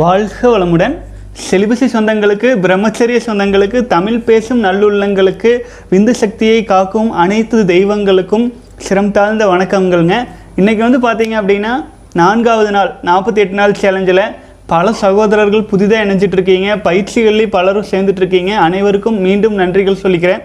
வாழ்க 0.00 0.38
வளமுடன். 0.52 0.94
செலிபசி 1.48 1.86
சொந்தங்களுக்கு 1.92 2.48
பிரம்மச்சரிய 2.62 3.18
சொந்தங்களுக்கு 3.26 3.78
தமிழ் 3.92 4.24
பேசும் 4.28 4.64
நல்லுள்ளங்களுக்கு 4.64 5.50
விந்து 5.90 6.10
சக்தியை 6.10 6.64
காக்கும் 6.70 7.10
அனைத்து 7.24 7.58
தெய்வங்களுக்கும் 7.64 8.46
சிரம் 8.86 9.10
தாழ்ந்த 9.10 9.46
வணக்கங்கள்ங்க. 9.52 10.16
இன்றைக்கி 10.56 10.82
வந்து 10.86 11.00
பார்த்தீங்க 11.06 11.34
அப்படின்னா 11.40 11.74
நான்காவது 12.12 12.70
நாள் 12.70 12.90
நாற்பத்தி 13.02 13.42
எட்டு 13.44 13.56
நாள் 13.60 13.74
சேலஞ்சில் 13.82 14.22
பல 14.66 14.92
சகோதரர்கள் 14.92 15.64
புதிதாக 15.64 16.04
இணைஞ்சிட்டு 16.06 16.38
இருக்கீங்க. 16.38 16.76
பயிற்சிகளில் 16.88 17.54
பலரும் 17.56 17.90
சேர்ந்துட்ருக்கீங்க 17.92 18.54
அனைவருக்கும் 18.66 19.20
மீண்டும் 19.20 19.58
நன்றிகள் 19.58 20.02
சொல்லிக்கிறேன். 20.02 20.42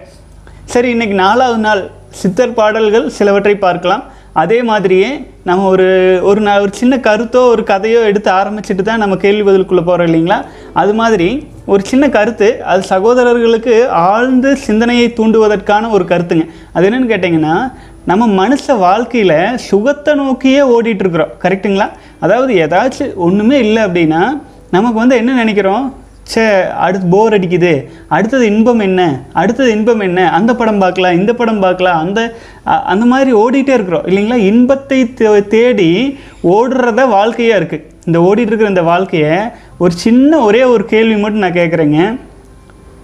சரி 0.64 0.94
இன்றைக்கி 0.94 1.18
நாலாவது 1.24 1.62
நாள் 1.66 1.90
சித்தர் 2.22 2.56
பாடல்கள் 2.60 3.08
சிலவற்றை 3.18 3.56
பார்க்கலாம். 3.66 4.04
அதே 4.32 4.62
மாதிரியே 4.62 5.10
நம்ம 5.44 5.68
ஒரு 5.68 6.20
ஒரு 6.22 6.40
நா- 6.40 6.60
ஒரு 6.60 6.72
சின்ன 6.72 6.96
கருத்தோ 6.96 7.46
ஒரு 7.46 7.62
கதையோ 7.62 8.04
எடுத்து 8.04 8.32
ஆரம்பிச்சுட்டு 8.32 8.82
தான் 8.82 8.98
நம்ம 8.98 9.16
கேள்வி 9.16 9.50
பதிலுக்குள்ளே 9.50 9.84
போகிறோம் 9.84 10.06
இல்லைங்களா? 10.06 10.44
அது 10.72 10.94
மாதிரி 10.94 11.46
ஒரு 11.66 11.84
சின்ன 11.84 12.08
கருத்து 12.08 12.64
அது 12.64 12.82
சகோதரர்களுக்கு 12.82 13.88
ஆழ்ந்து 13.88 14.56
சிந்தனையை 14.56 15.12
தூண்டுவதற்கான 15.16 15.90
ஒரு 15.90 16.04
கருத்துங்க. 16.04 16.50
அது 16.72 16.90
என்னென்னு 16.90 17.08
கேட்டிங்கன்னா 17.08 17.72
நம்ம 18.04 18.48
மனுஷ 18.48 18.78
வாழ்க்கையில் 18.78 19.56
சுகத்தை 19.56 20.14
நோக்கியே 20.14 20.60
ஓடிட்டுருக்குறோம் 20.60 21.26
இருக்கிறோம். 21.28 21.28
கரெக்ட்டுங்களா 21.42 21.90
அதாவது 22.20 22.54
ஏதாச்சும் 22.54 23.14
ஒன்றுமே 23.14 23.58
இல்லை 23.58 23.84
அப்படின்னா 23.84 24.42
நமக்கு 24.70 24.98
வந்து 24.98 25.16
என்ன 25.16 25.34
நினைக்கிறோம்? 25.34 25.94
சே 26.30 26.68
அடுத்து 26.70 27.06
போர் 27.06 27.40
அடிக்குது. 27.40 27.84
அடுத்தது 28.08 28.46
இன்பம் 28.46 28.78
என்ன? 28.78 29.20
அடுத்தது 29.32 29.70
இன்பம் 29.70 30.00
என்ன? 30.00 30.30
அந்த 30.30 30.54
படம் 30.54 30.78
பார்க்கலாம் 30.78 31.14
இந்த 31.14 31.34
படம் 31.34 31.60
பார்க்கலாம். 31.60 32.00
அந்த 32.00 32.36
அந்த 32.64 33.04
மாதிரி 33.04 33.32
ஓடிட்டே 33.32 33.68
இருக்கிறோம். 33.68 34.06
இல்லைங்களா? 34.06 34.34
இன்பத்தை 34.34 35.04
தே- 35.04 35.46
தேடி 35.46 36.18
ஓடுறத 36.42 37.08
வாழ்க்கையாக 37.08 37.64
இருக்குது 37.64 37.84
இந்த 38.04 38.20
ஓடிட்டு 38.20 38.46
இருக்கிற 38.46 38.68
இந்த 38.68 38.82
வாழ்க்கையை 38.82 39.38
ஒரு 39.78 39.92
சின்ன 39.92 40.38
ஒரே 40.38 40.62
ஒரு 40.62 40.84
கேள்வி 40.84 41.16
மட்டும் 41.16 41.40
நான் 41.40 41.52
கேட்குறேங்க. 41.52 42.20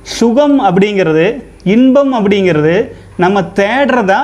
சுகம் 0.03 0.65
அப்படிங்கிறது 0.65 1.43
இன்பம் 1.65 2.15
அப்படிங்கிறது 2.15 2.89
நம்ம 3.17 3.41
தேடுறதா 3.41 4.19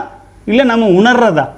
இல்லை 0.45 0.65
நம்ம 0.65 0.87
உணர்றதா? 0.87 1.49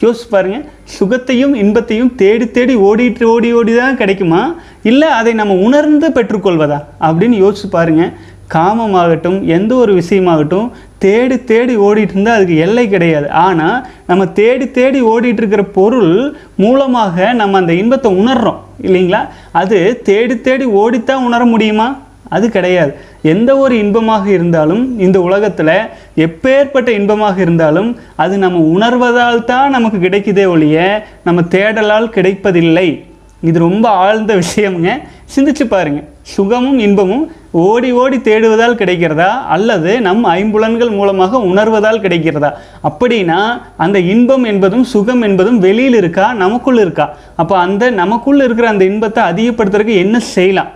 யோசிச்சு 0.00 0.28
பாருங்கள் 0.30 0.64
சுகத்தையும் 0.98 1.54
இன்பத்தையும் 1.54 2.14
தேடி 2.14 2.50
தேடி 2.50 2.76
ஓடிட்டு 2.76 3.24
ஓடி 3.24 3.52
ஓடி 3.52 3.76
தான் 3.76 3.96
கிடைக்குமா? 3.96 4.54
இல்லை 4.82 5.08
அதை 5.08 5.32
நம்ம 5.32 5.54
உணர்ந்து 5.54 6.08
பெற்றுக்கொள்வதா? 6.08 6.84
அப்படின்னு 7.00 7.36
யோசிச்சு 7.44 7.70
பாருங்க. 7.70 8.12
காமமாகட்டும் 8.54 9.44
எந்த 9.44 9.74
ஒரு 9.74 9.94
விஷயமாகட்டும் 9.94 10.70
தேடி 10.98 11.44
தேடி 11.44 11.76
ஓடிட்டு 11.76 12.10
இருந்தால் 12.10 12.34
அதுக்கு 12.34 12.56
எல்லை 12.56 12.88
கிடையாது. 12.88 13.30
ஆனால் 13.30 13.86
நம்ம 14.06 14.26
தேடி 14.26 14.70
தேடி 14.70 15.02
ஓடிட்டு 15.02 15.36
இருக்கிற 15.36 15.64
பொருள் 15.64 16.36
மூலமாக 16.56 17.32
நம்ம 17.32 17.58
அந்த 17.58 17.72
இன்பத்தை 17.72 18.12
உணர்றோம். 18.12 18.56
இல்லைங்களா? 18.82 19.28
அது 19.52 20.00
தேடி 20.04 20.40
தேடி 20.40 20.66
ஓடித்தான் 20.66 21.24
உணர 21.24 21.44
முடியுமா? 21.44 22.02
அது 22.28 22.48
கிடையாது. 22.48 22.94
எந்த 23.22 23.56
ஒரு 23.56 23.78
இன்பமாக 23.78 24.30
இருந்தாலும் 24.30 24.98
இந்த 24.98 25.20
உலகத்தில் 25.20 25.88
எப்பேற்பட்ட 26.16 26.88
இன்பமாக 26.88 27.40
இருந்தாலும் 27.40 27.98
அது 28.16 28.38
நம்ம 28.38 28.58
உணர்வதால் 28.58 29.44
தான் 29.44 29.70
நமக்கு 29.70 29.98
கிடைக்குதே 29.98 30.46
ஒழிய 30.46 31.06
நம்ம 31.24 31.40
தேடலால் 31.40 32.08
கிடைப்பதில்லை. 32.08 33.04
இது 33.40 33.58
ரொம்ப 33.58 33.88
ஆழ்ந்த 33.88 34.34
விஷயமுங்க. 34.34 35.02
சிந்திச்சு 35.36 35.64
பாருங்க. 35.68 36.04
சுகமும் 36.22 36.78
இன்பமும் 36.78 37.32
ஓடி 37.50 37.92
ஓடி 37.92 38.16
தேடுவதால் 38.16 38.78
கிடைக்கிறதா? 38.80 39.44
அல்லது 39.44 40.00
நம் 40.00 40.24
ஐம்புலன்கள் 40.24 40.90
மூலமாக 40.90 41.38
உணர்வதால் 41.38 42.00
கிடைக்கிறதா? 42.00 42.50
அப்படின்னா 42.88 43.60
அந்த 43.76 43.98
இன்பம் 43.98 44.44
என்பதும் 44.44 44.84
சுகம் 44.84 45.22
என்பதும் 45.22 45.58
வெளியில் 45.58 45.94
இருக்கா? 45.94 46.32
நமக்குள் 46.32 46.78
இருக்கா? 46.78 47.16
அப்போ 47.36 47.58
அந்த 47.58 47.90
நமக்குள் 47.90 48.40
இருக்கிற 48.40 48.68
அந்த 48.68 48.84
இன்பத்தை 48.84 49.22
அதிகப்படுத்துறதுக்கு 49.24 49.96
என்ன 49.96 50.18
செய்யலாம்? 50.18 50.68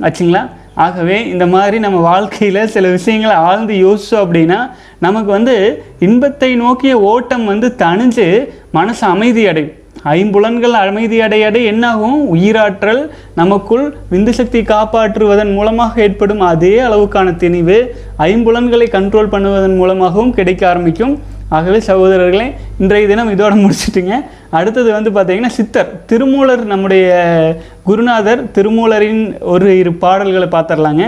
ஆச்சுங்களா? 0.00 0.48
ஆகவே 0.84 1.16
இந்த 1.32 1.44
மாதிரி 1.54 1.76
நம்ம 1.84 1.98
வாழ்க்கையில் 2.10 2.70
சில 2.74 2.88
விஷயங்களை 2.96 3.36
ஆழ்ந்து 3.48 3.74
யோசிச்சோம் 3.86 4.22
அப்படின்னா 4.24 4.58
நமக்கு 5.06 5.30
வந்து 5.36 5.56
இன்பத்தை 6.06 6.50
நோக்கிய 6.62 6.94
ஓட்டம் 7.12 7.44
வந்து 7.52 7.68
தணிஞ்சு 7.82 8.26
மனசு 8.78 9.04
அமைதி 9.14 9.44
அடையும் 9.52 9.74
ஐம்புலன்கள் 10.18 10.74
அமைதி 10.80 11.16
அடைய 11.26 11.46
அடைய 11.48 11.70
என்னாகும்? 11.70 12.18
உயிராற்றல் 12.34 13.00
நமக்குள் 13.40 13.86
விந்து 14.12 14.32
சக்தி 14.38 14.60
காப்பாற்றுவதன் 14.72 15.50
மூலமாக 15.56 16.02
ஏற்படும் 16.04 16.42
அதே 16.50 16.74
அளவுக்கான 16.88 17.32
திணிவு 17.42 17.78
ஐம்புலன்களை 18.28 18.86
கண்ட்ரோல் 18.96 19.32
பண்ணுவதன் 19.34 19.76
மூலமாகவும் 19.80 20.36
கிடைக்க 20.38 20.62
ஆரம்பிக்கும். 20.70 21.14
ஆகவே 21.56 21.78
சகோதரர்களே 21.86 22.46
இன்றைய 22.82 23.04
தினம் 23.10 23.30
இதோடு 23.34 23.56
முடிச்சுட்டுங்க. 23.62 24.14
அடுத்தது 24.58 24.88
வந்து 24.96 25.10
பார்த்தீங்கன்னா 25.14 25.52
சித்தர். 25.58 25.88
திருமூலர் 26.10 26.64
நம்முடைய 26.72 27.06
குருநாதர் 27.88 28.42
திருமூலரின் 28.56 29.22
ஒரு 29.52 29.68
இரு 29.80 29.92
பாடல்களை 30.04 30.48
பார்த்துடலாங்க 30.54 31.04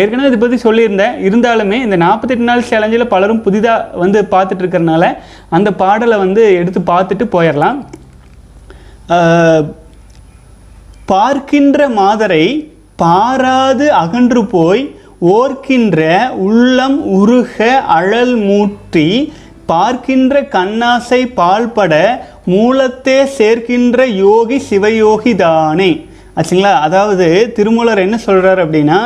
ஏற்கனவே 0.00 0.28
இதை 0.30 0.38
பற்றி 0.38 0.58
சொல்லியிருந்தேன். 0.66 1.14
இருந்தாலுமே 1.26 1.76
இந்த 1.86 1.96
நாற்பத்தெட்டு 2.04 2.48
நாள் 2.48 2.68
சேலஞ்சில் 2.70 3.12
பலரும் 3.12 3.44
புதிதாக 3.44 4.00
வந்து 4.02 4.20
பார்த்துட்டு 4.34 4.62
இருக்கிறனால 4.64 5.04
அந்த 5.56 5.68
பாடலை 5.82 6.16
வந்து 6.24 6.44
எடுத்து 6.60 6.82
பார்த்துட்டு 6.92 7.26
போயிடலாம் 7.36 7.78
பார்க்கின்ற 11.12 11.88
மாதரை 12.00 12.44
பாராது 13.02 13.86
அகன்று 14.02 14.42
போய் 14.56 14.82
ஓர்க்கின்ற 15.34 16.00
உள்ளம் 16.46 16.96
உருக 17.18 17.56
அழல் 17.96 18.34
மூட்டி 18.48 19.08
பார்க்கின்ற 19.72 20.40
கண்ணாசை 20.56 21.20
பால்பட 21.38 21.94
மூலத்தே 22.54 23.18
சேர்க்கின்ற 23.38 23.98
யோகி 24.24 24.58
சிவயோகி 24.70 25.32
தானே. 25.44 25.90
ஆச்சுங்களா? 26.38 26.72
அதாவது 26.86 27.26
திருமூலர் 27.56 28.04
என்ன 28.06 28.16
சொல்கிறார் 28.26 28.60
அப்படின்னா 28.64 29.00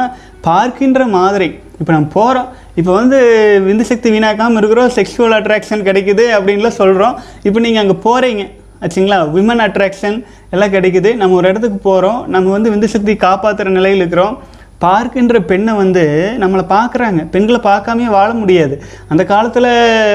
பார்க்கின்ற 0.49 1.07
மாதிரி. 1.17 1.49
இப்போ 1.81 1.93
நம்ம 1.95 2.09
போகிறோம் 2.19 2.49
இப்போ 2.81 2.93
வந்து 3.01 3.19
விந்து 3.67 3.85
சக்தி 3.91 4.09
வீணாக்காமல் 4.15 4.61
இருக்கிறோம். 4.61 4.93
செக்ஷுவல் 4.99 5.37
அட்ராக்ஷன் 5.39 5.87
கிடைக்குது 5.89 6.25
அப்படின்லாம் 6.37 6.79
சொல்கிறோம் 6.83 7.17
இப்போ 7.47 7.59
நீங்கள் 7.67 7.83
அங்கே 7.85 7.97
போகிறீங்க 8.07 8.45
ஆச்சுங்களா? 8.85 9.19
விமன் 9.37 9.63
அட்ராக்ஷன் 9.67 10.17
எல்லாம் 10.55 10.75
கிடைக்குது. 10.75 11.11
நம்ம 11.21 11.37
ஒரு 11.41 11.49
இடத்துக்கு 11.51 11.79
போகிறோம் 11.89 12.21
நம்ம 12.35 12.51
வந்து 12.57 12.73
விந்து 12.73 12.89
சக்தி 12.95 13.15
காப்பாற்றுற 13.27 13.71
நிலையில் 13.79 14.03
இருக்கிறோம். 14.03 14.37
பார்க்கின்ற 14.79 15.37
பெண்ணை 15.51 15.73
வந்து 15.75 16.03
நம்மளை 16.43 16.65
பார்க்குறாங்க. 16.75 17.21
பெண்களை 17.31 17.61
பார்க்காமே 17.63 18.05
வாழ 18.17 18.29
முடியாது. 18.35 18.75
அந்த 19.09 19.23
காலத்தில் 19.25 19.71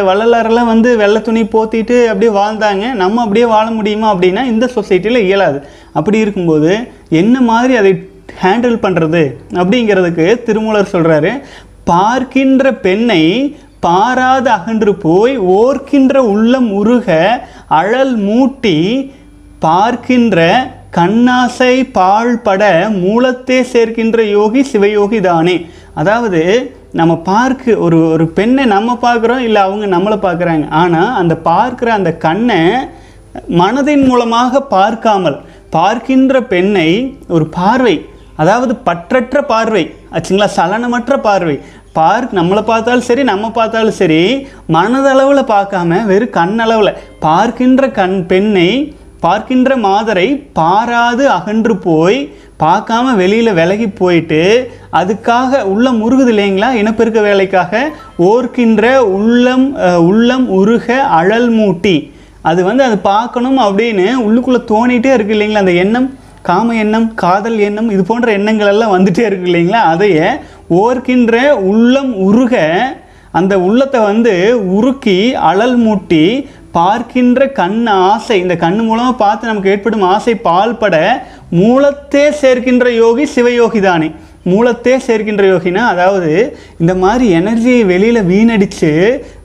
வள்ளலாரெல்லாம் 0.10 0.72
வந்து 0.74 0.98
வெள்ளை 0.98 1.22
துணி 1.22 1.42
போத்திட்டு 1.56 1.98
அப்படியே 2.12 2.32
வாழ்ந்தாங்க. 2.42 2.86
நம்ம 3.02 3.22
அப்படியே 3.22 3.46
வாழ 3.46 3.66
முடியுமா 3.72 4.08
அப்படின்னா 4.14 4.44
இந்த 4.54 4.70
சொசைட்டியில் 4.76 5.26
இயலாது. 5.28 5.60
அப்படி 5.94 6.18
இருக்கும்போது 6.18 6.72
என்ன 7.22 7.42
மாதிரி 7.42 7.76
அதை 7.76 7.92
ஹேண்டில் 8.44 8.78
பண்ணுறது 8.86 9.24
அப்படிங்கிறதுக்கு 9.62 10.28
திருமூலர் 10.44 10.94
சொல்கிறாரு 10.96 11.32
பார்க்கின்ற 11.92 12.72
பெண்ணை 12.86 13.24
பாராது 13.80 14.50
அகன்று 14.50 14.92
போய் 14.96 15.34
ஓர்க்கின்ற 15.40 16.18
உள்ளம் 16.34 16.70
உருக 16.72 17.18
அழல் 17.80 18.16
மூட்டி 18.18 18.78
பார்க்கின்ற 19.60 20.40
கண்ணாசை 20.98 21.74
பாழ்பட 21.98 22.64
மூலத்தே 23.04 23.60
சேர்க்கின்ற 23.74 24.20
யோகி 24.38 24.62
சிவயோகி 24.72 25.20
தானே. 25.22 25.56
அதாவது 25.94 26.42
நம்ம 27.00 27.14
பார்க்க 27.32 27.78
ஒரு 27.86 28.00
ஒரு 28.14 28.26
பெண்ணை 28.38 28.64
நம்ம 28.74 28.98
பார்க்குறோம் 29.02 29.44
இல்லை 29.48 29.62
அவங்க 29.62 29.86
நம்மளை 29.96 30.18
பார்க்குறாங்க. 30.26 30.66
ஆனால் 30.82 31.14
அந்த 31.22 31.36
பார்க்குற 31.50 31.88
அந்த 32.00 32.12
கண்ணை 32.26 32.60
மனதின் 33.62 34.06
மூலமாக 34.10 34.62
பார்க்காமல் 34.76 35.38
பார்க்கின்ற 35.70 36.42
பெண்ணை 36.54 36.90
ஒரு 37.36 37.46
பார்வை 37.60 37.96
அதாவது 38.42 38.74
பற்றற்ற 38.86 39.38
பார்வை 39.54 39.84
ஆச்சுங்களா? 40.14 40.48
சலனமற்ற 40.58 41.14
பார்வை. 41.28 41.56
பார்க் 41.98 42.32
நம்மளை 42.34 42.62
பார்த்தாலும் 42.62 43.08
சரி 43.08 43.24
நம்ம 43.24 43.50
பார்த்தாலும் 43.50 43.98
சரி 44.00 44.22
மனதளவில் 44.76 45.50
பார்க்காம 45.52 46.00
வெறும் 46.06 46.36
கண்ணளவில் 46.38 46.98
பார்க்கின்ற 47.20 47.90
கண் 48.00 48.16
பெண்ணை 48.26 48.70
பார்க்கின்ற 49.26 49.76
மாதரை 49.86 50.28
பாராது 50.60 51.24
அகன்று 51.36 51.76
போய் 51.88 52.18
பார்க்காம 52.64 53.16
வெளியில் 53.22 53.58
விலகி 53.60 53.88
போயிட்டு 54.00 54.42
அதுக்காக 55.00 55.62
உள்ளம் 55.74 56.00
உருகுது 56.06 56.32
இல்லைங்களா? 56.34 56.70
இனப்பெருக்க 56.82 57.20
வேலைக்காக 57.28 57.84
ஓர்க்கின்ற 58.30 58.84
உள்ளம் 59.18 59.66
உள்ளம் 60.10 60.46
உருக 60.60 60.88
அழல் 61.20 61.50
மூட்டி. 61.60 61.96
அது 62.50 62.62
வந்து 62.70 62.84
அது 62.88 62.98
பார்க்கணும் 63.12 63.60
அப்படின்னு 63.66 64.08
உள்ளுக்குள்ளே 64.26 64.62
தோணிகிட்டே 64.74 65.12
இருக்கு 65.18 65.36
இல்லைங்களா? 65.36 65.64
அந்த 65.66 65.76
எண்ணம் 65.84 66.10
காம 66.50 66.74
எண்ணம் 66.84 67.08
காதல் 67.24 67.58
எண்ணம் 67.68 67.90
இது 67.96 68.04
போன்ற 68.08 68.30
எண்ணங்கள் 68.38 68.72
எல்லாம் 68.74 68.96
வந்துட்டே 68.96 69.24
இருக்கு 69.28 69.48
இல்லைங்களா? 69.50 69.82
அதையே 69.94 70.28
ஓர்க்கின்ற 70.82 71.36
உள்ளம் 71.72 72.12
உருக 72.28 72.56
அந்த 73.40 73.54
உள்ளத்தை 73.68 74.00
வந்து 74.10 74.34
உருக்கி 74.78 75.20
அழல் 75.50 75.78
மூட்டி 75.86 76.24
பார்க்கின்ற 76.74 77.48
கண் 77.52 77.80
ஆசை 78.06 78.40
இந்த 78.40 78.56
கண் 78.56 78.80
மூலமாக 78.82 79.14
பார்த்து 79.14 79.48
நமக்கு 79.48 79.70
ஏற்படும் 79.70 80.06
ஆசை 80.10 80.36
பால்பட 80.44 80.96
மூலத்தே 81.52 82.26
சேர்க்கின்ற 82.42 82.88
யோகி 82.96 83.26
சிவயோகி 83.36 83.82
தானே. 83.82 84.08
மூலத்தே 84.46 84.94
சேர்க்கின்ற 84.98 85.44
யோகினா 85.48 85.82
அதாவது 85.88 86.32
இந்த 86.80 86.94
மாதிரி 86.96 87.26
எனர்ஜியை 87.36 87.86
வெளியில் 87.86 88.22
வீணடித்து 88.24 88.90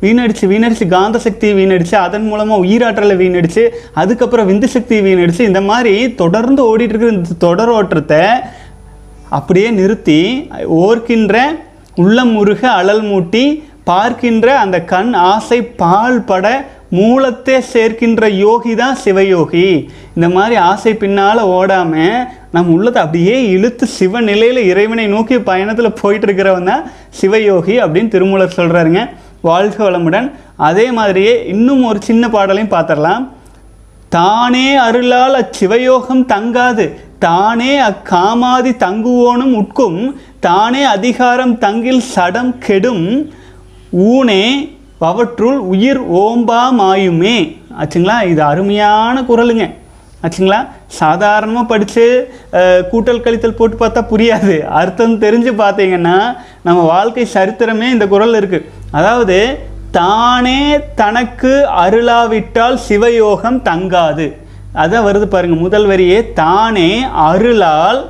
வீணடித்து 0.01 0.47
வீணடிச்சு 0.47 0.87
காந்த 0.89 1.19
சக்தியை 1.19 1.55
வீணடித்து 1.55 1.97
அதன் 1.99 2.27
மூலமாக 2.27 2.63
உயிராற்றலை 2.65 3.17
வீணடிச்சு 3.17 3.65
அதுக்கப்புறம் 3.95 4.49
விந்து 4.51 4.69
சக்தியை 4.69 5.03
வீணடிச்சு 5.03 5.43
இந்த 5.43 5.61
மாதிரி 5.61 5.93
தொடர்ந்து 6.15 6.63
ஓடிட்டுருக்கிற 6.71 7.13
இந்த 7.13 7.39
தொடர் 7.39 7.73
ஓட்டத்தை 7.73 8.23
அப்படியே 9.31 9.71
நிறுத்தி 9.71 10.21
ஓர்க்கின்ற 10.81 11.37
உள்ளம் 11.97 12.33
முருக 12.33 12.63
அழல் 12.73 13.05
மூட்டி 13.05 13.45
பார்க்கின்ற 13.85 14.49
அந்த 14.59 14.77
கண் 14.85 15.13
ஆசை 15.27 15.59
பால் 15.77 16.19
பட 16.25 16.47
மூலத்தை 16.97 17.57
சேர்க்கின்ற 17.73 18.29
யோகி 18.45 18.75
தான் 18.75 18.99
சிவயோகி. 19.05 19.65
இந்த 20.15 20.29
மாதிரி 20.35 20.57
ஆசை 20.71 20.93
பின்னால் 20.95 21.41
ஓடாமல் 21.57 22.27
நம்ம 22.55 22.73
உள்ளத்தை 22.75 23.01
அப்படியே 23.03 23.49
இழுத்து 23.55 23.87
சிவ 23.87 24.21
நிலையில் 24.21 24.61
இறைவனை 24.71 25.07
நோக்கி 25.07 25.39
பயணத்தில் 25.49 25.99
போயிட்டு 26.01 26.27
இருக்கிறவன் 26.29 26.71
தான் 26.71 26.87
சிவயோகி 27.21 27.75
அப்படின்னு 27.85 28.13
திருமூலர் 28.15 28.57
சொல்கிறாருங்க 28.59 29.03
வாழ்க 29.49 29.77
வளமுடன். 29.87 30.29
அதே 30.69 30.87
மாதிரியே 30.99 31.35
இன்னும் 31.55 31.83
ஒரு 31.85 32.01
சின்ன 32.09 32.29
பாடலையும் 32.29 32.75
பார்த்துடலாம். 32.77 33.27
தானே 34.09 34.69
அருளால் 34.87 35.37
அச்சிவயோகம் 35.43 36.25
தங்காது. 36.33 36.87
தானே 37.19 37.73
அக்காமாதி 37.91 38.73
தங்குவோனும் 38.85 39.55
உட்கும். 39.61 40.01
தானே 40.41 40.83
அதிகாரம் 40.83 41.55
தங்கில் 41.59 42.03
சடம் 42.15 42.59
கெடும். 42.59 43.07
ஊனே 44.11 44.45
அவற்றுள் 45.07 45.59
உயிர் 45.73 46.01
ஓம்பா 46.21 46.63
மாயுமே 46.79 47.37
ஆச்சுங்களா? 47.81 48.17
இது 48.31 48.43
அருமையான 48.53 49.17
குரலுங்க. 49.29 49.67
ஆச்சுங்களா? 50.25 50.61
சாதாரணமாக 51.01 51.71
படித்து 51.73 52.05
கூட்டல் 52.93 53.23
கழித்தல் 53.25 53.59
போட்டு 53.59 53.77
பார்த்தா 53.83 54.01
புரியாது. 54.13 54.57
அர்த்தம் 54.81 55.15
தெரிஞ்சு 55.25 55.53
பார்த்தீங்கன்னா 55.63 56.17
நம்ம 56.67 56.81
வாழ்க்கை 56.95 57.27
சரித்திரமே 57.37 57.89
இந்த 57.97 58.07
குரல் 58.15 58.39
இருக்குது 58.41 58.67
அதாவது 58.99 59.39
தானே 59.99 60.61
தனக்கு 61.01 61.53
அருளாவிட்டால் 61.85 62.79
சிவயோகம் 62.89 63.61
தங்காது. 63.71 64.27
அதான் 64.83 65.07
வருது 65.09 65.27
பாருங்கள் 65.35 65.65
முதல் 65.67 65.87
வரியே. 65.91 66.19
தானே 66.43 66.91
அருளால் 67.29 68.01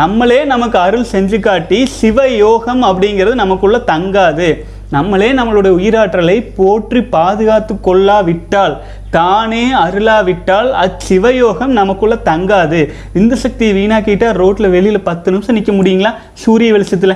நம்மளே 0.00 0.40
நமக்கு 0.54 0.76
அருள் 0.86 1.06
செஞ்சு 1.12 1.38
காட்டி 1.44 1.78
சிவயோகம் 2.00 2.82
அப்படிங்கிறது 2.88 3.42
நமக்குள்ளே 3.42 3.80
தங்காது. 3.92 4.48
நம்மளே 4.90 5.32
நம்மளுடைய 5.32 5.72
உயிராற்றலை 5.78 6.52
போற்றி 6.56 7.02
பாதுகாத்து 7.02 7.80
கொள்ளாவிட்டால் 7.80 8.76
தானே 9.10 9.72
அருளாவிட்டால் 9.72 10.68
அச்சிவயோகம் 10.84 11.74
நமக்குள்ளே 11.78 12.16
தங்காது. 12.24 12.88
இந்த 13.14 13.36
சக்தியை 13.36 13.72
வீணாக்கிட்டால் 13.78 14.32
ரோட்டில் 14.32 14.68
வெளியில் 14.68 15.00
பத்து 15.00 15.30
நிமிஷம் 15.30 15.54
நிற்க 15.54 15.72
முடியுங்களா? 15.72 16.14
சூரிய 16.32 16.72
வெளிச்சத்தில். 16.72 17.14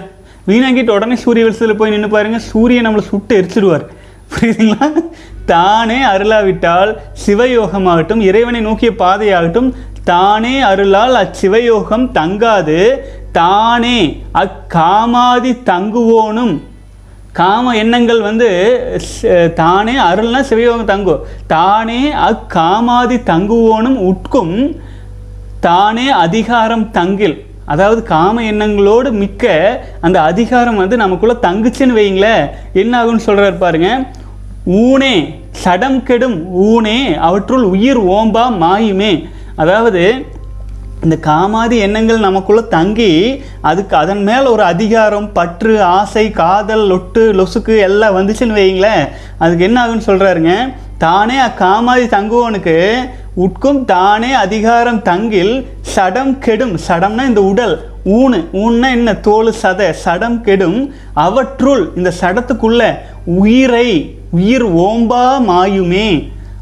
வீணாக்கிட்டு 0.49 0.91
உடனே 0.91 1.17
சூரிய 1.17 1.45
வெளிச்சத்தில் 1.45 1.77
போய் 1.77 1.91
நின்று 1.91 2.09
பாருங்கள் 2.09 2.41
சூரியன் 2.41 2.87
நம்மளை 2.89 3.01
சுட்டு 3.01 3.41
எரிச்சிடுவார். 3.41 3.87
புரியுதுங்களா? 4.33 4.93
தானே 5.47 6.03
அருளாவிட்டால் 6.03 6.97
சிவயோகமாகட்டும் 7.27 8.21
இறைவனை 8.21 8.61
நோக்கிய 8.61 8.91
பாதையாகட்டும் 8.99 9.73
தானே 10.05 10.61
அருளால் 10.61 11.15
அச்சிவயோகம் 11.15 12.07
தங்காது. 12.15 12.99
தானே 13.33 14.23
அக்காமாதி 14.35 15.53
தங்குவோனும் 15.67 16.61
காம 17.39 17.75
எண்ணங்கள் 17.83 18.19
வந்து 18.27 18.49
தானே 19.61 19.95
அருள்னா 20.07 20.41
சிவயோகம் 20.49 20.91
தங்கும். 20.91 21.23
தானே 21.53 22.01
அக்காமாதி 22.29 23.17
தங்குவோனும் 23.31 23.99
உட்கும் 24.11 24.57
தானே 25.67 26.07
அதிகாரம் 26.25 26.85
தங்கில். 26.99 27.37
அதாவது 27.73 28.01
காம 28.13 28.43
எண்ணங்களோடு 28.51 29.11
மிக்க 29.23 29.55
அந்த 30.07 30.19
அதிகாரம் 30.31 30.81
வந்து 30.83 30.97
நமக்குள்ளே 31.03 31.37
தங்குச்சுன்னு 31.47 31.99
வைங்களேன் 32.01 32.45
என்ன 32.83 32.93
ஆகும்னு 33.01 33.27
சொல்கிறார் 33.29 33.63
பாருங்க. 33.65 33.91
ஊனே 34.83 35.15
சடம் 35.63 36.01
கெடும் 36.09 36.39
ஊனே 36.69 36.99
அவற்றுள் 37.29 37.67
உயிர் 37.75 38.03
ஓம்பா 38.17 38.45
மாயுமே. 38.65 39.13
அதாவது 39.63 40.03
இந்த 41.03 41.17
காமாதி 41.23 41.77
எண்ணங்கள் 41.79 42.19
நமக்குள்ள 42.19 42.61
தங்கி 42.73 43.13
அதுக்கு 43.61 43.95
அதன் 43.97 44.23
மேல் 44.23 44.47
ஒரு 44.47 44.63
அதிகாரம் 44.65 45.33
பற்று 45.33 45.73
ஆசை 45.93 46.25
காதல் 46.33 46.85
லொட்டு 46.89 47.23
லொசுக்கு 47.33 47.75
எல்லாம் 47.81 48.17
வந்துச்சுன்னு 48.19 48.59
வைங்களேன் 48.59 49.03
அதுக்கு 49.39 49.65
என்ன 49.65 49.81
ஆகுன்னு 49.83 50.07
சொல்கிறாருங்க 50.07 50.53
தானே 50.99 51.37
அக்காமாதி 51.41 52.07
தங்குவோனுக்கு 52.09 52.77
உட்கும் 53.37 53.81
தானே 53.87 54.31
அதிகாரம் 54.41 55.01
தங்கில் 55.03 55.55
சடம் 55.93 56.35
கெடும் 56.39 56.75
சடம்னா 56.87 57.25
இந்த 57.25 57.43
உடல் 57.45 57.75
ஊனு 58.13 58.39
ஊன்னா 58.61 58.89
என்ன? 58.91 59.11
தோல் 59.21 59.51
சதை 59.63 59.89
சடம் 60.05 60.41
கெடும் 60.41 60.79
அவற்றுள் 61.19 61.85
இந்த 61.97 62.13
சடத்துக்குள்ள 62.21 62.83
உயிரை 63.39 63.89
உயிர் 64.33 64.67
ஓம்பா 64.85 65.25
மாயுமே 65.49 66.09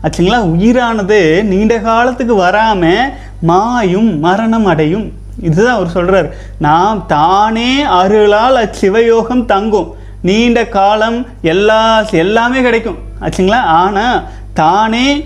ஆச்சுங்களா? 0.04 0.38
உயிரானது 0.52 1.18
நீண்ட 1.44 1.74
காலத்துக்கு 1.80 2.34
வராமல் 2.38 3.10
மாயும் 3.42 4.18
மரணம் 4.18 4.64
அடையும். 4.64 5.12
இதுதான் 5.42 5.74
அவர் 5.74 5.88
சொல்கிறார் 5.88 6.34
நாம் 6.58 7.04
தானே 7.06 7.82
அருளால் 7.82 8.56
அச்சிவயோகம் 8.56 9.44
தங்கும். 9.44 9.94
நீண்ட 10.22 10.66
காலம் 10.66 11.26
எல்லா 11.42 12.04
எல்லாமே 12.10 12.60
கிடைக்கும். 12.60 12.96
ஆச்சுங்களா? 13.20 13.60
ஆனால் 13.60 14.22
தானே 14.54 15.24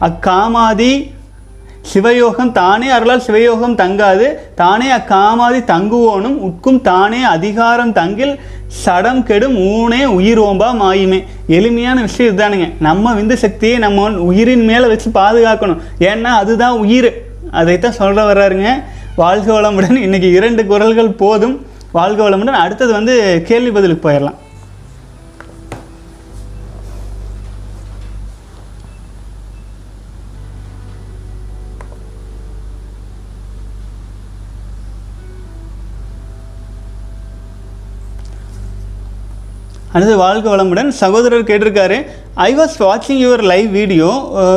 அக்காமாதி 0.00 1.10
சிவயோகம் 1.94 2.52
தானே 2.52 2.88
அருளால் 2.88 3.22
சிவயோகம் 3.26 3.74
தங்காது. 3.74 4.54
தானே 4.54 4.90
அக்காமாதி 4.96 5.64
தங்குவோனும் 5.64 6.36
உட்கும் 6.36 6.80
தானே 6.80 7.22
அதிகாரம் 7.22 7.92
தங்கில் 7.92 8.38
சடம் 8.66 9.22
கெடும் 9.22 9.56
ஊனே 9.56 10.04
உயிர் 10.04 10.40
ஓம்பா 10.40 10.70
மாயுமே. 10.80 11.24
எளிமையான 11.46 12.00
விஷயம் 12.00 12.38
இதுதானுங்க. 12.38 12.72
நம்ம 12.80 13.14
விந்து 13.14 13.32
சக்தியை 13.32 13.78
நம்ம 13.78 14.10
உயிரின் 14.10 14.64
மேலே 14.64 14.86
வச்சு 14.86 15.10
பாதுகாக்கணும். 15.10 15.80
ஏன்னா 15.98 16.22
அதுதான் 16.22 16.72
உயிர். 16.72 17.26
அதைத்தான் 17.50 17.92
சொல்ல 17.92 18.32
வர்றாருங்க. 18.32 18.82
வாழ்க 19.16 19.60
வளமுடன். 19.60 20.00
இன்றைக்கி 20.04 20.32
இரண்டு 20.32 20.66
குரல்கள் 20.66 21.10
போதும். 21.10 21.66
வாழ்க 21.92 22.30
வளமுடன். 22.30 22.56
அடுத்தது 22.64 22.92
வந்து 22.92 23.42
கேள்வி 23.46 23.70
பதிலுக்கு 23.70 24.10
போயிடலாம். 24.10 24.34
அடுத்து 39.92 40.14
வாழ்க 40.22 40.46
வளமுடன் 40.52 40.88
சகோதரர் 41.00 41.44
கேட்டிருக்காரு. 41.50 41.98
ஐ 42.46 42.50
வாஸ் 42.58 42.74
வாட்சிங் 42.86 43.20
your 43.24 43.42
live 43.50 43.68
video 43.76 44.08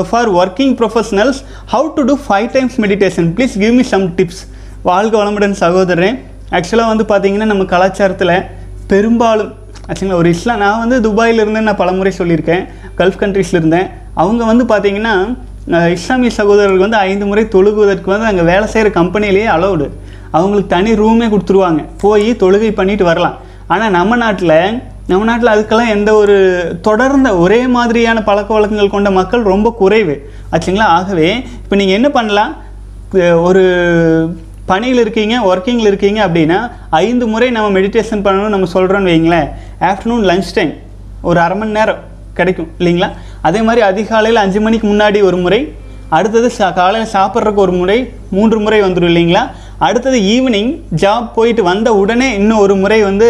for 0.10 0.30
working 0.40 0.74
professionals 0.80 1.40
how 1.74 1.88
to 1.98 2.02
do 2.10 2.16
five 2.26 2.48
times 2.56 2.76
meditation 2.84 3.30
please 3.38 3.56
give 3.62 3.76
me 3.78 3.86
some 3.92 4.06
tips 4.18 4.42
வாழ்க 4.90 5.14
வளமுடன் 5.22 5.56
சகோதரன் 5.62 6.18
ஆக்சுவலாக 6.58 6.92
வந்து 6.94 7.06
பார்த்தீங்கன்னா 7.12 7.48
நம்ம 7.52 7.68
கலாச்சாரத்தில் 7.74 8.36
பெரும்பாலும் 8.92 9.52
ஆக்சுவலாக 9.90 10.20
ஒரு 10.22 10.30
இஸ்லாம் 10.36 10.62
நான் 10.64 10.82
வந்து 10.84 10.98
துபாயில் 11.08 11.42
இருந்தேன் 11.44 11.68
நான் 11.70 11.80
பலமுறை 11.84 12.14
சொல்லியிருக்கேன். 12.20 12.64
கல்ஃப் 13.00 13.22
கண்ட்ரீஸில் 13.24 13.60
இருந்தேன். 13.62 13.88
அவங்க 14.24 14.44
வந்து 14.52 14.66
பார்த்தீங்கன்னா 14.74 15.16
இஸ்லாமிய 15.96 16.32
சகோதரர்கள் 16.42 16.86
வந்து 16.86 17.02
ஐந்து 17.10 17.26
முறை 17.32 17.44
தொழுகுவதற்கு 17.56 18.10
வந்து 18.16 18.30
அங்கே 18.32 18.44
வேலை 18.52 18.66
செய்கிற 18.74 18.92
கம்பெனிலேயே 19.00 19.50
அலௌடு 19.56 19.88
அவங்களுக்கு 20.38 20.70
தனி 20.76 20.92
ரூமே 21.04 21.28
கொடுத்துருவாங்க. 21.34 21.82
போய் 22.04 22.30
தொழுகை 22.44 22.72
பண்ணிட்டு 22.80 23.06
வரலாம். 23.12 23.38
ஆனால் 23.74 23.94
நம்ம 23.98 24.16
நாட்டில் 24.22 24.58
நம்ம 25.10 25.26
நாட்டில் 25.30 25.54
அதுக்கெல்லாம் 25.54 25.94
எந்த 25.96 26.12
ஒரு 26.22 26.36
தொடர்ந்த 26.88 27.30
ஒரே 27.44 27.60
மாதிரியான 27.76 28.20
பழக்க 28.28 28.50
வழக்கங்கள் 28.54 28.94
கொண்ட 28.94 29.10
மக்கள் 29.18 29.50
ரொம்ப 29.54 29.68
குறைவு. 29.82 30.16
ஆச்சுங்களா? 30.54 30.88
ஆகவே 30.98 31.30
இப்போ 31.64 31.76
நீங்கள் 31.80 31.98
என்ன 32.00 32.10
பண்ணலாம்? 32.18 32.52
ஒரு 33.48 33.64
பணியில் 34.70 35.02
இருக்கீங்க 35.04 35.36
ஒர்க்கிங்கில் 35.50 35.90
இருக்கீங்க 35.92 36.20
அப்படின்னா 36.28 36.60
ஐந்து 37.06 37.26
முறை 37.34 37.50
நம்ம 37.56 37.80
மெடிடேஷன் 37.80 38.24
பண்ணணும்னு 38.28 38.56
நம்ம 38.56 38.70
சொல்கிறோன்னு 38.76 39.12
வைங்களேன். 39.14 39.50
ஆஃப்டர்நூன் 39.90 40.28
லஞ்ச் 40.32 40.56
டைம் 40.58 40.74
ஒரு 41.30 41.40
அரை 41.46 41.58
மணி 41.58 41.78
நேரம் 41.80 42.02
கிடைக்கும் 42.40 42.70
இல்லைங்களா? 42.80 43.10
அதே 43.48 43.62
மாதிரி 43.68 43.82
அதிகாலையில் 43.92 44.44
அஞ்சு 44.44 44.60
மணிக்கு 44.68 44.88
முன்னாடி 44.94 45.22
ஒரு 45.30 45.38
முறை 45.46 45.62
அடுத்தது 46.18 46.48
சா 46.60 46.70
காலையில் 46.78 47.14
சாப்பிட்றதுக்கு 47.16 47.66
ஒரு 47.66 47.74
முறை 47.82 47.98
மூன்று 48.38 48.60
முறை 48.60 48.80
வந்துடும் 48.82 49.12
இல்லைங்களா? 49.12 49.44
அடுத்தது 49.86 50.18
ஈவினிங் 50.34 50.72
ஜாப் 51.02 51.30
போயிட்டு 51.38 51.62
வந்த 51.72 51.90
உடனே 52.02 52.28
இன்னும் 52.40 52.62
ஒரு 52.66 52.76
முறை 52.82 53.00
வந்து 53.08 53.28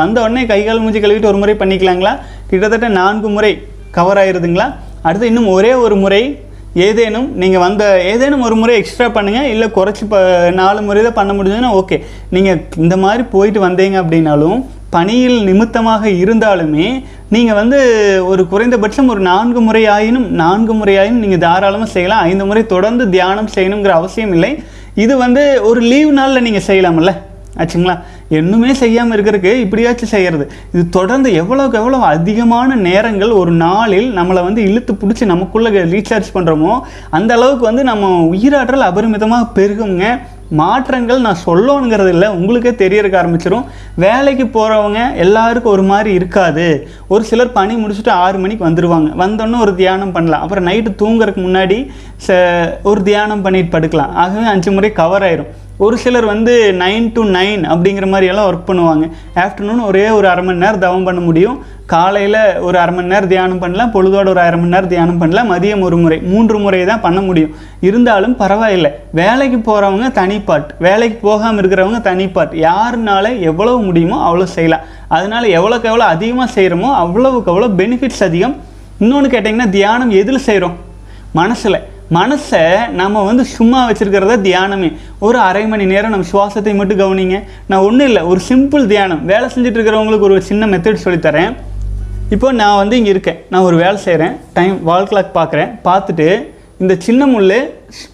வந்த 0.00 0.18
உடனே 0.24 0.42
கை 0.50 0.60
கால் 0.64 0.82
மூஞ்சி 0.82 1.00
கழுவிட்டு 1.04 1.30
ஒரு 1.30 1.40
முறை 1.42 1.54
பண்ணிக்கலாங்களா? 1.62 2.12
கிட்டத்தட்ட 2.50 2.88
நான்கு 3.00 3.30
முறை 3.36 3.52
கவர் 3.96 4.20
ஆயிருதுங்களா? 4.22 4.66
அடுத்து 5.06 5.30
இன்னும் 5.32 5.52
ஒரே 5.56 5.72
ஒரு 5.84 5.96
முறை 6.04 6.22
ஏதேனும் 6.86 7.28
நீங்கள் 7.42 7.62
வந்த 7.66 7.84
ஏதேனும் 8.12 8.42
ஒரு 8.46 8.56
முறை 8.62 8.74
எக்ஸ்ட்ரா 8.80 9.06
பண்ணுங்கள் 9.14 9.50
இல்லை 9.52 9.66
குறைச்சி 9.76 10.04
ப 10.10 10.16
நாலு 10.60 10.80
முறை 10.88 11.00
தான் 11.06 11.18
பண்ண 11.20 11.32
முடிஞ்சதுன்னா 11.36 11.70
ஓகே 11.80 11.96
நீங்கள் 12.34 12.60
இந்த 12.84 12.96
மாதிரி 13.04 13.22
போயிட்டு 13.34 13.60
வந்தீங்க 13.66 13.96
அப்படின்னாலும் 14.02 14.58
பணியில் 14.94 15.38
நிமித்தமாக 15.48 16.10
இருந்தாலுமே 16.22 16.86
நீங்கள் 17.34 17.58
வந்து 17.60 17.78
ஒரு 18.30 18.42
குறைந்தபட்சம் 18.52 19.10
ஒரு 19.12 19.22
நான்கு 19.30 19.60
முறை 19.66 19.82
ஆயினும் 19.94 20.28
நான்கு 20.42 20.74
முறை 20.80 20.94
ஆயினும் 21.00 21.24
நீங்கள் 21.24 21.42
தாராளமாக 21.46 21.90
செய்யலாம். 21.96 22.22
ஐந்து 22.30 22.44
முறை 22.50 22.62
தொடர்ந்து 22.74 23.06
தியானம் 23.16 23.50
செய்யணுங்கிற 23.56 23.94
அவசியம் 24.00 24.32
இல்லை. 24.36 24.52
இது 25.04 25.14
வந்து 25.24 25.42
ஒரு 25.70 25.80
லீவ் 25.92 26.12
நாளில் 26.18 26.46
நீங்கள் 26.46 26.68
செய்யலாம்ல. 26.68 27.12
ஆச்சுங்களா? 27.60 27.94
இன்னுமே 28.38 28.72
செய்யாமல் 28.80 29.14
இருக்கிறதுக்கு 29.14 29.52
இப்படியாச்சும் 29.64 30.10
செய்கிறது 30.12 30.44
இது 30.72 30.82
தொடர்ந்து 30.96 31.28
எவ்வளோக்கு 31.40 31.76
எவ்வளோ 31.80 31.98
அதிகமான 32.14 32.76
நேரங்கள் 32.88 33.32
ஒரு 33.40 33.52
நாளில் 33.64 34.08
நம்மளை 34.18 34.40
வந்து 34.48 34.60
இழுத்து 34.68 34.92
பிடிச்சி 35.00 35.24
நமக்குள்ளே 35.32 35.70
ரீசார்ஜ் 35.94 36.28
பண்ணுறோமோ 36.34 36.72
அந்த 37.18 37.30
அளவுக்கு 37.38 37.64
வந்து 37.70 37.84
நம்ம 37.90 38.10
உயிராற்றல் 38.34 38.88
அபரிமிதமாக 38.90 39.50
பெருகுங்க. 39.58 40.04
மாற்றங்கள் 40.50 41.20
நான் 41.20 41.42
சொல்லணுங்கிறது 41.46 42.08
இல்லை. 42.08 42.28
உங்களுக்கே 42.28 42.70
தெரியறக்க 42.70 43.16
ஆரம்பிச்சிடும் 43.22 43.64
வேலைக்கு 43.94 44.44
போகிறவங்க 44.44 45.14
எல்லாருக்கும் 45.14 45.72
ஒரு 45.72 45.82
மாதிரி 45.82 46.12
இருக்காது. 46.12 46.88
ஒரு 47.08 47.24
சிலர் 47.24 47.52
பணி 47.52 47.76
முடிச்சுட்டு 47.84 48.08
ஆறு 48.08 48.38
மணிக்கு 48.38 48.68
வந்துடுவாங்க 48.68 49.10
வந்தோன்னே 49.24 49.60
ஒரு 49.60 49.74
தியானம் 49.74 50.12
பண்ணலாம். 50.12 50.42
அப்புறம் 50.42 50.66
நைட்டு 50.66 50.92
தூங்குறதுக்கு 51.02 51.44
முன்னாடி 51.48 51.78
ச 52.26 52.36
ஒரு 52.82 53.02
தியானம் 53.02 53.42
பண்ணிட்டு 53.42 53.78
படுக்கலாம். 53.78 54.12
ஆகவே 54.12 54.46
அஞ்சு 54.46 54.72
முறை 54.72 54.92
கவர் 54.92 55.22
ஆயிரும். 55.22 55.52
ஒரு 55.84 55.96
சிலர் 56.02 56.24
வந்து 56.30 56.52
நைன் 56.80 57.04
டு 57.16 57.22
நைன் 57.34 57.60
அப்படிங்கிற 57.72 58.06
மாதிரியெல்லாம் 58.12 58.46
ஒர்க் 58.50 58.68
பண்ணுவாங்க. 58.68 59.04
ஆஃப்டர்நூன் 59.42 59.82
ஒரே 59.88 60.06
ஒரு 60.16 60.26
அரை 60.30 60.42
மணி 60.46 60.62
நேரம் 60.62 60.82
தவம் 60.84 61.04
பண்ண 61.08 61.20
முடியும். 61.26 61.58
காலையில் 61.92 62.38
ஒரு 62.68 62.76
அரை 62.82 62.92
மணி 62.96 63.12
நேரம் 63.12 63.30
தியானம் 63.32 63.60
பண்ணலாம். 63.62 63.92
பொழுதோட 63.96 64.26
ஒரு 64.32 64.40
அரை 64.44 64.56
மணி 64.60 64.74
நேரம் 64.74 64.92
தியானம் 64.94 65.20
பண்ணலாம். 65.20 65.50
மதியம் 65.52 65.84
ஒரு 65.88 65.96
முறை 66.02 66.18
மூன்று 66.30 66.56
முறை 66.64 66.80
தான் 66.90 67.04
பண்ண 67.04 67.20
முடியும். 67.28 67.52
இருந்தாலும் 67.88 68.34
பரவாயில்லை. 68.40 68.90
வேலைக்கு 69.20 69.60
போகிறவங்க 69.68 70.08
தனிப்பாட் 70.20 70.72
வேலைக்கு 70.86 71.18
போகாமல் 71.28 71.60
இருக்கிறவங்க 71.62 72.00
தனிப்பாட் 72.10 72.56
யாருனால 72.68 73.24
எவ்வளவு 73.50 73.78
முடியுமோ 73.88 74.18
அவ்வளோ 74.28 74.48
செய்யலாம். 74.56 74.84
அதனால் 75.18 75.46
எவ்வளோக்கு 75.58 75.90
எவ்வளோ 75.92 76.08
அதிகமாக 76.16 76.48
செய்கிறோமோ 76.56 76.90
அவ்வளவுக்கு 77.04 77.52
அவ்வளோ 77.54 77.70
பெனிஃபிட்ஸ் 77.82 78.24
அதிகம். 78.28 78.56
இன்னொன்று 79.04 79.30
கேட்டிங்கன்னா 79.36 79.70
தியானம் 79.78 80.12
எதில் 80.22 80.46
செய்கிறோம் 80.48 80.76
மனசில். 81.40 81.80
மனசை 82.16 82.92
நம்ம 82.98 83.22
வந்து 83.22 83.44
சும்மா 83.44 83.90
வச்சுருக்கிறத 83.90 84.34
தியானமே. 84.46 84.88
ஒரு 85.26 85.38
அரை 85.38 85.66
மணி 85.66 85.84
நேரம் 85.84 86.12
நம்ம 86.14 86.28
சுவாசத்தை 86.32 86.74
மட்டும் 86.78 87.00
கவனிங்க. 87.00 87.38
நான் 87.70 87.84
ஒன்றும் 87.88 88.06
இல்லை 88.06 88.22
ஒரு 88.22 88.40
சிம்பிள் 88.50 88.86
தியானம். 88.92 89.24
வேலை 89.24 89.48
செஞ்சுட்டு 89.54 89.78
இருக்கிறவங்களுக்கு 89.78 90.28
ஒரு 90.30 90.42
சின்ன 90.50 90.66
மெத்தட் 90.66 91.04
சொல்லித்தரேன். 91.04 91.52
இப்போ 92.30 92.52
நான் 92.52 92.76
வந்து 92.76 92.96
இங்கே 92.96 93.10
இருக்கேன். 93.10 93.38
நான் 93.50 93.62
ஒரு 93.62 93.76
வேலை 93.76 93.96
செய்கிறேன் 93.96 94.34
டைம் 94.52 94.82
வால் 94.88 95.10
கிளாக் 95.10 95.36
பார்க்குறேன் 95.36 95.70
பார்த்துட்டு 95.88 96.28
இந்த 96.80 96.94
சின்ன 97.06 97.26
முள் 97.26 97.52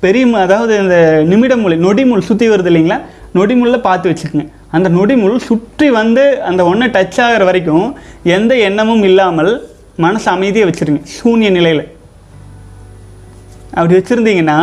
பெரிய 0.01 0.27
அதாவது 0.47 0.75
இந்த 0.83 0.99
நிமிட 1.31 1.57
முள் 1.57 1.79
நொடி 1.87 2.05
முள் 2.05 2.27
சுற்றி 2.29 2.49
வருது 2.49 2.71
இல்லைங்களா? 2.73 3.01
நொடி 3.33 3.55
முள்ளை 3.55 3.81
பார்த்து 3.89 4.11
வச்சுக்கோங்க. 4.11 4.47
அந்த 4.71 4.89
நொடி 4.89 5.17
முள் 5.17 5.39
சுற்றி 5.39 5.91
வந்து 5.91 6.43
அந்த 6.43 6.65
ஒன்றை 6.65 6.89
டச் 6.91 7.21
ஆகிற 7.25 7.45
வரைக்கும் 7.45 7.89
எந்த 8.23 8.55
எண்ணமும் 8.69 9.03
இல்லாமல் 9.03 9.53
மனசு 9.97 10.31
அமைதியை 10.31 10.69
வச்சுருங்க. 10.69 11.03
சூன்ய 11.17 11.51
நிலையில். 11.51 11.85
அப்படி 13.77 13.95
வச்சுருந்தீங்கன்னா 13.99 14.59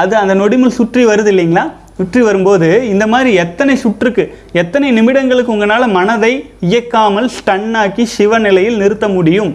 அது 0.00 0.14
அந்த 0.22 0.34
நொடிமுள் 0.40 0.78
சுற்றி 0.78 1.02
வருது 1.10 1.30
இல்லைங்களா? 1.34 1.64
சுற்றி 1.98 2.20
வரும்போது 2.26 2.68
இந்த 2.92 3.04
மாதிரி 3.12 3.30
எத்தனை 3.44 3.74
சுற்றுக்கு 3.84 4.24
எத்தனை 4.62 4.88
நிமிடங்களுக்கு 4.98 5.54
உங்களால் 5.54 5.94
மனதை 5.98 6.32
இயக்காமல் 6.70 7.28
ஸ்டன்னாக்கி 7.36 8.04
சிவநிலையில் 8.16 8.80
நிறுத்த 8.82 9.06
முடியும் 9.14 9.52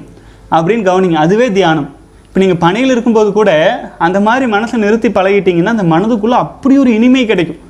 அப்படின்னு 0.55 0.87
கவனிங்க. 0.89 1.17
அதுவே 1.25 1.47
தியானம். 1.57 1.87
இப்போ 2.27 2.39
நீங்கள் 2.43 2.61
பணியில் 2.65 2.93
இருக்கும்போது 2.93 3.29
கூட 3.37 3.51
அந்த 4.05 4.19
மாதிரி 4.27 4.45
மனசை 4.55 4.77
நிறுத்தி 4.83 5.09
பழகிட்டீங்கன்னா 5.17 5.73
அந்த 5.75 5.85
மனதுக்குள்ளே 5.93 6.37
அப்படி 6.45 6.75
ஒரு 6.83 6.91
இனிமை 6.97 7.23
கிடைக்கும். 7.31 7.61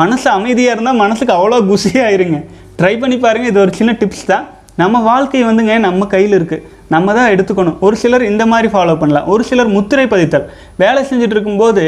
மனசு 0.00 0.26
அமைதியாக 0.36 0.74
இருந்தால் 0.74 1.00
மனசுக்கு 1.04 1.34
அவ்வளோ 1.38 1.58
குசியாயிருங்க 1.70 2.38
ட்ரை 2.78 2.94
பண்ணி 3.02 3.16
பாருங்கள் 3.24 3.50
இது 3.52 3.60
ஒரு 3.64 3.72
சின்ன 3.78 3.92
டிப்ஸ் 4.00 4.30
தான். 4.32 4.46
நம்ம 4.82 4.96
வாழ்க்கை 5.10 5.42
வந்துங்க 5.48 5.74
நம்ம 5.86 6.06
கையில் 6.14 6.36
இருக்குது 6.38 6.64
நம்ம 6.94 7.14
தான் 7.18 7.30
எடுத்துக்கணும். 7.34 7.78
ஒரு 7.86 7.96
சிலர் 8.02 8.24
இந்த 8.32 8.46
மாதிரி 8.52 8.68
ஃபாலோ 8.72 8.94
பண்ணலாம். 9.02 9.28
ஒரு 9.34 9.44
சிலர் 9.48 9.74
முத்திரை 9.76 10.06
பதித்தல். 10.12 10.46
வேலை 10.82 11.02
செஞ்சுட்டு 11.10 11.36
இருக்கும்போது 11.36 11.84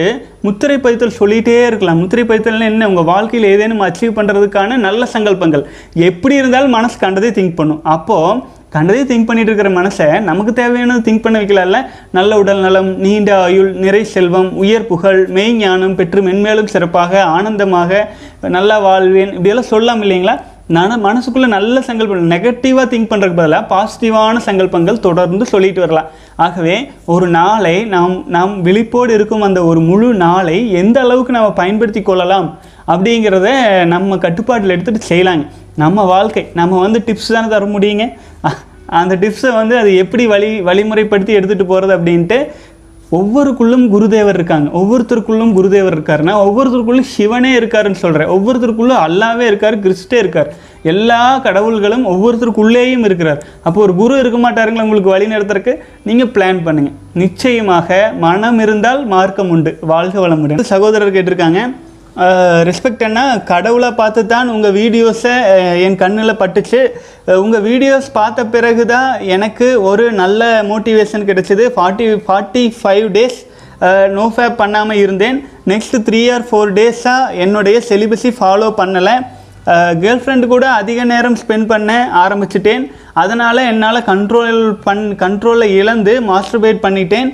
முத்திரை 0.47 0.77
பதித்தல் 0.85 1.19
சொல்லிகிட்டே 1.21 1.57
இருக்கலாம். 1.71 1.99
முத்திரை 2.03 2.25
பதித்தல்னு 2.31 2.71
என்ன? 2.73 2.89
உங்கள் 2.93 3.11
வாழ்க்கையில் 3.13 3.51
ஏதேனும் 3.55 3.87
அச்சீவ் 3.89 4.19
பண்ணுறதுக்கான 4.19 4.77
நல்ல 4.87 5.09
சங்கல்பங்கள். 5.15 5.65
எப்படி 6.11 6.37
இருந்தாலும் 6.43 6.77
மனசு 6.79 6.99
கண்டதே 7.07 7.33
திங்க் 7.41 7.59
பண்ணும். 7.63 7.83
அப்போது 7.97 8.57
கண்டதே 8.75 9.03
திங்க் 9.11 9.29
பண்ணிட்டு 9.29 9.51
இருக்கிற 9.51 9.71
மனசை 9.77 10.07
நமக்கு 10.29 10.53
தேவையானது 10.53 11.07
திங்க் 11.07 11.23
பண்ண 11.25 11.37
வைக்கலாம்ல 11.43 11.79
நல்ல 12.17 12.39
உடல் 12.39 12.61
நலம் 12.65 12.91
நீண்ட 13.05 13.31
ஆயுள் 13.45 13.71
நிறை 13.85 14.03
செல்வம் 14.15 14.51
உயர் 14.63 14.87
புகழ் 14.91 15.21
மெய்ஞானம் 15.37 15.95
பெற்று 16.01 16.23
மென்மேலும் 16.27 16.73
சிறப்பாக 16.75 17.23
ஆனந்தமாக 17.37 18.01
நல்லா 18.57 18.79
வாழ்வேன். 18.79 19.33
இப்படியெல்லாம் 19.37 19.73
சொல்லலாம் 19.73 20.03
இல்லைங்களா? 20.03 20.37
நான் 20.77 21.05
மனசுக்குள்ளே 21.05 21.49
நல்ல 21.55 21.81
சங்கல்பம் 21.87 22.31
நெகட்டிவாக 22.33 22.87
திங்க் 22.93 23.09
பண்ணுறதுக்கு 23.11 23.39
பதிலாக 23.39 23.69
பாசிட்டிவான 23.71 24.41
சங்கல்பங்கள் 24.47 24.99
தொடர்ந்து 25.07 25.45
சொல்லிட்டு 25.53 25.81
வரலாம். 25.85 26.09
ஆகவே 26.47 26.75
ஒரு 27.15 27.27
நாளை 27.37 27.73
நாம் 27.95 28.17
நாம் 28.37 28.53
விழிப்போடு 28.67 29.15
இருக்கும் 29.19 29.47
அந்த 29.47 29.61
ஒரு 29.71 29.81
முழு 29.89 30.09
நாளை 30.25 30.57
எந்த 30.81 30.99
அளவுக்கு 31.05 31.37
நம்ம 31.37 31.53
பயன்படுத்தி 31.63 32.03
கொள்ளலாம் 32.03 32.49
அப்படிங்கிறத 32.93 33.49
நம்ம 33.95 34.19
கட்டுப்பாட்டில் 34.27 34.75
எடுத்துகிட்டு 34.77 35.11
செய்யலாங்க. 35.13 35.47
நம்ம 35.85 36.05
வாழ்க்கை 36.15 36.45
நம்ம 36.61 36.81
வந்து 36.85 37.01
டிப்ஸ் 37.07 37.35
தானே 37.37 37.51
தர 37.55 37.67
முடியுங்க? 37.77 38.07
அந்த 39.01 39.15
டிப்ஸை 39.23 39.51
வந்து 39.61 39.75
அது 39.79 39.91
எப்படி 40.03 40.25
வழி 40.35 40.51
வழிமுறைப்படுத்தி 40.69 41.33
எடுத்துகிட்டு 41.39 41.73
போகிறது 41.73 41.93
அப்படின்ட்டு 41.97 42.39
ஒவ்வொருக்குள்ளும் 43.17 43.85
குருதேவர் 43.93 44.37
இருக்காங்க. 44.39 44.69
ஒவ்வொருத்தருக்குள்ளும் 44.81 45.53
குருதேவர் 45.59 45.95
இருக்காருன்னா 45.97 46.35
ஒவ்வொருத்தருக்குள்ளும் 46.47 47.09
சிவனே 47.15 47.53
இருக்காருன்னு 47.59 48.01
சொல்கிறேன் 48.03 48.33
ஒவ்வொருத்தருக்குள்ளும் 48.35 49.03
அல்லாவே 49.05 49.45
இருக்கார் 49.51 49.77
கிறிஸ்டே 49.85 50.19
இருக்கார். 50.19 50.51
எல்லா 50.93 51.21
கடவுள்களும் 51.47 52.05
ஒவ்வொருத்தருக்குள்ளேயும் 52.13 53.07
இருக்கிறார். 53.09 53.41
அப்போ 53.67 53.79
ஒரு 53.87 53.95
குரு 54.01 54.21
இருக்க 54.23 54.39
மாட்டாருங்களா 54.45 54.87
உங்களுக்கு 54.89 55.15
வழி 55.15 55.27
நடத்துறதுக்கு? 55.35 55.75
நீங்கள் 56.09 56.33
பிளான் 56.37 56.63
பண்ணுங்கள் 56.69 56.97
நிச்சயமாக 57.23 57.99
மனம் 58.27 58.59
இருந்தால் 58.67 59.03
மார்க்கம் 59.15 59.51
உண்டு. 59.57 59.73
வாழ்க 59.93 60.29
வளமுடன். 60.29 60.65
சகோதரர் 60.75 61.17
கேட்டிருக்காங்க 61.17 61.63
ரெஸ்பெக்ட் 62.69 63.03
என்ன 63.09 63.21
கடவுளை 63.51 63.89
பார்த்து 63.99 64.23
தான் 64.33 64.49
உங்கள் 64.55 64.75
வீடியோஸை 64.79 65.35
என் 65.87 65.99
கண்ணில் 66.03 66.39
பட்டுச்சு. 66.41 66.81
உங்கள் 67.43 67.65
வீடியோஸ் 67.69 68.09
பார்த்த 68.17 68.45
பிறகு 68.55 68.85
தான் 68.95 69.11
எனக்கு 69.35 69.67
ஒரு 69.91 70.05
நல்ல 70.21 70.43
மோட்டிவேஷன் 70.71 71.27
கிடைச்சிது. 71.29 71.65
Forty 71.77 72.07
forty 72.27 72.65
five 72.79 73.07
days 73.17 73.39
no 74.17 74.25
fap 74.37 74.57
பண்ணாமல் 74.63 75.01
இருந்தேன். 75.05 75.37
நெக்ஸ்ட் 75.73 75.97
த்ரீ 76.07 76.21
ஆர் 76.37 76.47
ஃபோர் 76.49 76.73
டேஸாக 76.79 77.35
என்னுடைய 77.45 77.77
செலிபஸி 77.91 78.33
ஃபாலோ 78.39 78.71
பண்ணலை. 78.81 79.17
கேர்ள் 80.03 80.23
ஃப்ரெண்டு 80.23 80.47
கூட 80.53 80.67
அதிக 80.81 81.05
நேரம் 81.13 81.37
ஸ்பெண்ட் 81.43 81.69
பண்ண 81.73 81.93
ஆரம்பிச்சிட்டேன். 82.23 82.85
அதனால் 83.23 83.61
என்னால் 83.73 84.07
கண்ட்ரோல் 84.11 84.61
பண் 84.87 85.05
கண்ட்ரோலை 85.23 85.69
இழந்து 85.81 86.15
மாஸ்டர்பேட் 86.31 86.81
பண்ணிட்டேன். 86.87 87.31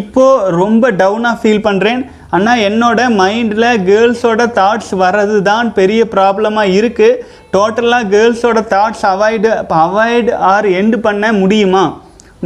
இப்போது 0.00 0.52
ரொம்ப 0.60 0.90
டவுனாக 1.00 1.40
ஃபீல் 1.42 1.64
பண்ணுறேன் 1.68 2.02
ஆனால் 2.36 2.62
என்னோட 2.68 3.00
மைண்டில் 3.20 3.68
கேர்ள்ஸோட 3.88 4.42
தாட்ஸ் 4.58 4.92
வர்றது 5.02 5.36
தான் 5.50 5.68
பெரிய 5.78 6.00
ப்ராப்ளமாக 6.14 6.74
இருக்குது 6.78 7.20
டோட்டலாக 7.54 8.08
கேர்ள்ஸோட 8.14 8.60
thoughts 8.74 9.04
avoid 9.12 9.50
avoid 9.84 10.32
or 10.52 10.68
end 10.80 10.98
பண்ண 11.06 11.32
முடியுமா? 11.42 11.84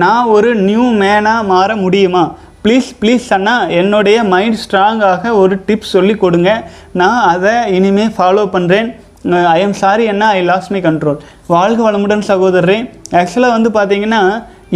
நான் 0.02 0.30
ஒரு 0.36 0.50
நியூ 0.68 0.86
மேனாக 1.02 1.48
மாற 1.52 1.76
முடியுமா? 1.84 2.24
ப்ளீஸ் 2.64 2.88
ப்ளீஸ் 3.00 3.26
அண்ணா 3.36 3.54
என்னுடைய 3.80 4.18
மைண்ட் 4.32 4.58
ஸ்ட்ராங்காக 4.62 5.30
ஒரு 5.42 5.54
டிப்ஸ் 5.68 5.94
சொல்லி 5.96 6.14
கொடுங்க. 6.24 6.50
நான் 7.00 7.20
அதை 7.32 7.54
இனிமேல் 7.76 8.14
ஃபாலோ 8.16 8.44
பண்ணுறேன் 8.54 8.88
ஐ 9.54 9.58
எம் 9.66 9.76
சாரி 9.82 10.04
அண்ணா 10.12 10.26
ஐ 10.38 10.42
லாஸ் 10.50 10.68
மை 10.74 10.80
கண்ட்ரோல் 10.88 11.18
வாழ்க 11.54 11.80
வளமுடன் 11.86 12.26
சகோதரரே. 12.30 12.78
ஆக்சுவலாக 13.20 13.56
வந்து 13.56 13.70
பார்த்தீங்கன்னா 13.78 14.22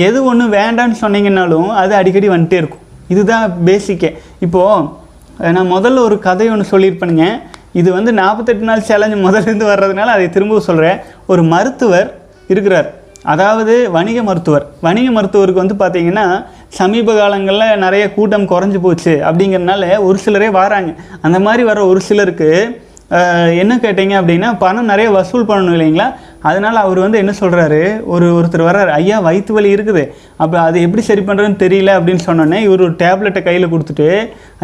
எது 0.07 0.19
ஒன்று 0.31 0.47
வேண்டான்னு 0.59 0.97
சொன்னீங்கன்னாலும் 1.02 1.71
அது 1.83 1.92
அடிக்கடி 2.00 2.31
வந்துட்டே 2.35 2.59
இருக்கும். 2.62 2.83
இதுதான் 3.12 3.47
பேசிக்கே 3.69 4.11
இப்போது 4.47 4.88
நான் 5.57 5.73
முதல்ல 5.75 6.05
ஒரு 6.09 6.17
கதை 6.29 6.47
ஒன்று 6.55 6.73
சொல்லியிருப்பேனுங்க. 6.73 7.27
இது 7.81 7.89
வந்து 7.99 8.11
நாற்பத்தெட்டு 8.19 8.69
நாள் 8.71 8.89
சேலஞ்சு 8.89 9.19
முதல்லேருந்து 9.27 9.71
வர்றதுனால 9.71 10.15
அதை 10.17 10.27
திரும்ப 10.35 10.61
சொல்கிறேன் 10.67 10.99
ஒரு 11.33 11.43
மருத்துவர் 11.53 12.09
இருக்கிறார். 12.53 12.89
அதாவது 13.33 13.75
வணிக 13.97 14.19
மருத்துவர். 14.29 14.65
வணிக 14.87 15.09
மருத்துவருக்கு 15.17 15.62
வந்து 15.62 15.77
பார்த்தீங்கன்னா 15.83 16.27
சமீப 16.79 17.15
காலங்களில் 17.19 17.81
நிறைய 17.85 18.05
கூட்டம் 18.17 18.47
குறைஞ்சி 18.53 18.79
போச்சு 18.87 19.12
அப்படிங்கிறனால 19.29 19.91
ஒரு 20.09 20.19
சிலரே 20.25 20.49
வராங்க. 20.61 20.93
அந்த 21.27 21.41
மாதிரி 21.47 21.65
வர 21.71 21.87
ஒரு 21.93 22.01
சிலருக்கு 22.09 22.51
என்ன 23.62 23.73
கேட்டீங்க 23.85 24.15
அப்படின்னா 24.21 24.51
பணம் 24.65 24.91
நிறைய 24.93 25.09
வசூல் 25.17 25.49
பண்ணணும் 25.49 25.75
இல்லைங்களா? 25.77 26.07
அதனால் 26.49 26.78
அவர் 26.84 27.00
வந்து 27.04 27.20
என்ன 27.22 27.32
சொல்கிறாரு 27.40 27.80
ஒரு 28.14 28.26
ஒருத்தர் 28.38 28.64
வர்றார் 28.68 28.90
ஐயா 28.99 29.16
வயிற்று 29.26 29.52
வலி 29.56 29.70
இருக்குது. 29.76 30.02
அப்போ 30.42 30.56
அது 30.66 30.78
எப்படி 30.87 31.02
சரி 31.08 31.22
பண்ணுறதுன்னு 31.28 31.62
தெரியல 31.64 31.90
அப்படின்னு 31.99 32.22
சொன்னோன்னே 32.28 32.58
இவர் 32.66 32.84
ஒரு 32.87 32.94
டேப்லெட்டை 33.04 33.42
கையில் 33.49 33.70
கொடுத்துட்டு 33.72 34.08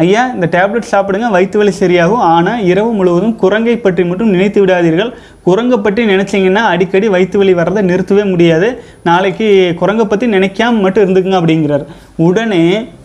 ஐயா 0.03 0.23
இந்த 0.35 0.49
டேப்லெட் 0.57 0.91
சாப்பிடுங்க 0.93 1.29
வயிற்று 1.35 1.59
வலி 1.61 1.73
சரியாகும். 1.81 2.23
ஆனால் 2.35 2.63
இரவு 2.71 2.91
முழுவதும் 2.99 3.35
குரங்கை 3.43 3.77
பற்றி 3.87 4.05
மட்டும் 4.11 4.33
நினைத்து 4.35 4.59
விடாதீர்கள். 4.63 5.11
குரங்கை 5.47 5.77
பற்றி 5.85 6.01
நினச்சிங்கன்னா 6.13 6.63
அடிக்கடி 6.73 7.07
வயிற்று 7.15 7.37
வலி 7.41 7.53
வர்றதை 7.59 7.83
நிறுத்தவே 7.91 8.23
முடியாது. 8.33 8.69
நாளைக்கு 9.09 9.47
குரங்கை 9.81 10.05
பற்றி 10.11 10.27
நினைக்காம 10.37 10.81
மட்டும் 10.85 11.05
இருந்துக்குங்க 11.05 11.39
அப்படிங்கிறார். 11.41 11.85
உடனே 12.27 12.63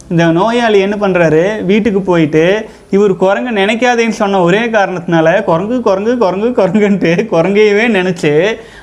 இந்த 0.08 0.24
நோயாளி 0.32 0.78
என்ன 0.78 0.96
பண்ணுறாரு 0.96 1.64
வீட்டுக்கு 1.64 2.00
போயிட்டு 2.02 2.42
இவர் 2.90 3.12
குரங்கு 3.16 3.50
நினைக்காதேன்னு 3.50 4.20
சொன்ன 4.22 4.40
ஒரே 4.40 4.60
காரணத்தினால 4.66 5.44
குரங்கு 5.44 5.76
குரங்கு 5.80 6.12
குரங்கு 6.18 6.48
குரங்குன்ட்டு 6.50 7.12
குரங்கையவே 7.30 7.86
நினச்சி 7.98 8.32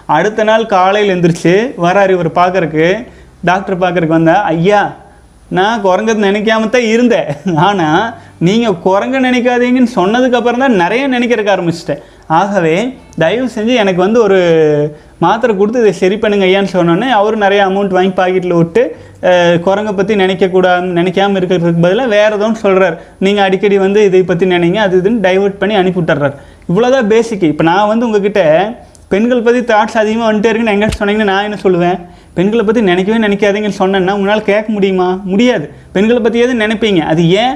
அடுத்த 0.06 0.44
நாள் 0.44 0.66
காலையில் 0.66 1.12
எழுந்திரிச்சு 1.14 1.54
வராரு 1.78 2.10
இவர் 2.10 2.32
பார்க்கறக்கு. 2.32 2.88
டாக்டர் 3.42 3.80
பார்க்குறக்கு 3.80 4.18
வந்தால் 4.20 4.44
ஐயா 4.44 4.82
நான் 5.58 5.84
குரங்கு 5.86 6.14
நினைக்காம 6.28 6.70
தான் 6.74 6.90
இருந்தேன். 6.94 7.30
ஆனால் 7.68 8.04
நீங்கள் 8.48 8.80
குரங்க 8.86 9.18
நினைக்காதீங்கன்னு 9.28 9.96
சொன்னதுக்கப்புறம் 10.00 10.64
தான் 10.64 10.82
நிறைய 10.84 11.04
நினைக்கிறக்க 11.16 11.50
ஆரம்பிச்சிட்டேன். 11.56 12.02
ஆகவே 12.40 12.76
தயவு 13.22 13.48
செஞ்சு 13.56 13.74
எனக்கு 13.84 14.02
வந்து 14.06 14.20
ஒரு 14.26 14.38
மாத்திரை 15.24 15.54
கொடுத்து 15.56 15.82
இதை 15.84 15.92
சரி 16.02 16.16
பண்ணுங்க 16.22 16.46
ஐயான்னு 16.50 16.74
சொன்னோன்னே 16.76 17.08
அவரும் 17.18 17.44
நிறைய 17.46 17.62
அமௌண்ட் 17.70 17.96
வாங்கி 17.98 18.14
பாக்கெட்டில் 18.20 18.60
விட்டு 18.60 18.84
குரங்கை 19.66 19.94
பற்றி 19.98 20.14
நினைக்கக்கூடாது 20.22 20.88
நினைக்காம 21.00 21.38
இருக்கிறதுக்கு 21.40 21.84
பதிலாக 21.86 22.14
வேறு 22.16 22.34
எதுவும் 22.38 22.62
சொல்கிறார் 22.64 22.96
நீங்கள் 23.26 23.46
அடிக்கடி 23.48 23.78
வந்து 23.86 24.02
இதை 24.10 24.22
பற்றி 24.32 24.48
நினைங்க 24.56 24.80
அது 24.86 24.96
இதுன்னு 25.02 25.26
டைவர்ட் 25.28 25.60
பண்ணி 25.64 25.76
அனுப்பி 25.82 26.02
விட்டுறாரு. 26.02 26.38
இவ்வளோதான் 26.72 27.12
பேசிக்கு 27.14 27.52
இப்போ 27.54 27.66
நான் 27.72 27.92
வந்து 27.92 28.08
உங்ககிட்ட 28.08 28.42
பெண்கள் 29.14 29.46
பற்றி 29.46 29.62
தாட்ஸ் 29.74 30.02
அதிகமாக 30.02 30.28
வந்துட்டே 30.30 30.50
இருக்குன்னு 30.52 30.76
எங்கே 30.78 30.90
சொன்னீங்கன்னா 31.00 31.32
நான் 31.34 31.48
என்ன 31.48 31.60
சொல்லுவேன்? 31.64 31.98
பெண்களை 32.38 32.64
பற்றி 32.66 32.82
நினைக்கவே 32.82 33.18
நினைக்காதீங்கன்னு 33.28 33.80
சொன்னேன்னா 33.80 34.14
உங்களால் 34.18 34.48
கேட்க 34.50 34.72
முடியுமா? 34.72 35.22
முடியாது. 35.32 35.66
பெண்களை 35.92 36.22
பற்றி 36.22 36.40
எதுவும் 36.40 36.64
நினைப்பீங்க? 36.66 37.00
அது 37.00 37.30
ஏன்? 37.30 37.56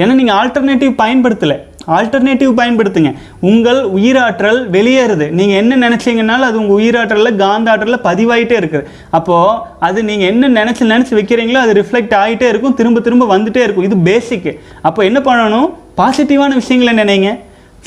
ஏன்னா 0.00 0.12
நீங்கள் 0.20 0.36
ஆல்டர்னேட்டிவ் 0.40 0.92
பயன்படுத்தலை. 1.02 1.56
ஆல்டர்னேட்டிவ் 1.96 2.50
பயன்படுத்துங்க. 2.60 3.10
உங்கள் 3.40 3.80
உயிராற்றல் 3.96 4.58
வெளியேறுது. 4.74 5.26
நீங்கள் 5.38 5.58
என்ன 5.60 5.88
நினச்சிங்கனாலும் 5.88 6.48
அது 6.48 6.58
உங்கள் 6.62 6.78
உயிராற்றலில் 6.78 7.38
காந்தாற்றலில் 7.42 8.04
பதிவாயிட்டே 8.08 8.56
இருக்குது. 8.62 8.86
அப்போது 9.10 9.58
அது 9.86 10.04
நீங்கள் 10.04 10.28
என்ன 10.32 10.48
நினச்சி 10.58 10.84
நினச்சி 10.92 11.14
வைக்கிறீங்களோ 11.18 11.60
அது 11.64 11.72
ரிஃப்ளெக்ட் 11.80 12.14
ஆகிட்டே 12.22 12.48
இருக்கும் 12.48 12.74
திரும்ப 12.74 13.00
திரும்ப 13.00 13.36
வந்துகிட்டே 13.36 13.62
இருக்கும். 13.66 13.86
இது 13.88 13.96
பேசிக்கு 14.10 14.60
அப்போ 14.82 15.04
என்ன 15.04 15.18
பண்ணணும்? 15.18 15.68
பாசிட்டிவான 16.00 16.54
விஷயங்களை 16.62 16.94
நினைங்க. 17.02 17.30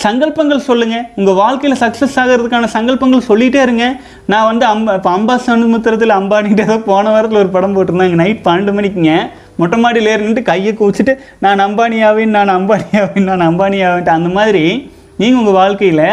சங்கல்பங்கள் 0.03 0.65
சொல்லுங்கள் 0.67 1.05
உங்கள் 1.19 1.37
வாழ்க்கையில் 1.41 1.79
சக்ஸஸ் 1.83 2.15
ஆகிறதுக்கான 2.21 2.69
சங்கல்பங்கள் 2.75 3.27
சொல்லிகிட்டே 3.29 3.59
இருங்க. 3.65 3.85
நான் 4.31 4.47
வந்து 4.49 4.65
அம்ப 4.73 4.95
இப்போ 4.97 5.09
அம்பா 5.17 5.35
சமுத்திரத்தில் 5.45 6.13
அம்பானிகிட்ட 6.19 6.63
ஏதோ 6.67 6.77
போன 6.89 7.11
வாரத்தில் 7.13 7.41
ஒரு 7.43 7.51
படம் 7.55 7.75
போட்டிருந்தாங்க. 7.75 8.17
நைட் 8.23 8.41
பன்னெண்டு 8.47 8.73
மணிக்குங்க. 8.77 9.13
மொட்டை 9.61 9.77
மாடியில் 9.83 10.09
ஏறிட்டு 10.13 10.43
கையை 10.51 10.71
குவிச்சிட்டு 10.79 11.13
நான் 11.45 11.63
அம்பானியாவேன் 11.67 12.35
நான் 12.37 12.53
அம்பானியாவேன் 12.57 13.27
நான் 13.29 13.47
அம்பானியாவேன்ட்டு. 13.49 14.17
அந்த 14.19 14.31
மாதிரி 14.37 14.63
நீங்கள் 15.21 15.39
உங்கள் 15.41 15.59
வாழ்க்கையில் 15.61 16.07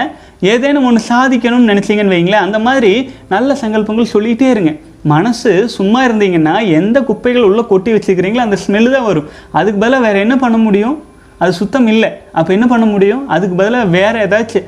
ஏதேனும் 0.53 0.87
ஒன்று 0.89 1.01
சாதிக்கணும்னு 1.13 1.71
நினச்சிங்கன்னு 1.73 2.15
வைங்களேன். 2.17 2.45
அந்த 2.47 2.59
மாதிரி 2.67 2.93
நல்ல 3.35 3.57
சங்கல்பங்கள் 3.63 4.13
சொல்லிகிட்டே 4.15 4.49
இருங்க. 4.55 4.73
மனசு 5.13 5.51
சும்மா 5.79 6.01
இருந்தீங்கன்னா 6.07 6.55
எந்த 6.79 6.99
குப்பைகள் 7.09 7.47
உள்ளே 7.49 7.63
கொட்டி 7.73 7.91
வச்சுக்கிறீங்களோ 7.95 8.47
அந்த 8.47 8.59
ஸ்மெல்லு 8.65 8.91
தான் 8.97 9.09
வரும். 9.11 9.29
அதுக்கு 9.59 9.79
பதிலாக 9.83 10.05
வேறு 10.07 10.19
என்ன 10.27 10.37
பண்ண 10.45 10.57
முடியும்? 10.65 10.97
அது 11.43 11.53
சுத்தம் 11.61 11.89
இல்லை. 11.93 12.11
அப்போ 12.39 12.51
என்ன 12.57 12.67
பண்ண 12.73 12.87
முடியும்? 12.95 13.23
அதுக்கு 13.35 13.55
பதிலாக 13.61 13.93
வேறு 13.97 14.19
ஏதாச்சும் 14.27 14.67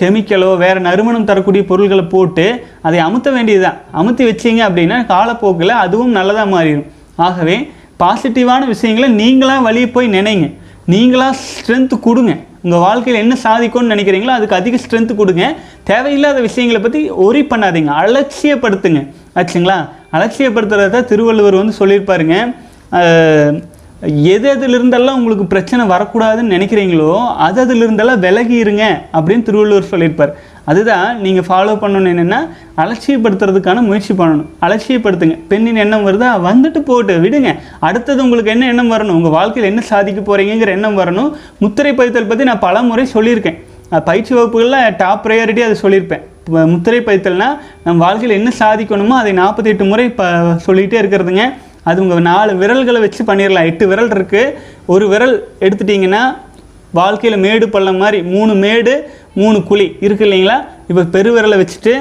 கெமிக்கலோ 0.00 0.48
வேறு 0.62 0.80
நறுமணம் 0.86 1.26
தரக்கூடிய 1.28 1.62
பொருள்களை 1.68 2.02
போட்டு 2.14 2.46
அதை 2.86 2.98
அமுத்த 3.04 3.28
வேண்டியதுதான். 3.36 3.78
அமுத்தி 4.00 4.22
வச்சீங்க 4.28 4.60
அப்படின்னா 4.68 4.96
காலப்போக்கில் 5.12 5.80
அதுவும் 5.84 6.16
நல்லதாக 6.18 6.52
மாறிடும். 6.54 6.88
ஆகவே 7.26 7.56
பாசிட்டிவான 8.02 8.66
விஷயங்களை 8.72 9.08
நீங்களாக 9.22 9.64
வழியே 9.68 9.88
போய் 9.94 10.14
நினைங்க. 10.16 10.48
நீங்களாக 10.94 11.38
ஸ்ட்ரென்த்து 11.46 11.96
கொடுங்க. 12.08 12.34
உங்கள் 12.64 12.84
வாழ்க்கையில் 12.84 13.22
என்ன 13.22 13.34
சாதிக்கும்னு 13.46 13.92
நினைக்கிறீங்களோ 13.94 14.34
அதுக்கு 14.36 14.58
அதிக 14.60 14.78
ஸ்ட்ரென்த்து 14.84 15.14
கொடுங்க. 15.20 15.44
தேவையில்லாத 15.90 16.38
விஷயங்களை 16.46 16.80
பற்றி 16.82 17.00
ஒரி 17.26 17.42
பண்ணாதீங்க. 17.50 17.90
அலட்சியப்படுத்துங்க. 18.02 19.02
ஆச்சுங்களா? 19.38 19.78
அலட்சியப்படுத்துறத 20.16 21.04
திருவள்ளுவர் 21.10 21.60
வந்து 21.60 21.74
சொல்லியிருப்பாருங்க. 21.80 22.36
எது 24.32 24.46
எதுலேருந்தெல்லாம் 24.54 25.16
உங்களுக்கு 25.18 25.44
பிரச்சனை 25.52 25.84
வரக்கூடாதுன்னு 25.92 26.54
நினைக்கிறீங்களோ 26.56 27.08
அது 27.46 27.58
அதிலிருந்தெல்லாம் 27.62 28.20
விலகி 28.24 28.56
இருங்க 28.64 28.84
அப்படின்னு 29.16 29.46
திருவள்ளுவர் 29.48 29.88
சொல்லியிருப்பார். 29.92 30.32
அதுதான் 30.70 31.08
நீங்கள் 31.24 31.46
ஃபாலோ 31.48 31.74
பண்ணணும் 31.82 32.12
என்னென்னா 32.12 32.38
அலட்சியப்படுத்துறதுக்கான 32.82 33.82
முயற்சி 33.88 34.14
பண்ணணும். 34.20 34.48
அலட்சியப்படுத்துங்க. 34.66 35.36
பெண்ணின் 35.50 35.82
எண்ணம் 35.84 36.06
வருதா? 36.08 36.30
வந்துட்டு 36.48 36.82
போட்டு 36.90 37.16
விடுங்க. 37.24 37.52
அடுத்தது 37.88 38.22
உங்களுக்கு 38.26 38.54
என்ன 38.54 38.70
எண்ணம் 38.72 38.94
வரணும்? 38.94 39.18
உங்கள் 39.18 39.36
வாழ்க்கையில் 39.38 39.70
என்ன 39.72 39.84
சாதிக்க 39.92 40.20
போகிறீங்கிற 40.30 40.72
எண்ணம் 40.78 40.98
வரணும். 41.02 41.30
முத்திரை 41.64 41.94
பதித்தல் 42.00 42.30
பற்றி 42.32 42.50
நான் 42.52 42.64
பல 42.68 42.82
முறை 42.90 43.06
சொல்லியிருக்கேன் 43.16 43.60
பயிற்சி 44.08 44.32
வகுப்புகளில் 44.34 44.96
டாப் 44.96 45.22
ப்ரையாரிட்டி 45.26 45.62
அதை 45.68 45.76
சொல்லியிருப்பேன். 45.84 46.24
முத்திரை 46.72 47.00
பதித்தல்னால் 47.06 47.56
நம்ம 47.84 47.98
வாழ்க்கையில் 48.04 48.38
என்ன 48.40 48.50
சாதிக்கணுமோ 48.64 49.16
அதை 49.22 49.32
நாற்பத்தி 49.38 49.70
எட்டு 49.72 49.84
முறை 49.84 50.06
ப 50.18 50.24
சொல்லிகிட்டே 50.66 51.00
இருக்கிறதுங்க. 51.02 51.44
அது 51.88 52.02
உங்கள் 52.04 52.26
நாலு 52.30 52.52
விரல்களை 52.54 53.00
வச்சு 53.00 53.22
பண்ணிடலாம் 53.24 53.68
எட்டு 53.70 53.84
விரல் 53.90 54.10
இருக்குது 54.10 54.54
ஒரு 54.86 55.04
விரல் 55.08 55.34
எடுத்துட்டிங்கன்னா 55.60 56.22
வாழ்க்கையில் 56.92 57.42
மேடு 57.44 57.66
பள்ளம் 57.68 58.00
மாதிரி 58.02 58.18
மூணு 58.34 58.52
மேடு 58.64 58.92
மூணு 59.34 59.58
குழி 59.62 59.86
இருக்கு 60.00 60.24
இல்லைங்களா? 60.26 60.56
இப்போ 60.90 61.02
பெருவிரலை 61.14 61.56
வச்சுட்டு 61.62 61.92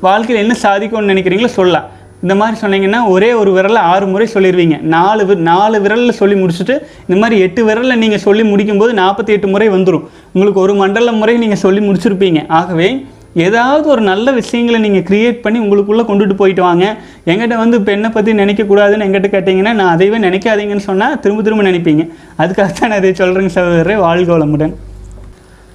வாழ்க்கையில் 0.00 0.42
என்ன 0.44 0.54
சாதிக்கும்னு 0.62 1.12
நினைக்கிறீங்களோ 1.12 1.50
சொல்லலாம். 1.54 1.86
இந்த 2.22 2.34
மாதிரி 2.34 2.56
சொன்னீங்கன்னா 2.62 3.08
ஒரே 3.08 3.32
ஒரு 3.32 3.50
விரலில் 3.52 3.86
ஆறு 3.90 4.06
முறை 4.06 4.26
சொல்லிடுவீங்க 4.34 4.76
நாலு 4.94 5.22
வி- 5.24 5.38
நாலு 5.48 5.76
விரலில் 5.80 6.18
சொல்லி 6.18 6.36
முடிச்சுட்டு 6.42 6.74
இந்த 7.06 7.16
மாதிரி 7.20 7.36
எட்டு 7.40 7.60
விரலில் 7.68 7.98
நீங்கள் 7.98 8.22
சொல்லி 8.26 8.42
முடிக்கும்போது 8.42 8.92
நாற்பத்தி 8.94 9.32
எட்டு 9.36 9.48
முறை 9.48 9.68
வந்துடும் 9.68 10.04
உங்களுக்கு 10.32 10.60
ஒரு 10.60 10.74
மண்டல 10.74 11.12
முறை 11.12 11.36
நீங்கள் 11.36 11.62
சொல்லி 11.64 11.80
முடிச்சிருப்பீங்க. 11.88 12.42
ஆகவே 12.58 12.88
ஏதாவது 13.34 13.86
ஒரு 13.88 14.00
நல்ல 14.00 14.32
விஷயங்களை 14.32 14.78
நீங்கள் 14.80 15.04
க்ரியேட் 15.08 15.42
பண்ணி 15.42 15.58
உங்களுக்குள்ளே 15.64 16.04
கொண்டுட்டு 16.08 16.34
போயிட்டு 16.40 16.62
வாங்க. 16.62 16.84
எங்கிட்ட 17.30 17.56
வந்து 17.56 17.76
இப்போ 17.80 17.92
என்னை 17.96 18.10
பற்றி 18.16 18.32
நினைக்கக்கூடாதுன்னு 18.32 19.06
எங்கிட்ட 19.06 19.28
கேட்டிங்கன்னா 19.34 19.72
நான் 19.80 19.92
அதைவே 19.96 20.18
நினைக்காதீங்கன்னு 20.28 20.86
சொன்னால் 20.90 21.18
திரும்ப 21.20 21.42
திரும்ப 21.42 21.64
நினைப்பீங்க. 21.70 22.04
அதுக்காகத்தான் 22.42 22.90
நான் 22.92 23.02
இதை 23.02 23.12
சொல்கிறேங்க 23.22 23.52
சகோதரரை 23.58 23.96
வாழ்க 24.06 24.30
வளமுடன். 24.36 24.74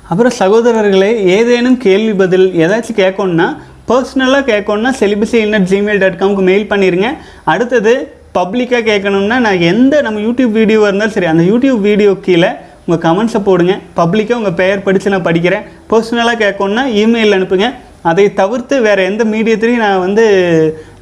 அப்புறம் 0.09 0.35
சகோதரர்களே 0.41 1.11
ஏதேனும் 1.37 1.77
கேள்வி 1.77 2.13
பதில் 2.23 2.47
ஏதாச்சும் 2.63 2.99
கேட்கணுன்னா 3.03 3.47
பர்சனலாக 3.89 4.43
கேட்கணுன்னா 4.51 4.91
செலிபஸி 4.99 5.39
இன்னட் 5.45 5.67
ஜிமெயில் 5.71 5.99
டாட் 6.03 6.21
காம்க்கு 6.21 6.43
மெயில் 6.51 6.69
பண்ணிடுங்க 6.71 7.09
அடுத்தது 7.53 7.93
பப்ளிக்காக 8.37 8.83
கேட்கணும்னா 8.91 9.37
நான் 9.47 9.65
எந்த 9.71 10.01
நம்ம 10.01 10.19
யூடியூப் 10.19 10.55
வீடியோவாக 10.59 10.89
இருந்தாலும் 10.89 11.15
சரி 11.17 11.25
அந்த 11.25 11.43
யூடியூப் 11.43 11.81
வீடியோ 11.89 12.13
கீழே 12.27 12.49
உங்கள் 12.87 13.03
கமெண்ட்ஸை 13.05 13.41
போடுங்க. 13.43 13.73
பப்ளிக்காக 13.99 14.39
உங்கள் 14.41 14.57
பெயர் 14.61 14.85
படித்து 14.87 15.13
நான் 15.13 15.27
படிக்கிறேன். 15.29 15.63
பர்சனலாக 15.91 16.41
கேட்கணுன்னா 16.43 16.83
இமெயில் 17.03 17.35
அனுப்புங்க. 17.37 17.69
அதை 18.09 18.25
தவிர்த்து 18.39 18.75
வேறு 18.81 19.03
எந்த 19.09 19.23
மீடியத்துலையும் 19.23 19.83
நான் 19.85 20.03
வந்து 20.05 20.25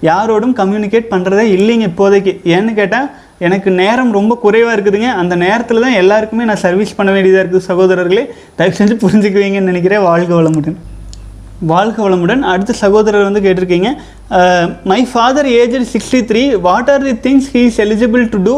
யாரோடும் 0.10 0.56
கம்யூனிகேட் 0.62 1.12
பண்ணுறதே 1.14 1.46
இல்லைங்க 1.58 1.86
இப்போதைக்கு. 1.92 2.34
ஏன்னு 2.56 2.74
கேட்டால் 2.80 3.10
எனக்கு 3.48 3.70
நேரம் 3.82 4.12
ரொம்ப 4.20 4.34
குறைவாக 4.46 4.76
இருக்குதுங்க. 4.76 5.10
அந்த 5.22 5.36
நேரத்தில் 5.36 5.86
தான் 5.86 6.00
எல்லாருக்குமே 6.02 6.44
நான் 6.50 6.64
சர்வீஸ் 6.66 6.96
பண்ண 6.96 7.12
வேண்டியதாக 7.12 7.44
இருக்குது 7.44 7.70
சகோதரர்களே. 7.72 8.26
தயவு 8.56 8.78
செஞ்சு 8.80 8.98
புரிஞ்சுக்குவீங்கன்னு 9.06 9.72
நினைக்கிறேன். 9.74 10.06
வாழ்க 10.10 10.34
வளமுடன். 10.42 10.80
வாழ்க 11.72 11.98
வளமுடன். 12.04 12.42
அடுத்த 12.52 12.74
சகோதரர் 12.82 13.26
வந்து 13.28 13.42
கேட்டிருக்கீங்க. 13.46 13.90
My 14.92 15.00
father 15.12 15.48
age 15.60 15.76
sixty 15.94 16.20
three 16.30 16.42
what 16.68 16.90
are 16.94 17.04
the 17.08 17.14
things 17.26 17.50
he 17.54 17.62
is 17.70 17.80
eligible 17.86 18.24
to 18.34 18.40
do 18.48 18.56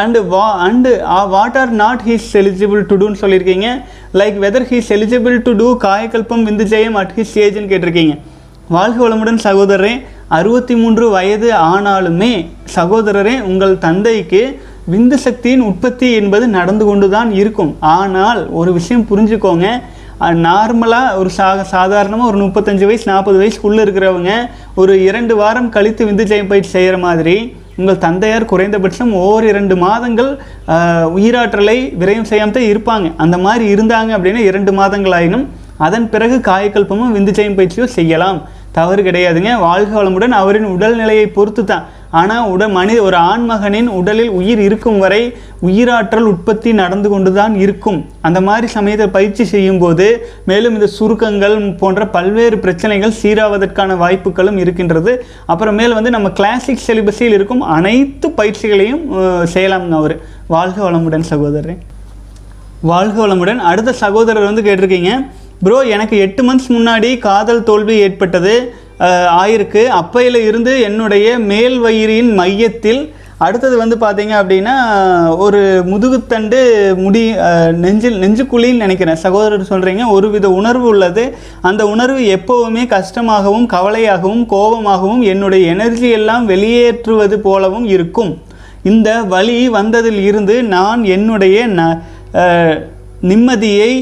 and 0.00 0.20
வா 0.32 0.46
and 0.66 0.92
what 1.34 1.58
are 1.62 1.72
not 1.82 2.02
he's 2.08 2.28
eligible 2.40 2.82
to 2.90 2.96
டூன்னு 3.00 3.20
சொல்லியிருக்கீங்க. 3.22 3.68
Like 4.20 4.38
whether 4.44 4.66
he's 4.70 4.90
eligible 4.96 5.36
to 5.48 5.52
do 5.60 5.68
காயக்கல்பம் 5.86 6.44
விந்து 6.48 6.66
ஜெயம் 6.74 6.96
அட் 7.02 7.14
ஹிஸ் 7.18 7.34
ஏஜ்னு 7.44 7.70
கேட்டிருக்கீங்க. 7.72 8.16
வாழ்க 8.76 8.98
வளமுடன் 9.04 9.44
சகோதரரே. 9.48 9.92
அறுபத்தி 10.38 10.74
மூன்று 10.80 11.04
வயது 11.16 11.50
ஆனாலுமே 11.74 12.32
சகோதரரே 12.78 13.36
உங்கள் 13.50 13.76
தந்தைக்கு 13.86 14.42
விந்து 14.92 15.16
சக்தியின் 15.26 15.62
உற்பத்தி 15.68 16.08
என்பது 16.18 16.44
நடந்து 16.56 16.84
கொண்டு 16.88 17.06
தான் 17.14 17.30
இருக்கும். 17.40 17.72
ஆனால் 17.96 18.40
ஒரு 18.58 18.70
விஷயம் 18.78 19.06
புரிஞ்சுக்கோங்க. 19.10 19.68
நார்மலாக 20.46 21.16
ஒரு 21.20 21.30
சா 21.36 21.48
சாதாரணமாக 21.72 22.30
ஒரு 22.30 22.38
முப்பத்தஞ்சு 22.44 22.84
வயசு 22.88 23.06
நாற்பது 23.10 23.38
வயசுக்குள்ளே 23.42 23.82
இருக்கிறவங்க 23.86 24.32
ஒரு 24.74 24.92
இரண்டு 25.02 25.34
வாரம் 25.36 25.68
கழித்து 25.76 26.02
விந்து 26.08 26.24
ஜெயம் 26.30 26.50
பயிற்சி 26.52 26.70
செய்கிற 26.70 26.98
மாதிரி 26.98 27.36
உங்கள் 27.80 28.00
தந்தையார் 28.04 28.50
குறைந்தபட்சம் 28.52 29.12
ஓர் 29.26 29.44
இரண்டு 29.44 29.76
மாதங்கள் 29.84 30.30
உயிராற்றலை 31.16 31.78
விரயம் 32.00 32.28
செய்யாம 32.30 32.54
தான் 32.56 32.70
இருப்பாங்க. 32.72 33.08
அந்த 33.16 33.38
மாதிரி 33.38 33.64
இருந்தாங்க 33.74 34.10
அப்படின்னா 34.16 34.42
இரண்டு 34.50 34.72
மாதங்கள் 34.72 35.16
ஆயினும் 35.18 35.46
அதன் 35.86 36.08
பிறகு 36.14 36.38
காயக்கல்பமும் 36.50 37.14
விந்து 37.16 37.34
பயிற்சியோ 37.58 37.84
செய்யலாம். 37.98 38.40
தவறு 38.78 39.02
கிடையாதுங்க. 39.02 39.52
வாழ்க 39.66 40.02
வளமுடன் 40.02 40.34
அவரின் 40.40 40.68
உடல்நிலையை 40.74 41.26
பொறுத்து 41.36 41.64
தான் 41.64 41.86
ஆனால் 42.20 42.46
உட 42.52 42.62
மனித 42.76 42.98
ஒரு 43.06 43.16
ஆண்மகனின் 43.30 43.88
உடலில் 43.98 44.32
உயிர் 44.38 44.60
இருக்கும் 44.66 44.98
வரை 45.04 45.20
உயிராற்றல் 45.68 46.28
உற்பத்தி 46.32 46.70
நடந்து 46.80 47.08
கொண்டு 47.12 47.30
தான் 47.38 47.54
இருக்கும். 47.64 47.98
அந்த 48.26 48.38
மாதிரி 48.46 48.66
சமயத்தில் 48.76 49.14
பயிற்சி 49.16 49.44
செய்யும்போது 49.52 50.06
மேலும் 50.50 50.76
இந்த 50.78 50.88
சுருக்கங்கள் 50.96 51.56
போன்ற 51.82 52.06
பல்வேறு 52.16 52.58
பிரச்சனைகள் 52.64 53.14
சீராவதற்கான 53.20 53.96
வாய்ப்புகளும் 54.04 54.60
இருக்கின்றது. 54.62 55.14
அப்புறமேல் 55.54 55.96
வந்து 55.98 56.14
நம்ம 56.16 56.30
கிளாசிக் 56.40 56.86
சிலிபஸில் 56.86 57.36
இருக்கும் 57.38 57.62
அனைத்து 57.76 58.30
பயிற்சிகளையும் 58.40 59.04
செய்யலாம்ங்க 59.54 59.98
அவர். 60.02 60.16
வாழ்க 60.56 60.78
வளமுடன் 60.88 61.28
சகோதரன் 61.32 61.80
வாழ்க 62.90 63.16
வளமுடன். 63.24 63.60
அடுத்த 63.70 63.92
சகோதரர் 64.02 64.50
வந்து 64.50 64.66
கேட்டிருக்கீங்க 64.66 65.12
ப்ரோ 65.64 65.78
எனக்கு 65.94 66.16
எட்டு 66.24 66.42
மந்த்ஸ் 66.48 66.68
முன்னாடி 66.74 67.08
காதல் 67.24 67.64
தோல்வி 67.68 67.94
ஏற்பட்டது. 68.02 68.52
ஆயிருக்கு. 69.40 69.82
அப்பையில 70.00 70.36
இருந்து 70.48 70.72
என்னுடைய 70.88 71.26
மேல் 71.52 71.78
வயிறின் 71.86 72.32
மையத்தில் 72.40 73.02
அடுத்தது 73.46 73.74
வந்து 73.80 73.96
பார்த்தீங்க 74.02 74.34
அப்படின்னா 74.38 74.72
ஒரு 75.44 75.60
முதுகுத்தண்டு 75.90 76.60
முடி 77.02 77.22
நெஞ்சில் 77.82 78.16
நெஞ்சுக்குழின்னு 78.22 78.84
நினைக்கிறேன். 78.84 79.20
சகோதரர் 79.24 79.68
சொல்கிறீங்க 79.70 80.04
ஒரு 80.14 80.28
வித 80.32 80.46
உணர்வு 80.60 80.86
உள்ளது. 80.92 81.24
அந்த 81.70 81.82
உணர்வு 81.92 82.22
எப்போவுமே 82.36 82.82
கஷ்டமாகவும் 82.94 83.68
கவலையாகவும் 83.74 84.44
கோபமாகவும் 84.54 85.22
என்னுடைய 85.32 85.66
எனர்ஜி 85.74 86.10
எல்லாம் 86.18 86.46
வெளியேற்றுவது 86.52 87.38
போலவும் 87.46 87.86
இருக்கும். 87.96 88.32
இந்த 88.90 89.10
வழி 89.34 89.56
வந்ததில் 89.78 90.20
இருந்து 90.28 90.56
நான் 90.74 91.00
என்னுடைய 91.16 91.66
ந 91.78 91.88
நிம்மதியை 93.30 93.92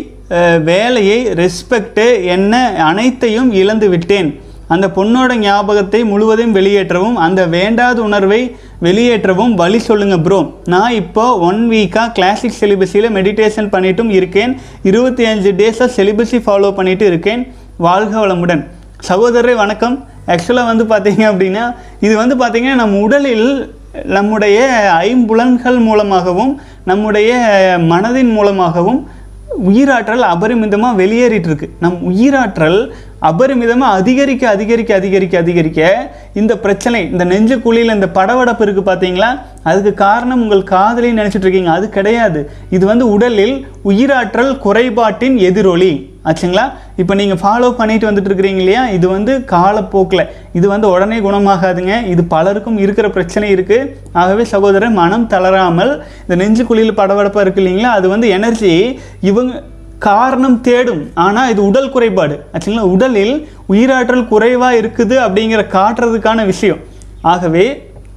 வேலையை 0.71 1.21
ரெஸ்பெக்ட்டு 1.43 2.09
என்ன 2.35 2.55
அனைத்தையும் 2.91 3.51
இழந்து 3.61 3.87
விட்டேன் 3.93 4.31
அந்த 4.75 4.87
பொண்ணோட 4.97 5.33
ஞாபகத்தை 5.43 6.01
முழுவதும் 6.13 6.55
வெளியேற்றவும் 6.59 7.19
அந்த 7.27 7.41
வேண்டாத 7.57 7.99
உணர்வை 8.09 8.41
வெளியேற்றவும் 8.87 9.53
வழி 9.61 9.81
சொல்லுங்கள் 9.89 10.23
ப்ரோ 10.27 10.39
நான் 10.73 10.97
இப்போ 11.03 11.25
ஒன் 11.49 11.61
வீக்காக 11.73 12.13
கிளாசிக் 12.17 12.59
செலிபஸியில் 12.61 13.15
மெடிடேஷன் 13.19 13.71
பண்ணிட்டும் 13.75 14.11
இருக்கேன். 14.19 14.53
இருபத்தி 14.91 15.25
அஞ்சு 15.33 15.53
டேஸாக 15.61 15.89
செலிபஸி 15.99 16.41
ஃபாலோ 16.47 16.71
பண்ணிட்டு 16.79 17.07
இருக்கேன். 17.13 17.43
வாழ்க 17.87 18.15
வளமுடன். 18.25 18.63
சகோதரரை 19.09 19.57
வணக்கம். 19.63 19.97
ஆக்சுவலாக 20.35 20.71
வந்து 20.73 20.85
பார்த்தீங்க 20.93 21.25
அப்படின்னா 21.33 21.65
இது 22.07 22.15
வந்து 22.23 22.37
பார்த்திங்கன்னா 22.43 22.81
நம் 22.83 23.01
உடலில் 23.07 23.49
நம்முடைய 24.17 24.57
ஐம்புலன்கள் 25.11 25.79
மூலமாகவும் 25.89 26.51
நம்முடைய 26.91 27.31
மனதின் 27.93 28.33
மூலமாகவும் 28.39 28.99
உயிராற்றல் 29.65 30.25
அபரிமிதமாக 30.35 30.97
வெளியேறிட்டு 30.97 31.49
இருக்கு 31.51 31.71
நம் 31.81 31.99
உயிராற்றல் 32.11 32.93
அபரிமிதமாக 33.21 33.99
அதிகரிக்க 34.01 34.49
அதிகரிக்க 34.49 34.95
அதிகரிக்க 34.95 35.39
அதிகரிக்க 35.39 36.11
இந்த 36.35 36.59
பிரச்சனை 36.59 37.11
இந்த 37.11 37.25
நெஞ்சு 37.25 37.63
குழியில் 37.63 37.95
இந்த 37.95 38.09
படவடப்பு 38.09 38.65
இருக்குது 38.65 38.89
பார்த்தீங்களா 38.89 39.41
அதுக்கு 39.63 39.95
காரணம் 39.95 40.43
உங்கள் 40.43 40.63
காதலின்னு 40.63 41.21
நினச்சிட்டு 41.21 41.47
இருக்கீங்க. 41.47 41.71
அது 41.71 41.89
கிடையாது. 41.89 42.51
இது 42.71 42.87
வந்து 42.87 43.11
உடலில் 43.11 43.67
உயிராற்றல் 43.85 44.59
குறைபாட்டின் 44.59 45.37
எதிரொலி. 45.37 46.11
ஆச்சுங்களா? 46.31 46.65
இப்போ 47.01 47.15
நீங்கள் 47.21 47.41
ஃபாலோ 47.43 47.69
பண்ணிட்டு 47.81 48.09
வந்துட்டு 48.09 48.31
இருக்கிறீங்க 48.31 48.61
இல்லையா? 48.63 48.83
இது 48.97 49.07
வந்து 49.15 49.33
காலப்போக்கில். 49.55 50.23
இது 50.59 50.67
வந்து 50.75 50.87
உடனே 50.95 51.19
குணமாகாதுங்க. 51.27 51.95
இது 52.13 52.23
பலருக்கும் 52.35 52.79
இருக்கிற 52.85 53.07
பிரச்சனை 53.17 53.49
இருக்குது 53.57 53.89
ஆகவே 54.23 54.45
சகோதரர் 54.55 54.99
மனம் 55.01 55.27
தளராமல் 55.35 55.93
இந்த 56.25 56.37
நெஞ்சு 56.43 56.65
குழியில் 56.71 56.99
படபடப்பாக 57.01 57.45
இருக்கு 57.47 57.63
இல்லைங்களா? 57.63 57.93
அது 58.01 58.09
வந்து 58.15 58.29
எனர்ஜி 58.39 58.75
இவங்க 59.31 59.63
காரணம் 60.09 60.59
தேடும். 60.67 61.05
ஆனால் 61.27 61.51
இது 61.53 61.61
உடல் 61.71 61.93
குறைபாடு. 61.93 62.35
ஆச்சுங்களா? 62.53 62.87
உடலில் 62.95 63.35
உயிராற்றல் 63.73 64.29
குறைவாக 64.33 64.81
இருக்குது 64.83 65.17
அப்படிங்கிற 65.27 65.63
காட்டுறதுக்கான 65.77 66.45
விஷயம். 66.53 66.83
ஆகவே 67.33 67.67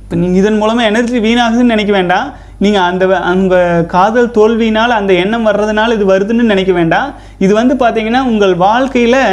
இப்போ 0.03 0.17
நீங்கள் 0.19 0.39
இதன் 0.41 0.59
மூலமாக 0.61 0.89
எனர்ஜி 0.91 1.17
வீணாகுதுன்னு 1.25 1.73
நினைக்க 1.75 1.91
வேண்டாம். 1.97 2.27
நீங்கள் 2.63 2.87
அந்த 2.89 3.03
அந்த 3.31 3.55
காதல் 3.95 4.35
தோல்வியினால் 4.37 4.99
அந்த 4.99 5.11
எண்ணம் 5.23 5.47
வர்றதுனால 5.49 5.95
இது 5.97 6.05
வருதுன்னு 6.11 6.51
நினைக்க 6.53 6.71
வேண்டாம். 6.79 7.09
இது 7.45 7.53
வந்து 7.61 7.75
பார்த்தீங்கன்னா 7.83 8.21
உங்கள் 8.31 8.55
வாழ்க்கையில் 8.67 9.23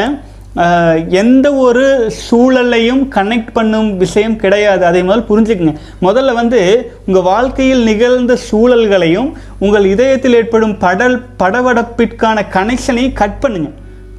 எந்த 1.21 1.47
ஒரு 1.65 1.85
சூழலையும் 2.27 3.01
கனெக்ட் 3.15 3.51
பண்ணும் 3.57 3.89
விஷயம் 4.03 4.37
கிடையாது. 4.43 4.83
அதே 4.91 5.01
முதல் 5.09 5.27
புரிஞ்சுக்குங்க. 5.31 5.75
முதல்ல 6.07 6.35
வந்து 6.39 6.61
உங்கள் 7.07 7.27
வாழ்க்கையில் 7.31 7.83
நிகழ்ந்த 7.89 8.35
சூழல்களையும் 8.47 9.29
உங்கள் 9.65 9.89
இதயத்தில் 9.95 10.37
ஏற்படும் 10.39 10.77
படல் 10.85 11.17
படவடப்பிற்கான 11.43 12.45
கனெக்ஷனையும் 12.57 13.19
கட் 13.21 13.41
பண்ணுங்க. 13.43 13.69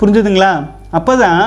புரிஞ்சுதுங்களா? 0.02 0.52
அப்போ 0.98 1.13
தான் 1.24 1.41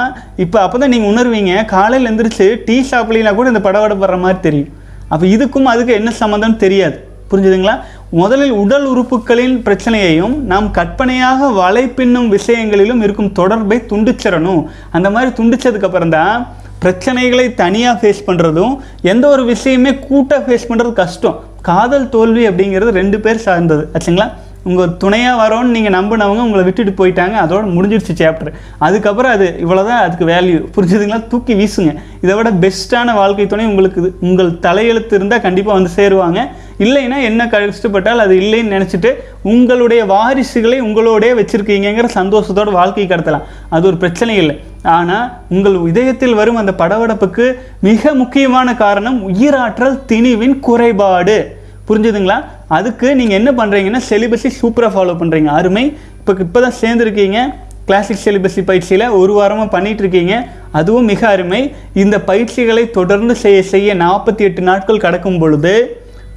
இப்போ 0.44 0.58
அப்போ 0.64 0.76
தான் 0.80 0.92
நீங்கள் 0.94 1.10
உணர்வீங்க 1.12 1.52
காலையில் 1.74 2.08
எழுந்திரிச்சு 2.08 2.48
டீ 2.66 2.78
ஷாப்லாம் 2.90 3.38
கூட 3.38 3.52
இந்த 3.52 3.62
படவடப்பு 3.68 4.04
வர்ற 4.06 4.18
மாதிரி 4.24 4.40
தெரியும். 4.48 4.72
அப்போ 5.12 5.24
இதுக்கும் 5.34 5.70
அதுக்கு 5.74 5.92
என்ன 6.00 6.10
சம்மந்தம் 6.22 6.60
தெரியாது. 6.64 6.98
புரிஞ்சுதுங்களா? 7.30 7.74
முதலில் 8.20 8.54
உடல் 8.62 8.86
உறுப்புகளின் 8.92 9.56
பிரச்சனையையும் 9.66 10.34
நாம் 10.52 10.68
கற்பனையாக 10.78 11.50
வலை 11.60 11.84
பின்னும் 11.98 12.28
விஷயங்களிலும் 12.28 13.02
இருக்கும் 13.06 13.32
தொடர்பை 13.32 13.78
துண்டிச்சிடணும். 13.90 14.62
அந்த 14.90 15.10
மாதிரி 15.16 15.30
துண்டிச்சதுக்கு 15.38 16.08
தான் 16.08 16.46
பிரச்சனைகளை 16.84 17.46
தனியாக 17.54 17.96
ஃபேஸ் 18.00 18.26
பண்ணுறதும் 18.26 18.74
எந்த 19.12 19.24
ஒரு 19.28 19.44
விஷயமே 19.44 19.94
கூட்டாக 20.08 20.42
ஃபேஸ் 20.46 20.68
பண்ணுறது 20.68 20.92
கஷ்டம். 20.92 21.38
காதல் 21.68 22.08
தோல்வி 22.14 22.44
அப்படிங்கிறது 22.48 22.92
ரெண்டு 23.00 23.20
பேர் 23.20 23.44
சார்ந்தது. 23.46 23.82
ஆச்சுங்களா? 23.94 24.28
உங்கள் 24.64 24.96
துணையாக 24.96 25.40
வரோன்னு 25.42 25.74
நீங்கள் 25.76 25.94
நம்பினவங்க 25.98 26.44
உங்களை 26.46 26.64
விட்டுட்டு 26.64 27.06
போயிட்டாங்க. 27.06 27.36
அதோட 27.44 27.64
முடிஞ்சிடுச்சு 27.76 28.14
சாப்டர் 28.20 28.52
அதுக்கப்புறம் 28.78 29.32
அது 29.32 29.56
இவ்வளோதான் 29.60 30.02
அதுக்கு 30.06 30.24
வேல்யூ 30.24 30.58
புரிஞ்சுதுங்களா? 30.76 31.26
தூக்கி 31.26 31.54
வீசுங்க. 31.54 31.94
இதை 32.20 32.34
விட 32.36 32.50
பெஸ்ட்டான 32.50 33.14
வாழ்க்கை 33.14 33.46
துணை 33.46 33.66
உங்களுக்கு 33.66 34.14
உங்கள் 34.20 34.50
தலையெழுத்து 34.50 35.14
இருந்தால் 35.14 35.40
கண்டிப்பாக 35.40 35.78
வந்து 35.78 35.90
சேருவாங்க. 35.96 36.48
இல்லைன்னா 36.78 37.22
என்ன 37.22 37.46
கஷ்டப்பட்டால் 37.46 38.18
அது 38.18 38.34
இல்லைன்னு 38.34 38.74
நினச்சிட்டு 38.76 39.14
உங்களுடைய 39.42 40.04
வாரிசுகளை 40.04 40.80
உங்களோடே 40.80 41.30
வச்சுருக்கீங்கிற 41.40 42.08
சந்தோஷத்தோட 42.14 42.70
வாழ்க்கை 42.72 43.06
கடத்தலாம். 43.06 43.46
அது 43.68 43.86
ஒரு 43.86 43.96
பிரச்சனை 43.96 44.36
இல்லை. 44.36 44.60
ஆனால் 44.82 45.30
உங்கள் 45.48 45.86
இதயத்தில் 45.86 46.34
வரும் 46.34 46.56
அந்த 46.56 46.74
படபடப்புக்கு 46.78 47.54
மிக 47.80 48.14
முக்கியமான 48.14 48.74
காரணம் 48.74 49.28
உயிராற்றல் 49.28 49.98
திணிவின் 50.06 50.60
குறைபாடு. 50.60 51.58
புரிஞ்சுதுங்களா? 51.90 52.38
அதுக்கு 52.78 53.08
நீங்கள் 53.20 53.38
என்ன 53.40 53.50
பண்ணுறீங்கன்னா 53.60 54.02
செலிபஸை 54.10 54.52
சூப்பராக 54.60 54.92
ஃபாலோ 54.96 55.14
பண்ணுறீங்க 55.22 55.50
அருமை. 55.60 55.84
இப்போ 56.20 56.32
இப்போ 56.46 56.60
தான் 56.66 56.78
சேர்ந்துருக்கீங்க. 56.82 57.40
கிளாசிக் 57.88 58.24
செலிபஸி 58.24 58.62
பயிற்சியில் 58.68 59.04
ஒரு 59.20 59.32
வாரமாக 59.36 59.68
பண்ணிகிட்டு 59.74 60.02
இருக்கீங்க 60.04 60.34
அதுவும் 60.78 61.08
மிக 61.12 61.22
அருமை. 61.34 61.60
இந்த 62.02 62.16
பயிற்சிகளை 62.28 62.84
தொடர்ந்து 62.98 63.34
செய்ய 63.44 63.58
செய்ய 63.72 63.94
நாற்பத்தி 64.04 64.42
எட்டு 64.48 64.62
நாட்கள் 64.68 65.02
கடக்கும் 65.06 65.40
பொழுது 65.42 65.74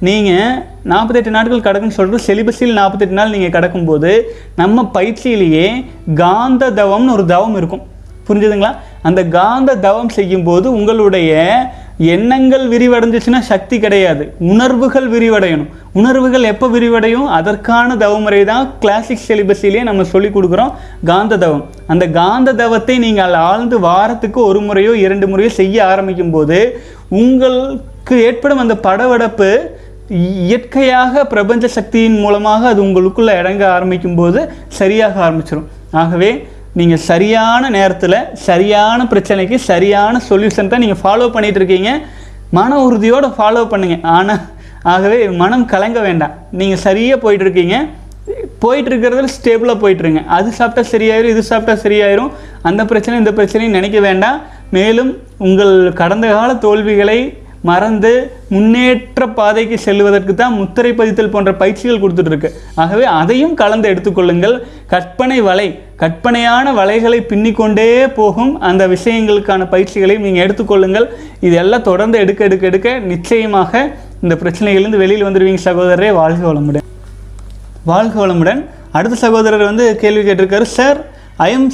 நீங்கள் 0.06 0.56
நாற்பத்தெட்டு 0.92 1.34
நாட்கள் 1.36 1.64
கடக்குன்னு 1.66 1.98
சொல்கிறது 1.98 2.26
செலிபஸில் 2.28 2.78
நாற்பத்தெட்டு 2.78 3.18
நாள் 3.18 3.34
நீங்கள் 3.34 3.54
கடக்கும்போது 3.56 4.10
நம்ம 4.60 4.84
பயிற்சியிலேயே 4.96 5.66
காந்த 6.22 6.72
தவம்னு 6.80 7.14
ஒரு 7.16 7.26
தவம் 7.34 7.56
இருக்கும். 7.60 7.84
புரிஞ்சுதுங்களா? 8.26 8.72
அந்த 9.08 9.20
காந்த 9.38 9.70
தவம் 9.86 10.12
செய்யும்போது 10.18 10.66
உங்களுடைய 10.78 11.32
எண்ணங்கள் 11.98 12.68
விரிவடைஞ்சிச்சுன்னா 12.68 13.38
சக்தி 13.38 13.78
கிடையாது. 13.78 14.34
உணர்வுகள் 14.38 15.10
விரிவடையணும். 15.10 15.68
உணர்வுகள் 15.92 16.42
எப்போ 16.42 16.68
விரிவடையும்? 16.68 17.26
அதற்கான 17.26 17.96
தவமுறை 17.96 18.44
தான் 18.44 18.74
கிளாசிக் 18.80 19.26
சிலிபஸிலேயே 19.28 19.82
நம்ம 19.82 20.04
சொல்லிக் 20.04 20.36
கொடுக்குறோம். 20.36 20.72
காந்த 21.04 21.36
தவம். 21.36 21.64
அந்த 21.86 22.10
காந்த 22.10 22.52
தவத்தை 22.52 22.98
நீங்கள் 22.98 23.32
ஆழ்ந்து 23.32 23.80
வாரத்துக்கு 23.80 24.44
ஒரு 24.44 24.60
முறையோ 24.60 24.92
இரண்டு 24.92 25.26
முறையோ 25.26 25.48
செய்ய 25.48 25.84
ஆரம்பிக்கும் 25.84 26.30
போது 26.30 26.80
உங்களுக்கு 27.10 28.16
ஏற்படும் 28.22 28.58
அந்த 28.58 28.74
படவடப்பு 28.74 29.70
இயற்கையாக 30.10 31.24
பிரபஞ்ச 31.24 31.66
சக்தியின் 31.68 32.18
மூலமாக 32.18 32.68
அது 32.68 32.82
உங்களுக்குள்ளே 32.82 33.38
இறங்க 33.38 33.68
ஆரம்பிக்கும் 33.68 34.14
போது 34.14 34.50
சரியாக 34.68 35.30
ஆரம்பிச்சிடும் 35.30 35.68
ஆகவே 35.90 36.46
நீங்கள் 36.78 37.02
சரியான 37.10 37.68
நேரத்தில் 37.76 38.18
சரியான 38.46 39.00
பிரச்சனைக்கு 39.10 39.56
சரியான 39.70 40.20
சொல்யூஷன் 40.28 40.70
தான் 40.72 40.82
நீங்கள் 40.84 41.02
ஃபாலோ 41.02 41.26
பண்ணிகிட்டு 41.34 41.60
இருக்கீங்க. 41.60 41.90
மன 42.58 42.78
உறுதியோடு 42.86 43.28
ஃபாலோ 43.36 43.62
பண்ணுங்கள் 43.72 44.02
ஆனால் 44.16 44.42
ஆகவே 44.92 45.18
மனம் 45.42 45.68
கலங்க 45.74 45.98
வேண்டாம். 46.06 46.34
நீங்கள் 46.60 46.82
சரியாக 46.86 47.22
போயிட்டுருக்கீங்க 47.24 47.76
போயிட்டு 48.62 48.90
இருக்கிறதுல 48.90 49.30
ஸ்டேபிளாக 49.36 49.78
போயிட்டுருங்க 49.82 50.20
அது 50.36 50.48
சாப்பிட்டா 50.58 50.82
சரியாயிரும் 50.92 51.32
இது 51.34 51.42
சாப்பிட்டா 51.50 51.74
சரியாயிரும். 51.84 52.30
அந்த 52.68 52.82
பிரச்சனை 52.90 53.14
இந்த 53.22 53.32
பிரச்சனையும் 53.38 53.76
நினைக்க 53.78 53.98
வேண்டாம். 54.08 54.38
மேலும் 54.76 55.10
உங்கள் 55.46 55.74
கடந்த 56.00 56.26
கால 56.36 56.50
தோல்விகளை 56.66 57.18
மறந்து 57.64 58.30
முன்னேற்ற 58.48 59.28
பாதைக்கு 59.28 59.78
செல்வதற்கு 59.78 60.34
தான் 60.34 60.52
முத்திரை 60.52 60.92
பதித்தல் 60.92 61.30
போன்ற 61.30 61.54
பயிற்சிகள் 61.54 61.98
கொடுத்துட்ருக்கு 61.98 62.50
ஆகவே 62.74 63.04
அதையும் 63.04 63.54
கலந்து 63.54 63.90
எடுத்துக்கொள்ளுங்கள். 63.90 64.60
கற்பனை 64.86 65.40
வலை 65.40 65.78
கற்பனையான 65.96 66.72
வலைகளை 66.72 67.20
பின்னிக்கொண்டே 67.20 68.14
போகும் 68.14 68.60
அந்த 68.60 68.88
விஷயங்களுக்கான 68.88 69.68
பயிற்சிகளையும் 69.70 70.18
நீங்கள் 70.18 70.46
எடுத்துக்கொள்ளுங்கள். 70.46 71.08
இதெல்லாம் 71.40 71.82
தொடர்ந்து 71.82 72.18
எடுக்க 72.18 72.44
எடுக்க 72.44 72.66
எடுக்க 72.66 72.98
நிச்சயமாக 72.98 73.90
இந்த 74.22 74.34
பிரச்சனைகள்லேருந்து 74.34 74.96
வெளியில் 74.96 75.24
வந்துடுவீங்க 75.24 75.58
சகோதரரே. 75.64 76.12
வாழ்க 76.12 76.52
வளமுடன். 76.52 76.82
வாழ்க 77.84 78.26
வளமுடன். 78.26 78.64
அடுத்த 78.92 79.16
சகோதரர் 79.16 79.64
வந்து 79.64 79.96
கேள்வி 79.96 80.30
கேட்டிருக்காரு 80.30 80.62
சார் 80.62 81.04
ஐஎம் 81.38 81.70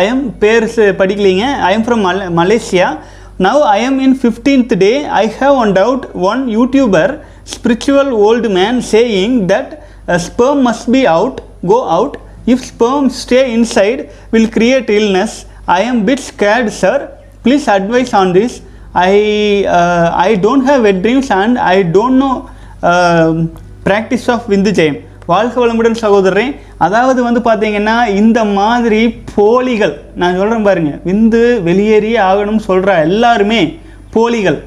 ஐஎம் 0.00 0.32
பேர் 0.38 0.64
ச- 0.64 1.00
படிக்கலீங்க. 1.00 1.42
I'm 1.68 1.84
from 1.86 2.04
Mal 2.04 2.28
Malaysia 2.36 2.98
Now 3.38 3.60
I 3.60 3.76
am 3.78 4.00
in 4.00 4.14
15th 4.14 4.78
day. 4.78 5.06
I 5.06 5.26
have 5.26 5.52
on 5.52 5.74
doubt 5.74 6.14
one 6.14 6.48
YouTuber, 6.48 7.22
spiritual 7.44 8.14
old 8.14 8.50
man 8.50 8.80
saying 8.80 9.46
that 9.48 9.86
a 10.06 10.18
sperm 10.18 10.62
must 10.62 10.90
be 10.90 11.06
out, 11.06 11.42
go 11.66 11.86
out. 11.86 12.16
If 12.46 12.64
sperm 12.64 13.10
stay 13.10 13.52
inside 13.52 14.10
will 14.30 14.48
create 14.48 14.88
illness. 14.88 15.44
I 15.68 15.82
am 15.82 16.06
bit 16.06 16.20
scared 16.20 16.72
sir. 16.72 17.12
Please 17.42 17.68
advise 17.68 18.14
on 18.14 18.32
this. 18.32 18.62
I, 18.94 19.66
uh, 19.68 20.12
I 20.14 20.36
don't 20.36 20.64
have 20.64 20.84
wet 20.84 21.02
dreams 21.02 21.30
and 21.30 21.58
I 21.58 21.82
don't 21.82 22.18
know 22.18 22.48
uh, 22.82 23.46
practice 23.84 24.28
of 24.30 24.46
Vindhyajayam. 24.46 25.05
வாழ்க 25.26 25.54
வளமுடன் 25.62 26.00
சகோதரரே. 26.00 26.46
அதாவது 26.86 27.20
வந்து 27.26 27.40
பார்த்தீங்கன்னா 27.48 27.96
இந்த 28.20 28.44
மாதிரி 28.44 29.00
போலிகள் 29.34 29.94
நான் 30.14 30.36
சொல்கிறேன் 30.40 30.66
பாருங்க 30.68 30.92
விந்து 31.08 31.42
வெளியேறியே 31.68 32.18
ஆகணும்னு 32.28 32.64
சொல்கிற 32.70 33.00
எல்லாருமே 33.00 33.78
போலிகள். 34.16 34.58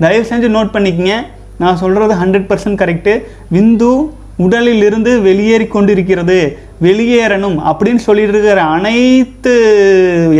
தயவு 0.00 0.26
செஞ்சு 0.30 0.48
நோட் 0.56 0.74
பண்ணிக்கங்க. 0.74 1.14
நான் 1.62 1.80
சொல்கிறது 1.82 2.14
ஹண்ட்ரட் 2.14 2.50
பர்சன்ட் 2.50 2.82
கரெக்டு 2.82 3.14
விந்து 3.54 3.90
உடலில் 4.44 4.84
இருந்து 4.88 5.20
வெளியேறி 5.28 5.66
கொண்டிருக்கிறது. 5.66 6.38
வெளியேறணும் 6.82 7.58
அப்படின்னு 7.70 8.00
சொல்லிட்டு 8.06 8.32
இருக்கிற 8.34 8.62
அனைத்து 8.76 9.52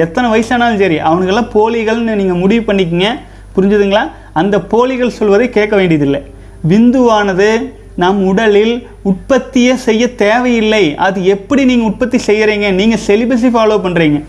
எத்தனை 0.04 0.26
வயசானாலும் 0.32 0.80
சரி 0.84 0.96
அவனுக்கெல்லாம் 1.08 1.52
போலிகள்னு 1.56 2.14
நீங்கள் 2.20 2.40
முடிவு 2.44 2.72
பண்ணிக்கங்க. 2.72 3.10
புரிஞ்சுதுங்களா? 3.56 4.02
அந்த 4.32 4.56
போலிகள் 4.72 5.16
சொல்வதை 5.18 5.46
கேட்க 5.50 5.76
வேண்டியதில்லை. 5.76 6.20
விந்துவானது 6.68 7.50
நம் 7.96 8.20
உடலில் 8.30 8.74
உற்பத்தியே 9.10 9.76
செய்ய 9.76 10.14
தேவையில்லை. 10.14 10.84
அது 11.06 11.24
எப்படி 11.24 11.64
நீங்கள் 11.64 11.88
உற்பத்தி 11.90 12.18
செய்கிறீங்க 12.28 12.70
நீங்கள் 12.80 13.04
செலிபஸை 13.06 13.50
ஃபாலோ 13.56 13.78
பண்ணுறீங்க 13.86 14.20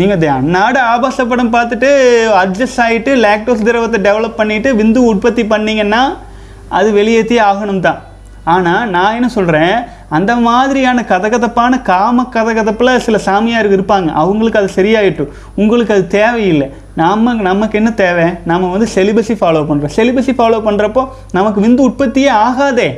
நீங்கள் 0.00 0.34
அன்னாட 0.40 0.76
ஆபாச 0.94 1.24
படம் 1.30 1.54
பார்த்துட்டு 1.54 1.88
அட்ஜஸ்ட் 2.42 2.82
ஆகிட்டு 2.84 3.12
லாக்டோஸ் 3.26 3.66
திரவத்தை 3.68 4.00
டெவலப் 4.08 4.38
பண்ணிவிட்டு 4.40 4.72
விந்து 4.80 5.00
உற்பத்தி 5.12 5.44
பண்ணீங்கன்னா 5.44 6.02
அது 6.78 6.88
வெளியேற்றி 6.98 7.36
ஆகணும் 7.48 7.84
தான். 7.86 7.98
ஆனால் 8.44 8.90
நான் 8.94 9.16
என்ன 9.16 9.28
சொல்கிறேன் 9.28 9.74
அந்த 10.16 10.32
மாதிரியான 10.36 11.02
கதகதப்பான 11.10 11.82
காம 11.88 12.24
கதகதப்பில் 12.34 12.90
சில 13.06 13.18
சாமியார் 13.18 13.68
இருப்பாங்க. 13.76 14.08
அவங்களுக்கு 14.20 14.60
அது 14.60 14.70
சரியாயிட்டும். 14.76 15.32
உங்களுக்கு 15.54 15.94
அது 15.96 16.06
தேவையில்லை. 16.06 16.68
நம்ம 17.02 17.34
நமக்கு 17.48 17.78
என்ன 17.80 17.90
தேவை? 18.04 18.28
நம்ம 18.44 18.70
வந்து 18.74 18.88
செலிபஸை 18.94 19.36
ஃபாலோ 19.40 19.64
பண்ணுறோம் 19.70 19.94
செலிபஸை 19.98 20.34
ஃபாலோ 20.38 20.60
பண்ணுறப்போ 20.68 21.04
நமக்கு 21.38 21.60
விந்து 21.66 21.86
உற்பத்தியே 21.88 22.30
ஆகாதே. 22.46 22.88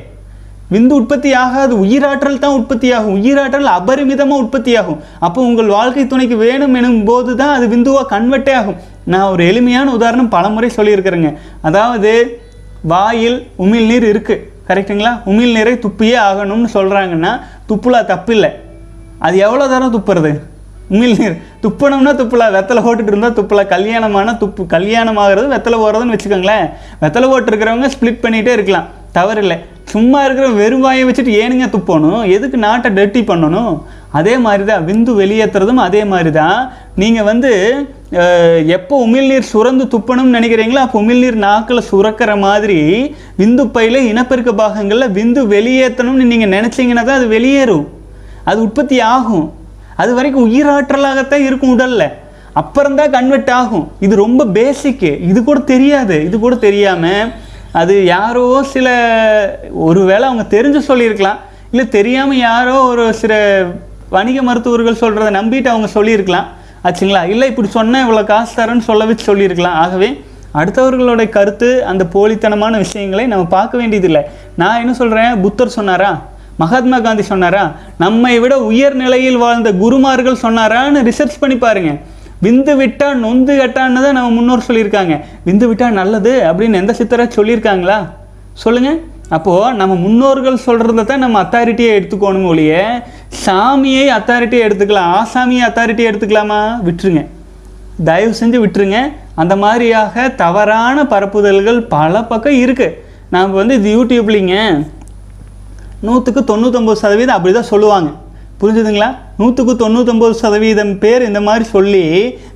விந்து 0.75 0.95
உற்பத்தி 1.01 1.31
ஆகாது 1.45 1.75
உயிராற்றல் 1.85 2.43
தான் 2.45 2.57
உற்பத்தி 2.59 2.89
ஆகும் 2.97 3.17
உயிராற்றல் 3.19 3.71
அபரிமிதமாக 3.79 4.43
உற்பத்தி 4.43 4.73
ஆகும் 4.81 5.01
அப்போ 5.27 5.41
உங்கள் 5.49 5.73
வாழ்க்கை 5.77 6.05
துணைக்கு 6.13 6.37
வேணும் 6.45 6.77
எனும் 6.81 7.03
போது 7.09 7.33
தான் 7.41 7.55
அது 7.57 7.67
விந்துவாக 7.75 8.11
கன்வெர்ட்டே 8.15 8.55
ஆகும். 8.61 8.79
நான் 9.13 9.31
ஒரு 9.33 9.43
எளிமையான 9.51 9.89
உதாரணம் 9.99 10.33
பலமுறை 10.37 10.71
சொல்லியிருக்கிறேங்க. 10.79 11.33
அதாவது 11.69 12.13
வாயில் 12.93 13.39
உமிழ்நீர் 13.65 14.07
இருக்குது 14.13 14.45
கரெக்டுங்களா 14.69 15.13
உமிழ்நீரை 15.31 15.75
துப்பியே 15.85 16.19
ஆகணும்னு 16.29 16.69
சொல்கிறாங்கன்னா 16.77 17.33
துப்புலா 17.71 18.01
தப்பில்லை. 18.13 18.51
அது 19.27 19.37
எவ்வளோ 19.47 19.65
தரம் 19.73 19.95
துப்புறது? 19.97 20.33
உமிழ்நீர் 20.95 21.35
துப்பணும்னா 21.65 22.13
துப்பலாம் 22.21 22.55
வெத்தலை 22.55 22.81
போட்டுட்டு 22.85 23.13
இருந்தால் 23.13 23.37
துப்பலாம் 23.41 23.73
கல்யாணமான 23.73 24.33
துப்பு 24.43 24.63
கல்யாணம் 24.73 25.21
ஆகிறது 25.25 25.47
வெத்தலை 25.55 25.77
போகிறதுன்னு 25.83 26.15
வச்சுக்கோங்களேன். 26.15 26.65
வெத்தலை 27.03 27.27
போட்டுருக்கிறவங்க 27.33 27.91
ஸ்ப்ளிட் 27.95 28.25
பண்ணிகிட்டே 28.25 28.55
இருக்கலாம். 28.57 28.89
தவறில்லை. 29.19 29.59
சும்மா 29.92 30.18
இருக்கிற 30.26 30.46
வெறும் 30.61 30.85
வாயை 30.85 31.05
வச்சுட்டு 31.07 31.33
ஏனுங்க 31.42 31.66
துப்பணும்? 31.74 32.22
எதுக்கு 32.37 32.57
நாட்டை 32.66 32.88
டெட்டி 32.98 33.20
பண்ணணும்? 33.31 33.74
அதே 34.18 34.35
மாதிரி 34.44 34.64
தான் 34.70 34.85
விந்து 34.88 35.12
வெளியேற்றுறதும் 35.20 35.83
அதே 35.87 36.03
மாதிரி 36.12 36.31
தான் 36.40 36.61
நீங்கள் 37.00 37.26
வந்து 37.31 37.50
எப்போ 38.76 38.94
உமிழ்நீர் 39.07 39.50
சுரந்து 39.50 39.85
துப்பணும்னு 39.92 40.37
நினைக்கிறீங்களோ 40.38 40.81
அப்போ 40.85 40.96
உமிழ்நீர் 41.03 41.37
நாக்கில் 41.44 41.88
சுரக்கிற 41.90 42.33
மாதிரி 42.46 42.79
விந்து 43.40 43.64
பையில் 43.74 43.98
இனப்பெருக்க 44.11 44.53
பாகங்களில் 44.62 45.14
விந்து 45.18 45.42
வெளியேற்றணும்னு 45.55 46.31
நீங்கள் 46.33 46.55
நினச்சிங்கன்னா 46.57 47.05
தான் 47.09 47.20
அது 47.20 47.29
வெளியேறும். 47.37 47.87
அது 48.50 48.59
உற்பத்தி 48.66 48.98
ஆகும். 49.14 49.46
அது 50.03 50.11
வரைக்கும் 50.16 50.48
உயிராற்றலாகத்தான் 50.48 51.46
இருக்கும் 51.48 51.74
உடலில். 51.76 52.09
அப்புறம் 52.61 52.98
தான் 52.98 53.14
கன்வெர்ட் 53.16 53.53
ஆகும். 53.61 53.87
இது 54.05 54.14
ரொம்ப 54.24 54.44
பேசிக்கு 54.59 55.12
இது 55.31 55.38
கூட 55.48 55.59
தெரியாது. 55.72 56.16
இது 56.29 56.37
கூட 56.46 56.55
தெரியாமல் 56.66 57.31
அது 57.73 58.05
யாரோ 58.05 58.63
சில 58.63 58.89
ஒருவேளை 59.73 60.25
அவங்க 60.29 60.45
தெரிஞ்சு 60.57 60.79
சொல்லியிருக்கலாம். 60.79 61.39
இல்லை 61.71 61.89
தெரியாமல் 61.89 62.37
யாரோ 62.37 62.83
ஒரு 62.83 63.15
சில 63.15 63.35
வணிக 64.09 64.43
மருத்துவர்கள் 64.43 65.03
சொல்கிறத 65.03 65.29
நம்பிட்டு 65.39 65.69
அவங்க 65.73 65.87
சொல்லியிருக்கலாம். 65.87 66.49
ஆச்சுங்களா? 66.85 67.29
இல்லை 67.29 67.49
இப்படி 67.49 67.69
சொன்னால் 67.69 68.05
இவ்வளோ 68.07 68.25
காசு 68.25 68.53
தரேன்னு 68.63 68.79
சொல்லவே 68.79 69.15
சொல்லியிருக்கலாம். 69.17 69.75
ஆகவே 69.75 70.25
அடுத்தவர்களுடைய 70.55 71.29
கருத்து 71.29 71.85
அந்த 71.85 72.05
போலித்தனமான 72.13 72.77
விஷயங்களை 72.77 73.27
நம்ம 73.27 73.45
பார்க்க 73.45 73.79
வேண்டியதில்லை. 73.79 74.23
நான் 74.57 74.81
என்ன 74.81 74.93
சொல்கிறேன் 74.93 75.41
புத்தர் 75.41 75.77
சொன்னாரா? 75.79 76.23
மகாத்மா 76.57 76.99
காந்தி 77.01 77.23
சொன்னாரா? 77.23 77.73
நம்மை 77.99 78.39
விட 78.39 78.59
உயர் 78.61 78.95
நிலையில் 78.95 79.37
வாழ்ந்த 79.37 79.73
குருமார்கள் 79.73 80.43
சொன்னாரான்னு 80.43 81.11
ரிசர்ச் 81.11 81.41
பண்ணி 81.41 81.57
பாருங்கள் 81.57 82.01
விந்து 82.44 82.72
விட்டால் 82.81 83.18
நொந்து 83.24 83.55
கட்டான்னு 83.61 84.03
தான் 84.05 84.16
நம்ம 84.18 84.31
முன்னோர் 84.37 84.66
சொல்லியிருக்காங்க. 84.68 85.14
விந்து 85.46 85.66
விட்டால் 85.70 85.98
நல்லது 86.00 86.33
அப்படின்னு 86.48 86.81
எந்த 86.83 86.92
சித்தராக 86.98 87.29
சொல்லியிருக்காங்களா? 87.38 87.98
சொல்லுங்கள் 88.62 89.00
அப்போது 89.37 89.74
நம்ம 89.81 89.94
முன்னோர்கள் 90.05 90.64
சொல்கிறத 90.66 91.03
தான் 91.11 91.22
நம்ம 91.24 91.37
அத்தாரிட்டியை 91.44 91.90
எடுத்துக்கோணும் 91.98 92.48
ஒழிய 92.53 92.79
சாமியை 93.44 94.07
அத்தாரிட்டியை 94.18 94.62
எடுத்துக்கலாம். 94.68 95.11
ஆசாமியை 95.18 95.64
அத்தாரிட்டியை 95.68 96.09
எடுத்துக்கலாமா? 96.11 96.61
விட்டுருங்க. 96.87 97.22
தயவு 98.09 98.33
செஞ்சு 98.40 98.59
விட்டுருங்க. 98.62 98.98
அந்த 99.42 99.55
மாதிரியாக 99.64 100.29
தவறான 100.42 101.05
பரப்புதல்கள் 101.12 101.79
பல 101.96 102.22
பக்கம் 102.31 102.59
இருக்குது 102.64 102.96
நாம் 103.35 103.59
வந்து 103.61 103.74
இது 103.81 103.88
யூடியூப்லிங்க. 103.96 104.57
நூற்றுக்கு 106.07 106.42
தொண்ணூத்தொம்பது 106.50 107.00
சதவீதம் 107.05 107.37
அப்படி 107.37 107.53
தான் 107.55 107.70
சொல்லுவாங்க. 107.72 108.11
புரிஞ்சுதுங்களா? 108.61 109.11
நூற்றுக்கு 109.40 109.74
தொண்ணூத்தொம்பது 109.83 110.35
சதவீதம் 110.44 110.94
பேர் 111.05 111.29
இந்த 111.31 111.42
மாதிரி 111.48 111.66
சொல்லி 111.74 112.05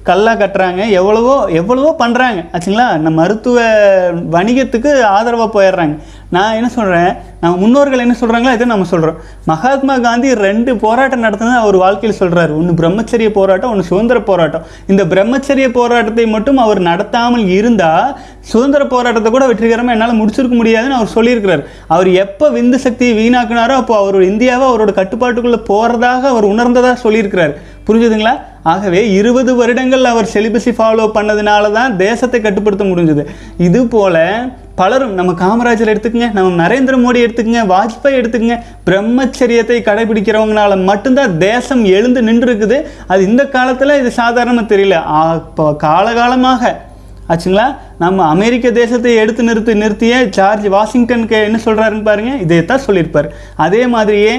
கல்லா 0.08 0.32
கட்டுறாங்க. 0.40 0.80
எவ்வளவோ 1.00 1.34
எவ்வளவோ 1.58 1.90
பண்ணுறாங்க 2.00 2.40
ஆச்சுங்களா? 2.54 2.88
நம்ம 3.04 3.16
மருத்துவ 3.20 3.58
வணிகத்துக்கு 4.34 4.90
ஆதரவாக 5.16 5.48
போயிடுறாங்க. 5.54 5.94
நான் 6.34 6.56
என்ன 6.58 6.68
சொல்கிறேன் 6.76 7.10
நம்ம 7.42 7.54
முன்னோர்கள் 7.62 8.02
என்ன 8.04 8.14
சொல்கிறாங்களோ 8.20 8.52
இதை 8.56 8.66
நம்ம 8.72 8.86
சொல்கிறோம் 8.92 9.18
மகாத்மா 9.50 9.94
காந்தி 10.06 10.28
ரெண்டு 10.46 10.70
போராட்டம் 10.84 11.24
நடத்தினது 11.26 11.58
அவர் 11.64 11.76
வாழ்க்கையில் 11.82 12.18
சொல்கிறாரு 12.20 12.52
ஒன்று 12.58 12.72
பிரம்மச்சரிய 12.80 13.28
போராட்டம் 13.38 13.72
ஒன்று 13.72 13.84
சுதந்திர 13.90 14.18
போராட்டம். 14.30 14.64
இந்த 14.92 15.02
பிரம்மச்சரிய 15.12 15.66
போராட்டத்தை 15.78 16.26
மட்டும் 16.34 16.58
அவர் 16.64 16.80
நடத்தாமல் 16.90 17.46
இருந்தால் 17.58 18.12
சுதந்திர 18.52 18.82
போராட்டத்தை 18.94 19.32
கூட 19.34 19.44
வெற்றிகரமாக 19.50 19.96
என்னால் 19.96 20.18
முடிச்சிருக்க 20.20 20.56
முடியாதுன்னு 20.60 20.98
அவர் 20.98 21.14
சொல்லியிருக்கிறார். 21.16 21.64
அவர் 21.94 22.10
எப்போ 22.24 22.48
விந்து 22.58 22.80
சக்தியை 22.86 23.14
வீணாக்குனாரோ 23.20 23.76
அப்போ 23.82 23.96
அவர் 24.02 24.20
இந்தியாவை 24.30 24.66
அவரோட 24.70 24.92
கட்டுப்பாட்டுக்குள்ளே 25.00 25.62
போகிறதாக 25.72 26.22
அவர் 26.34 26.50
உணர்ந்ததாக 26.74 27.02
சொல்லியிருக்கிறார். 27.04 27.54
புரிஞ்சுதுங்களா? 27.86 28.34
ஆகவே 28.72 29.00
இருபது 29.18 29.52
வருடங்கள் 29.60 30.10
அவர் 30.10 30.30
செலிபஸை 30.34 30.72
ஃபாலோ 30.78 31.04
பண்ணதுனால 31.16 31.70
தான் 31.78 31.96
தேசத்தை 32.04 32.38
கட்டுப்படுத்த 32.46 32.84
முடிஞ்சது. 32.90 33.22
இது 33.66 33.80
போல 33.94 34.22
பலரும் 34.78 35.12
நம்ம 35.18 35.32
காமராஜர் 35.42 35.90
எடுத்துக்கங்க 35.92 36.28
நம்ம 36.36 36.54
நரேந்திர 36.62 36.94
மோடி 37.02 37.18
எடுத்துக்கங்க 37.24 37.60
வாஜ்பாய் 37.72 38.18
எடுத்துக்கங்க 38.20 38.56
பிரம்மச்சரியத்தை 38.88 39.76
கடைபிடிக்கிறவங்களால 39.88 40.78
மட்டும்தான் 40.88 41.36
தேசம் 41.44 41.84
எழுந்து 41.96 42.22
நின்று 42.28 42.48
இருக்குது 42.48 42.78
அது 43.12 43.20
இந்த 43.30 43.44
காலத்தில் 43.56 43.98
இது 44.00 44.10
சாதாரணமாக 44.22 44.66
தெரியல. 44.72 44.98
இப்போ 45.50 45.66
காலகாலமாக. 45.86 46.72
ஆச்சுங்களா? 47.32 47.68
நம்ம 48.02 48.24
அமெரிக்க 48.34 48.70
தேசத்தை 48.80 49.12
எடுத்து 49.20 49.42
நிறுத்தி 49.48 49.74
நிறுத்திய 49.82 50.14
ஜார்ஜ் 50.38 50.66
வாஷிங்டனுக்கு 50.76 51.38
என்ன 51.48 51.60
சொல்கிறாருன்னு 51.66 52.08
பாருங்க 52.10 52.32
இதை 52.44 52.58
தான் 52.72 52.84
சொல்லியிருப்பார். 52.86 53.28
அதே 53.66 53.82
மாதிரியே 53.94 54.34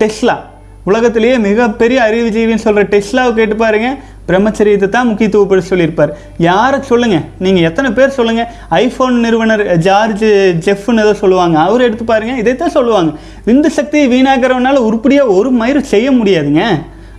டெஸ்லா. 0.00 0.36
உலகத்திலேயே 0.84 1.38
மிகப்பெரிய 1.38 2.02
அறிவுஜீவின்னு 2.02 2.64
சொல்கிற 2.66 2.86
டெஸ்லாவை 2.88 3.34
கேட்டு 3.34 3.56
பாருங்க. 3.56 3.96
பிரம்மச்சரியத்தை 4.28 4.88
தான் 4.88 5.08
முக்கியத்துவப்படுத்தி 5.08 5.70
சொல்லியிருப்பார். 5.70 6.16
யாரை 6.38 6.82
சொல்லுங்கள் 6.82 7.24
நீங்கள் 7.38 7.62
எத்தனை 7.62 7.90
பேர் 7.90 8.10
சொல்லுங்கள் 8.10 8.46
ஐஃபோன் 8.70 9.16
நிறுவனர் 9.24 9.76
ஜார்ஜ் 9.76 10.24
ஜெஃப்னு 10.66 11.02
ஏதோ 11.04 11.14
சொல்லுவாங்க. 11.14 11.58
அவர் 11.58 11.80
எடுத்து 11.80 12.04
பாருங்க. 12.04 12.36
இதைத்தான் 12.36 12.76
சொல்லுவாங்க. 12.76 13.12
விந்து 13.46 13.66
சக்தியை 13.66 14.06
வீணாக்கிறவனால 14.14 14.76
உருப்படியாக 14.88 15.28
ஒரு 15.28 15.52
மயிறு 15.52 15.80
செய்ய 15.80 16.12
முடியாதுங்க. 16.12 16.64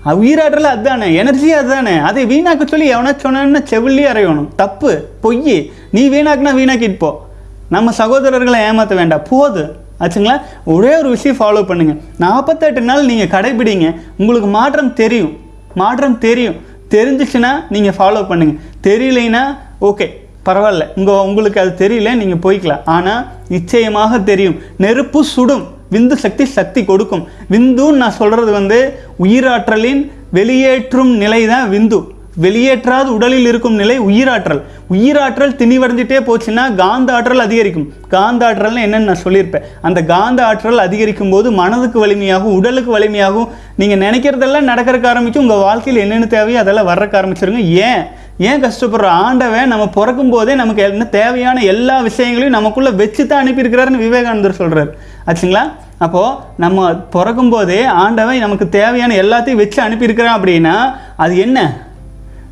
உயிராற்றல் 0.06 0.72
அதுதானே 0.74 1.14
எனர்ஜி 1.14 1.52
அதுதானே. 1.54 1.98
அதை 1.98 2.26
வீணாக்க 2.26 2.66
சொல்லி 2.66 2.94
எவனா 2.94 3.12
சொன்னான்னு 3.26 3.64
செவிலே 3.72 4.06
அறையணும் 4.14 4.48
தப்பு 4.56 5.08
பொய் 5.22 5.70
நீ 5.92 6.10
வீணாக்குனா 6.10 6.54
வீணாக்கிட்டு 6.62 6.98
போ. 6.98 7.28
நம்ம 7.70 7.92
சகோதரர்களை 7.98 8.60
ஏமாற்ற 8.70 8.96
வேண்டாம். 8.96 9.28
போது. 9.30 9.76
ஆச்சுங்களா? 10.04 10.36
ஒரே 10.74 10.92
ஒரு 11.02 11.10
விஷயம் 11.16 11.40
ஃபாலோ 11.40 11.62
பண்ணுங்கள் 11.70 12.00
நாற்பத்தெட்டு 12.24 12.82
நாள் 12.90 13.10
நீங்கள் 13.12 13.32
கடைபிடிங்க. 13.36 13.88
உங்களுக்கு 14.22 14.50
மாற்றம் 14.60 14.94
தெரியும். 15.02 15.34
மாற்றம் 15.82 16.18
தெரியும். 16.28 16.58
தெரிஞ்சிச்சுன்னா 16.96 17.52
நீங்கள் 17.74 17.98
ஃபாலோ 17.98 18.24
பண்ணுங்கள் 18.32 18.60
தெரியலைன்னா 18.88 19.44
ஓகே 19.90 20.08
பரவாயில்ல. 20.48 20.86
உங்கள் 21.00 21.26
உங்களுக்கு 21.28 21.60
அது 21.64 21.72
தெரியல 21.84 22.12
நீங்கள் 22.22 22.44
போய்க்கலாம். 22.46 22.86
ஆனால் 22.96 23.22
நிச்சயமாக 23.56 24.20
தெரியும். 24.30 24.58
நெருப்பு 24.84 25.20
சுடும். 25.34 25.64
விந்து 25.94 26.16
சக்தி 26.24 26.46
சக்தி 26.58 26.82
கொடுக்கும். 26.90 27.24
விந்துன்னு 27.54 28.02
நான் 28.02 28.20
சொல்கிறது 28.22 28.52
வந்து 28.58 28.80
உயிராற்றலின் 29.26 30.02
வெளியேற்றும் 30.38 31.12
நிலை 31.24 31.40
தான் 31.54 31.70
விந்து. 31.74 32.00
வெளியேற்றாத 32.40 33.06
உடலில் 33.06 33.46
இருக்கும் 33.46 33.76
நிலை 33.76 34.00
உயிராற்றல். 34.00 34.62
உயிராற்றல் 34.92 35.56
திணிவடைஞ்சிட்டே 35.62 36.20
போச்சுன்னா 36.28 36.76
காந்த 36.76 37.14
ஆற்றல் 37.14 37.40
அதிகரிக்கும். 37.40 37.94
காந்த 38.08 38.48
ஆற்றல்னு 38.50 38.86
என்னன்னு 38.86 39.10
நான் 39.10 39.24
சொல்லியிருப்பேன். 39.24 39.66
அந்த 39.82 40.04
காந்த 40.04 40.46
ஆற்றல் 40.46 40.78
அதிகரிக்கும் 40.78 41.30
போது 41.30 41.52
மனதுக்கு 41.52 42.08
வலிமையாகும் 42.08 42.56
உடலுக்கு 42.60 43.00
வலிமையாகும். 43.00 43.48
நீங்கள் 43.76 44.02
நினைக்கிறதெல்லாம் 44.08 44.70
நடக்கிறக்க 44.72 45.06
ஆரம்பிச்சு 45.14 45.38
உங்கள் 45.38 45.58
வாழ்க்கையில் 45.58 46.02
என்னென்ன 46.02 46.26
தேவையோ 46.26 46.60
அதெல்லாம் 46.60 46.90
வர்றக்க 46.92 47.20
ஆரம்பிச்சிருங்க. 47.22 47.64
ஏன்? 47.88 48.02
ஏன் 48.38 48.64
கஷ்டப்படுற? 48.64 49.04
ஆண்டவன் 49.04 49.68
நம்ம 49.68 49.88
பிறக்கும் 49.88 50.30
போதே 50.30 50.56
நமக்கு 50.56 50.84
என்ன 50.84 51.06
தேவையான 51.06 51.62
எல்லா 51.62 52.00
விஷயங்களையும் 52.00 52.58
நமக்குள்ளே 52.58 52.92
வச்சு 52.92 53.28
தான் 53.28 53.48
அனுப்பியிருக்கிறாருன்னு 53.48 54.06
விவேகானந்தர் 54.08 54.60
சொல்கிறார் 54.62 54.92
ஆச்சுங்களா? 55.26 55.72
அப்போது 55.98 56.38
நம்ம 56.58 56.94
பிறக்கும் 56.94 57.50
போதே 57.50 57.84
ஆண்டவன் 57.84 58.38
நமக்கு 58.38 58.70
தேவையான 58.70 59.14
எல்லாத்தையும் 59.14 59.62
வச்சு 59.64 59.82
அனுப்பியிருக்கிறான் 59.84 60.38
அப்படின்னா 60.40 60.94
அது 61.16 61.38
என்ன? 61.38 61.90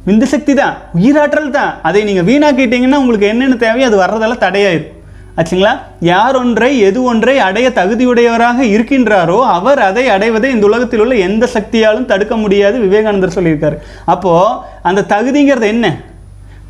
விந்து 0.10 0.28
சக்தி 0.36 0.54
தான் 0.62 0.78
உயிராற்றல் 1.00 1.56
தான். 1.58 1.74
அதை 1.90 2.02
நீங்கள் 2.12 2.30
வீணாக்கிட்டீங்கன்னா 2.30 3.02
உங்களுக்கு 3.04 3.32
என்னென்ன 3.34 3.60
தேவையோ 3.66 3.90
அது 3.90 4.04
வர்றதெல்லாம் 4.04 4.46
தடையாயிரும். 4.46 4.96
ஆச்சுங்களா? 5.40 5.72
யார் 6.10 6.38
ஒன்றை 6.40 6.70
எது 6.88 7.00
ஒன்றை 7.10 7.36
அடைய 7.48 7.68
தகுதியுடையவராக 7.78 8.60
இருக்கின்றாரோ 8.76 9.38
அவர் 9.58 9.80
அதை 9.88 10.04
அடைவதை 10.16 10.50
இந்த 10.56 10.66
உலகத்தில் 10.70 11.04
உள்ள 11.04 11.16
எந்த 11.28 11.46
சக்தியாலும் 11.54 12.08
தடுக்க 12.12 12.36
முடியாது 12.44 12.78
விவேகானந்தர் 12.86 13.36
சொல்லியிருக்காரு. 13.38 13.78
அப்போது 14.14 14.58
அந்த 14.90 15.06
தகுதிங்கிறது 15.14 15.68
என்ன? 15.76 15.88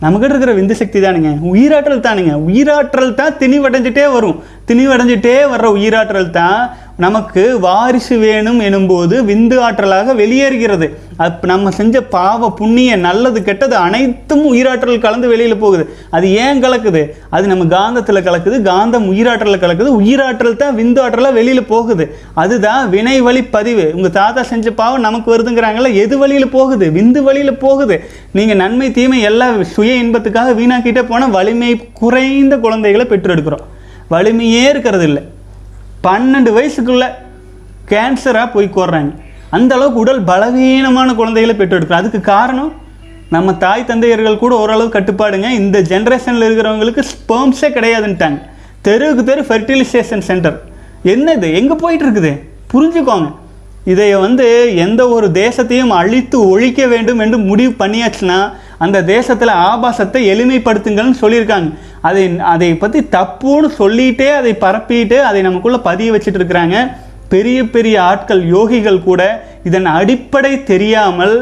நம்மகிட்ட 0.04 0.34
இருக்கிற 0.34 0.52
விந்து 0.58 0.76
சக்தி 0.82 1.00
தானுங்க. 1.06 1.32
உயிராற்றல் 1.54 2.06
தானுங்க. 2.06 2.34
உயிராற்றல் 2.50 3.18
தான் 3.22 3.38
திணிவடைஞ்சிட்டே 3.42 4.06
வரும். 4.14 4.38
திணிவடைஞ்சிட்டே 4.70 5.34
வர்ற 5.54 5.68
உயிராற்றல் 5.78 6.30
தான் 6.38 6.62
நமக்கு 7.04 7.42
வாரிசு 7.66 8.16
வேணும் 8.24 8.58
எனும்போது 8.68 9.16
விந்து 9.30 9.58
ஆற்றலாக 9.66 10.16
வெளியேறுகிறது. 10.22 10.88
அப்போ 11.26 11.46
நம்ம 11.52 11.72
செஞ்ச 11.78 12.02
பாவ 12.16 12.50
புண்ணிய 12.60 12.92
நல்லது 13.06 13.40
கெட்டது 13.44 13.76
அனைத்தும் 13.76 14.44
உயிராற்றல் 14.54 15.02
கலந்து 15.06 15.28
வெளியில் 15.28 15.62
போகுது. 15.64 15.84
அது 16.18 16.28
ஏன் 16.44 16.60
கலக்குது? 16.64 17.02
அது 17.30 17.46
நம்ம 17.52 17.68
காந்தத்தில் 17.76 18.26
கலக்குது 18.28 18.60
காந்தம் 18.70 19.08
உயிராற்றலில் 19.14 19.64
கலக்குது 19.64 19.94
உயிராற்றல் 20.02 20.60
தான் 20.64 20.78
விந்து 20.82 21.02
ஆற்றலாக 21.06 21.38
வெளியில் 21.40 21.70
போகுது. 21.74 22.08
அதுதான் 22.44 22.84
வினை 22.90 23.16
வழி 23.22 23.44
பதிவு. 23.56 23.88
உங்கள் 23.96 24.16
தாத்தா 24.20 24.44
செஞ்ச 24.52 24.76
பாவம் 24.82 25.06
நமக்கு 25.08 25.36
வருதுங்கிறாங்கல்ல 25.36 25.94
எது 26.04 26.18
வழியில் 26.18 26.54
போகுது? 26.58 26.88
விந்து 27.00 27.24
வழியில் 27.30 27.62
போகுது. 27.66 27.98
நீங்கள் 28.32 28.62
நன்மை 28.66 28.92
தீமை 28.92 29.22
எல்லா 29.32 29.50
சுய 29.76 30.04
இன்பத்துக்காக 30.04 30.56
வீணாக்கிட்டே 30.62 31.04
போனால் 31.04 31.36
வலிமை 31.40 31.74
குறைந்த 32.04 32.56
குழந்தைகளை 32.58 33.08
பெற்றெடுக்கிறோம். 33.10 33.68
வலிமையே 34.16 34.64
இருக்கிறது 34.70 35.06
இல்லை 35.12 35.24
பன்னெண்டு 36.06 36.52
வயசுக்குள்ள 36.58 37.06
கேன்சராக 37.92 38.48
போய் 38.54 38.76
கோர்றாங்க. 38.76 39.12
அந்த 39.58 39.72
அளவுக்கு 39.76 40.00
உடல் 40.00 40.22
பலவீனமான 40.30 41.14
குழந்தைகளை 41.20 41.56
பெற்றெடுக்கிறோம் 41.60 42.02
அதுக்கு 42.02 42.22
காரணம் 42.22 42.72
நம்ம 43.36 43.54
தாய் 43.64 43.88
தந்தையர்கள் 43.90 44.42
கூட 44.44 44.54
ஓரளவு 44.64 44.90
கட்டுப்பாடுங்க. 44.94 45.48
இந்த 45.62 45.78
ஜென்ரேஷனில் 45.92 46.46
இருக்கிறவங்களுக்கு 46.48 47.04
ஸ்பெர்ம்ஸே 47.12 47.70
கிடையாதுன்ட்டாங்க. 47.78 48.40
தெருவுக்கு 48.88 49.24
தெரு 49.24 49.42
ஃபெர்டிலைசேஷன் 49.50 50.26
சென்டர் 50.30 50.58
என்னது? 51.14 51.48
எங்கே 51.60 51.76
போயிட்டு 51.84 52.06
இருக்குது 52.06 52.32
புரிஞ்சுக்கோங்க. 52.74 53.30
இதை 53.92 54.08
வந்து 54.16 54.48
எந்த 54.86 55.02
ஒரு 55.16 55.28
தேசத்தையும் 55.44 55.94
அழித்து 56.00 56.38
ஒழிக்க 56.50 56.88
வேண்டும் 56.94 57.22
என்று 57.26 57.38
முடிவு 57.50 57.74
பண்ணியாச்சுன்னா 57.84 58.40
அந்த 58.78 58.98
தேசத்தில் 59.04 59.54
ஆபாசத்தை 59.70 60.20
எளிமைப்படுத்துங்கள்னு 60.34 61.16
சொல்லியிருக்காங்க. 61.22 61.70
அதை 62.02 62.38
அதை 62.40 62.76
பற்றி 62.76 63.00
தப்புன்னு 63.00 63.70
சொல்லிட்டே 63.78 64.36
அதை 64.36 64.54
பரப்பிட்டு 64.54 65.20
அதை 65.20 65.42
நமக்குள்ளே 65.42 65.78
பதிய 65.78 66.12
வச்சுட்டு 66.12 66.40
இருக்கிறாங்க 66.42 66.92
பெரிய 67.30 67.70
பெரிய 67.70 68.04
ஆட்கள் 68.04 68.44
யோகிகள் 68.46 69.04
கூட 69.04 69.46
இதன் 69.64 69.86
அடிப்படை 69.86 70.64
தெரியாமல் 70.64 71.36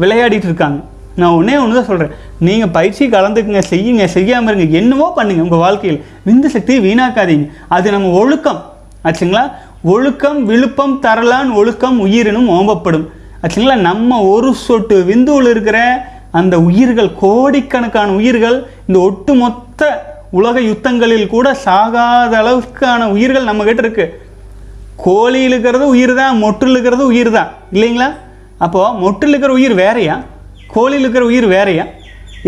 விளையாடிட்டு 0.00 0.48
இருக்காங்க 0.50 0.80
நான் 1.16 1.30
ஒன்றே 1.30 1.56
ஒன்று 1.56 1.76
தான் 1.76 1.86
சொல்கிறேன் 1.86 2.12
நீங்கள் 2.38 2.68
பயிற்சி 2.68 3.04
கலந்துக்குங்க 3.06 3.62
செய்யுங்க 3.70 4.04
செய்யாமல் 4.04 4.56
இருங்க. 4.56 4.78
என்னவோ 4.78 5.12
பண்ணுங்கள் 5.16 5.40
உங்கள் 5.40 5.58
வாழ்க்கையில். 5.58 6.04
விந்து 6.26 6.46
சக்தியை 6.46 6.80
வீணாக்காதீங்க. 6.84 7.50
அது 7.68 7.90
நம்ம 7.90 8.10
ஒழுக்கம். 8.10 8.60
ஆச்சுங்களா? 9.04 9.50
ஒழுக்கம் 9.82 10.44
விழுப்பம் 10.44 11.00
தரலான் 11.02 11.50
ஒழுக்கம் 11.52 12.00
உயிரினும் 12.00 12.48
ஓம்பப்படும். 12.48 13.06
ஆச்சுங்களா? 13.42 13.76
நம்ம 13.76 14.20
ஒரு 14.22 14.54
சொட்டு 14.54 14.96
விந்துவில் 15.02 15.50
இருக்கிற 15.50 15.78
அந்த 16.38 16.54
உயிர்கள் 16.68 17.10
கோடிக்கணக்கான 17.22 18.14
உயிர்கள் 18.20 18.56
இந்த 18.86 18.98
ஒட்டுமொத்த 19.08 19.82
உலக 20.38 20.60
யுத்தங்களில் 20.60 21.30
கூட 21.34 21.48
சாகாத 21.66 22.32
அளவுக்கான 22.40 23.02
உயிர்கள் 23.14 23.48
நம்ம 23.50 23.64
கிட்ட 23.68 23.82
இருக்கு. 23.84 24.06
கோழியில் 25.04 25.52
இருக்கிறது 25.52 25.84
உயிர் 25.94 26.12
தான் 26.20 26.34
மொட்டில் 26.44 26.72
இருக்கிறது 26.74 27.04
உயிர் 27.12 27.30
தான் 27.36 27.50
இல்லைங்களா? 27.74 28.08
அப்போது 28.64 28.96
மொட்டில் 29.02 29.32
இருக்கிற 29.32 29.52
உயிர் 29.58 29.74
வேறையா? 29.80 30.16
கோழியில் 30.74 31.04
இருக்கிற 31.04 31.24
உயிர் 31.30 31.46
வேறையா? 31.54 31.84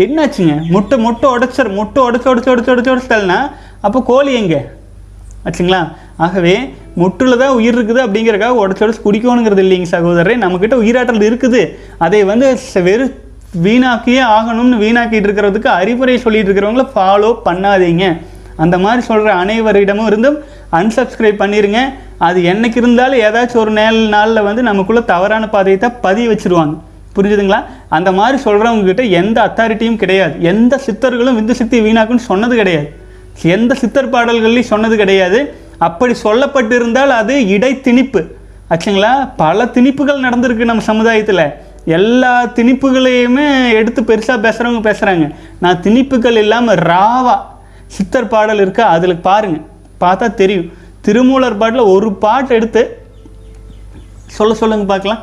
என்னாச்சுங்க? 0.03 0.55
முட்டை 0.73 0.97
மொட்டை 1.05 1.27
உடச்சர் 1.35 1.69
முட்டை 1.77 2.01
உடச்சு 2.07 2.29
உடச்சு 2.31 2.51
உடச்சு 2.53 2.71
உடச்சு 2.73 2.93
உடச்சிட்டல்னா 2.93 3.39
அப்போ 3.85 3.99
கோழி 4.11 4.33
எங்கே? 4.41 4.61
ஆச்சுங்களா? 5.45 5.81
ஆகவே 6.25 6.55
முட்டில் 7.01 7.39
தான் 7.41 7.55
உயிர் 7.57 7.75
இருக்குது 7.77 8.01
அப்படிங்கிறக்காக 8.05 8.61
உடச்சு 8.63 8.83
உடச்சு 8.85 9.05
குடிக்கணுங்கிறது 9.07 9.63
இல்லைங்க 9.65 9.89
சகோதரரே. 9.95 10.35
நம்மக்கிட்ட 10.43 10.77
உயிராற்றல் 10.83 11.27
இருக்குது. 11.29 11.61
அதை 11.97 12.23
வந்து 12.31 12.47
வெறும் 12.73 12.87
வெறு 12.89 13.05
வீணாக்கியே 13.59 14.19
ஆகணும்னு 14.35 14.77
வீணாக்கிட்டு 14.83 15.27
இருக்கிறதுக்கு 15.27 15.65
அறிவுரை 15.65 16.17
சொல்லிட்டு 16.17 16.51
இருக்கிறவங்கள 16.51 16.87
ஃபாலோ 16.95 17.35
பண்ணாதீங்க. 17.45 18.21
அந்த 18.55 18.77
மாதிரி 18.77 19.01
சொல்கிற 19.01 19.33
அனைவரிடமும் 19.35 20.05
இருந்தும் 20.05 20.37
அன்சப்ஸ்கிரைப் 20.71 21.41
பண்ணிடுங்க 21.41 21.77
அது 22.17 22.41
என்னைக்கு 22.41 22.77
இருந்தாலும் 22.77 23.19
ஏதாச்சும் 23.19 23.57
ஒரு 23.57 23.71
நேல் 23.71 24.07
நாளில் 24.07 24.41
வந்து 24.41 24.63
நமக்குள்ளே 24.63 25.03
தவறான 25.05 25.49
பாதையை 25.49 25.81
தான் 25.81 25.93
பதிய 26.01 26.29
வச்சுருவாங்க. 26.29 26.77
புரிஞ்சுதுங்களா? 27.15 27.65
அந்த 27.89 28.11
மாதிரி 28.11 28.43
சொல்கிறவங்ககிட்ட 28.43 29.09
எந்த 29.09 29.51
அத்தாரிட்டியும் 29.51 29.95
கிடையாது. 29.95 30.41
எந்த 30.41 30.79
சித்தர்களும் 30.85 31.37
விந்து 31.39 31.51
சக்தி 31.51 31.81
வீணாக்குன்னு 31.81 32.15
சொன்னது 32.15 32.55
கிடையாது. 32.55 32.95
எந்த 33.41 33.75
சித்தர் 33.75 34.09
பாடல்கள்லையும் 34.09 34.71
சொன்னது 34.73 34.95
கிடையாது. 34.95 35.53
அப்படி 35.77 36.15
சொல்லப்பட்டிருந்தால் 36.23 37.07
அது 37.07 37.39
இடைத்திணிப்பு. 37.39 38.23
ஆச்சுங்களா? 38.69 39.29
பல 39.37 39.65
திணிப்புகள் 39.65 40.23
நடந்திருக்கு 40.23 40.65
நம்ம 40.65 40.81
சமுதாயத்தில். 40.81 41.69
எல்லா 41.85 42.45
திணிப்புகளையுமே 42.45 43.71
எடுத்து 43.73 44.01
பெருசாக 44.01 44.43
பேசுகிறவங்க 44.45 44.81
பேசுகிறாங்க 44.89 45.35
நான் 45.59 45.81
திணிப்புகள் 45.81 46.37
இல்லாமல் 46.37 46.75
ராவா 46.75 47.37
சித்தர் 47.87 48.27
பாடல் 48.27 48.59
இருக்கா? 48.59 48.87
அதில் 48.87 49.17
பாருங்கள் 49.17 49.65
பார்த்தா 49.99 50.33
தெரியும். 50.33 50.71
திருமூலர் 51.01 51.57
பாட்டில் 51.57 51.79
ஒரு 51.79 52.13
பாட்டு 52.13 52.55
எடுத்து 52.55 53.03
சொல்ல 54.25 54.53
சொல்லுங்க 54.53 54.85
பார்க்கலாம். 54.85 55.19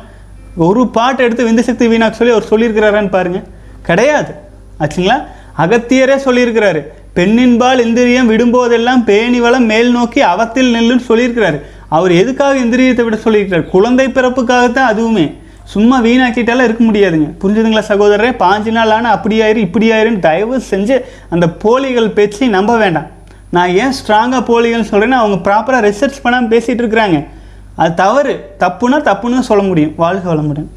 ஒரு 0.55 0.87
பாட்டு 0.87 1.23
எடுத்து 1.23 1.43
விந்தசக்தி 1.43 1.87
வீணாக்கு 1.87 2.19
சொல்லி 2.19 2.33
அவர் 2.33 2.49
சொல்லியிருக்கிறாரான்னு 2.51 3.09
பாருங்கள் 3.09 3.43
கிடையாது. 3.83 4.33
ஆச்சுங்களா? 4.79 5.17
அகத்தியரே 5.57 6.17
சொல்லியிருக்கிறாரு. 6.25 6.81
பெண்ணின்பால் 7.15 7.85
இந்திரியம் 7.85 8.29
விடும்போதெல்லாம் 8.31 9.03
பேணி 9.03 9.39
வளம் 9.39 9.65
மேல் 9.65 9.91
நோக்கி 9.91 10.21
அவத்தில் 10.21 10.73
நெல்லுன்னு 10.75 11.01
சொல்லியிருக்கிறாரு. 11.07 11.61
அவர் 11.89 12.11
எதுக்காக 12.11 12.59
இந்திரியத்தை 12.59 13.03
விட 13.03 13.15
சொல்லியிருக்கிறார்? 13.15 13.69
குழந்தை 13.69 14.07
பிறப்புக்காகத்தான் 14.07 14.91
அதுவுமே. 14.93 15.37
சும்மா 15.73 15.97
வீணாக்கிட்டாலாம் 16.03 16.67
இருக்க 16.67 16.83
முடியாதுங்க. 16.83 17.27
புரிஞ்சுதுங்களா 17.41 17.83
சகோதரரே? 17.91 18.29
பாஞ்சு 18.43 18.71
நாள் 18.77 18.89
ஆனால் 18.89 19.11
அப்படி 19.11 19.35
ஆயிரு 19.41 19.55
இப்படி 19.55 19.91
ஆயிருன்னு 19.91 20.19
தயவு 20.19 20.55
செஞ்சு 20.69 20.95
அந்த 21.29 21.45
போலிகள் 21.63 22.09
பேச்சையும் 22.09 22.55
நம்ப 22.57 22.77
வேண்டாம். 22.77 23.07
நான் 23.49 23.69
ஏன் 23.69 23.93
ஸ்ட்ராங்காக 23.99 24.41
போலிகள்னு 24.49 24.89
சொல்கிறேன்னா 24.91 25.19
அவங்க 25.23 25.37
ப்ராப்பராக 25.47 25.81
ரிசர்ச் 25.87 26.21
பண்ணாமல் 26.21 26.51
பேசிகிட்டு 26.53 26.83
இருக்கிறாங்க. 26.83 27.27
அது 27.75 27.93
தவறு. 27.93 28.33
தப்புனா 28.59 28.97
தப்புன்னு 29.09 29.39
சொல்ல 29.39 29.63
முடியும். 29.63 29.93
வாழ்க 29.95 30.25
வளமுடன். 30.33 30.67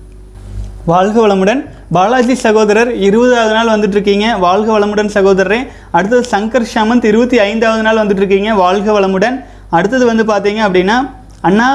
வாழ்க 0.85 1.16
வளமுடன். 1.26 1.62
பாலாஜி 1.92 2.35
சகோதரர் 2.35 2.90
இருபதாவது 3.07 3.55
நாள் 3.55 3.72
வந்துட்டுருக்கீங்க. 3.74 4.38
வாழ்க 4.38 4.68
வளமுடன் 4.78 5.11
சகோதரரே. 5.14 5.61
அடுத்தது 5.90 6.24
சங்கர் 6.31 6.70
ஷாமந்த் 6.74 7.05
இருபத்தி 7.05 7.38
ஐந்தாவது 7.38 7.83
நாள் 7.83 8.00
வந்துட்டு 8.02 8.22
இருக்கீங்க 8.22 8.55
வாழ்க 8.55 9.00
வளமுடன். 9.00 9.38
அடுத்தது 9.70 10.07
வந்து 10.07 10.24
பார்த்தீங்க 10.33 10.61
அப்படின்னா 10.68 10.98
அண்ணா 11.40 11.68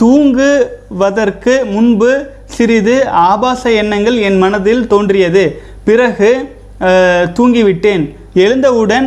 தூங்குவதற்கு 0.00 1.54
முன்பு 1.74 2.10
சிறிது 2.56 2.94
ஆபாச 3.28 3.62
எண்ணங்கள் 3.80 4.16
என் 4.28 4.38
மனதில் 4.42 4.84
தோன்றியது. 4.92 5.42
பிறகு 5.88 6.30
தூங்கிவிட்டேன். 7.36 8.04
எழுந்தவுடன் 8.44 9.06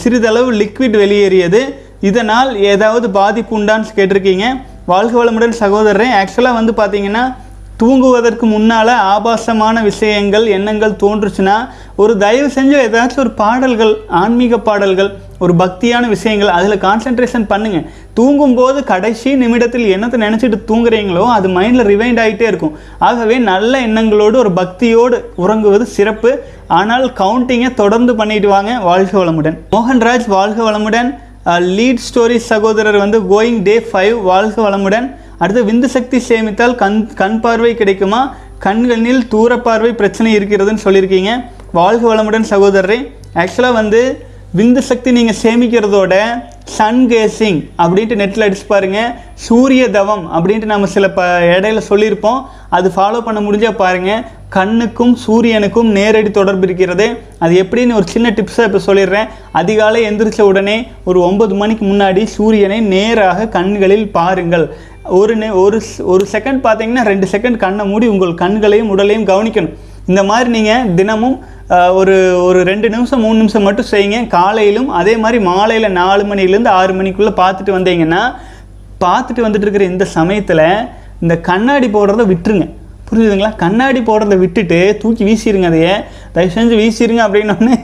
சிறிதளவு 0.00 0.50
லிக்விட் 0.60 0.96
வெளியேறியது. 1.02 1.62
இதனால் 2.10 2.50
ஏதாவது 2.72 3.06
பாதிப்பு 3.18 3.52
உண்டான்னு 3.58 3.96
கேட்டிருக்கீங்க. 3.98 4.46
வாழ்க 4.92 5.14
வளமுடன் 5.20 5.58
சகோதரரே. 5.62 6.08
ஆக்சுவலாக 6.20 6.58
வந்து 6.60 6.74
பார்த்தீங்கன்னா 6.80 7.24
தூங்குவதற்கு 7.80 8.44
முன்னால் 8.52 8.92
ஆபாசமான 9.14 9.76
விஷயங்கள் 9.88 10.44
எண்ணங்கள் 10.56 11.00
தோன்றுச்சுன்னா 11.02 11.56
ஒரு 12.02 12.12
தயவு 12.22 12.48
செஞ்சு 12.54 12.76
ஏதாச்சும் 12.86 13.22
ஒரு 13.24 13.32
பாடல்கள் 13.40 13.92
ஆன்மீக 14.20 14.58
பாடல்கள் 14.68 15.10
ஒரு 15.44 15.52
பக்தியான 15.62 16.04
விஷயங்கள் 16.08 16.52
அதில் 16.56 16.82
கான்சென்ட்ரேஷன் 16.84 17.46
பண்ணுங்கள் 17.52 17.86
தூங்கும்போது 18.18 18.78
கடைசி 18.90 19.30
நிமிடத்தில் 19.42 19.86
என்னத்தை 19.94 20.18
நினச்சிட்டு 20.24 20.58
தூங்குறீங்களோ 20.70 21.24
அது 21.36 21.48
மைண்டில் 21.56 21.88
ரிவைண்ட் 21.92 22.20
ஆகிட்டே 22.22 22.46
இருக்கும். 22.52 22.74
ஆகவே 23.08 23.36
நல்ல 23.50 23.72
எண்ணங்களோடு 23.86 24.36
ஒரு 24.42 24.52
பக்தியோடு 24.60 25.18
உறங்குவது 25.44 25.86
சிறப்பு. 25.96 26.32
ஆனால் 26.78 27.04
கவுண்டிங்கை 27.22 27.70
தொடர்ந்து 27.82 28.14
பண்ணிட்டு 28.16 28.48
வாங்க. 28.48 28.72
வாழ்க 28.88 29.12
வளமுடன். 29.24 29.58
மோகன்ராஜ் 29.74 30.26
வாழ்க 30.36 30.60
வளமுடன். 30.70 31.10
லீட் 31.76 32.04
ஸ்டோரி 32.06 32.38
சகோதரர் 32.50 32.98
வந்து 33.04 33.18
கோயிங் 33.32 33.60
டே 33.62 33.76
ஃபைவ் 33.90 34.16
வாழ்க 34.30 34.56
வளமுடன். 34.68 35.06
அடுத்து 35.38 35.62
விந்து 35.70 35.88
சக்தி 35.96 36.18
சேமித்தால் 36.28 36.74
கண் 36.82 36.98
கண் 37.20 37.40
பார்வை 37.40 37.74
கிடைக்குமா? 37.80 38.20
கண்களில் 38.64 39.28
தூர 39.28 39.58
பார்வை 39.66 39.90
பிரச்சனை 40.00 40.30
இருக்கிறதுன்னு 40.38 40.84
சொல்லியிருக்கீங்க. 40.84 41.32
வாழ்க 41.78 42.02
வளமுடன் 42.12 42.48
சகோதரரே. 42.52 42.98
ஆக்சுவலாக 43.42 43.78
வந்து 43.80 44.00
விந்து 44.56 44.82
சக்தி 44.88 45.10
நீங்கள் 45.16 45.38
சேமிக்கிறதோட 45.42 46.14
சன் 46.74 47.00
கேசிங் 47.10 47.58
அப்படின்ட்டு 47.82 48.18
நெட்டில் 48.20 48.44
அடிச்சு 48.46 48.66
பாருங்க. 48.72 48.98
சூரிய 49.46 49.84
தவம் 49.96 50.22
அப்படின்ட்டு 50.36 50.68
நம்ம 50.72 50.88
சில 50.94 51.06
ப 51.16 51.22
இடையில 51.54 51.80
சொல்லியிருப்போம். 51.88 52.38
அது 52.76 52.88
ஃபாலோ 52.96 53.20
பண்ண 53.26 53.40
முடிஞ்சால் 53.46 53.80
பாருங்க. 53.80 54.12
கண்ணுக்கும் 54.56 55.14
சூரியனுக்கும் 55.24 55.90
நேரடி 55.98 56.30
தொடர்பு 56.38 56.64
இருக்கிறது. 56.68 57.06
அது 57.44 57.54
எப்படின்னு 57.62 57.98
ஒரு 58.00 58.06
சின்ன 58.14 58.30
டிப்ஸை 58.38 58.66
இப்போ 58.68 58.80
சொல்லிடுறேன். 58.88 59.30
அதிகாலை 59.60 60.02
எந்திரிச்ச 60.10 60.40
உடனே 60.50 60.76
ஒரு 61.08 61.20
ஒன்பது 61.28 61.56
மணிக்கு 61.62 61.84
முன்னாடி 61.92 62.24
சூரியனை 62.36 62.78
நேராக 62.94 63.48
கண்களில் 63.58 64.06
பாருங்கள். 64.18 64.66
ஒரு 65.20 65.34
நே 65.42 65.50
ஒரு 65.64 65.80
ஒரு 66.12 66.24
செகண்ட் 66.36 66.62
பார்த்தீங்கன்னா 66.68 67.04
ரெண்டு 67.12 67.26
செகண்ட் 67.34 67.62
கண்ணை 67.66 67.84
மூடி 67.90 68.06
உங்கள் 68.14 68.40
கண்களையும் 68.44 68.92
உடலையும் 68.94 69.28
கவனிக்கணும். 69.32 69.76
இந்த 70.10 70.22
மாதிரி 70.30 70.48
நீங்கள் 70.56 70.88
தினமும் 70.98 71.36
ஒரு 71.98 72.16
ஒரு 72.46 72.58
ரெண்டு 72.68 72.88
நிமிஷம் 72.94 73.22
மூணு 73.26 73.36
நிமிஷம் 73.40 73.64
மட்டும் 73.66 73.88
செய்யுங்க. 73.92 74.18
காலையிலும் 74.34 74.90
அதே 74.98 75.14
மாதிரி 75.22 75.38
மாலையில் 75.50 75.96
நாலு 76.00 76.24
மணிலேருந்து 76.30 76.70
ஆறு 76.80 76.92
மணிக்குள்ளே 76.98 77.32
பார்த்துட்டு 77.40 77.72
வந்தீங்கன்னா 77.76 78.22
பார்த்துட்டு 79.04 79.44
வந்துட்டு 79.46 79.66
இருக்கிற 79.66 79.86
இந்த 79.92 80.04
சமயத்தில் 80.16 80.64
இந்த 81.22 81.34
கண்ணாடி 81.48 81.88
போடுறத 81.96 82.24
விட்டுருங்க. 82.32 82.66
புரிஞ்சுதுங்களா? 83.08 83.50
கண்ணாடி 83.64 84.00
போடுறத 84.08 84.36
விட்டுட்டு 84.42 84.78
தூக்கி 85.02 85.24
வீசிடுங்க 85.28 85.68
அதையே. 85.72 85.94
தயவு 86.34 86.54
செஞ்சு 86.56 86.76
வீசிடுங்க 86.82 87.22
அப்படின்னோடனே 87.26 87.76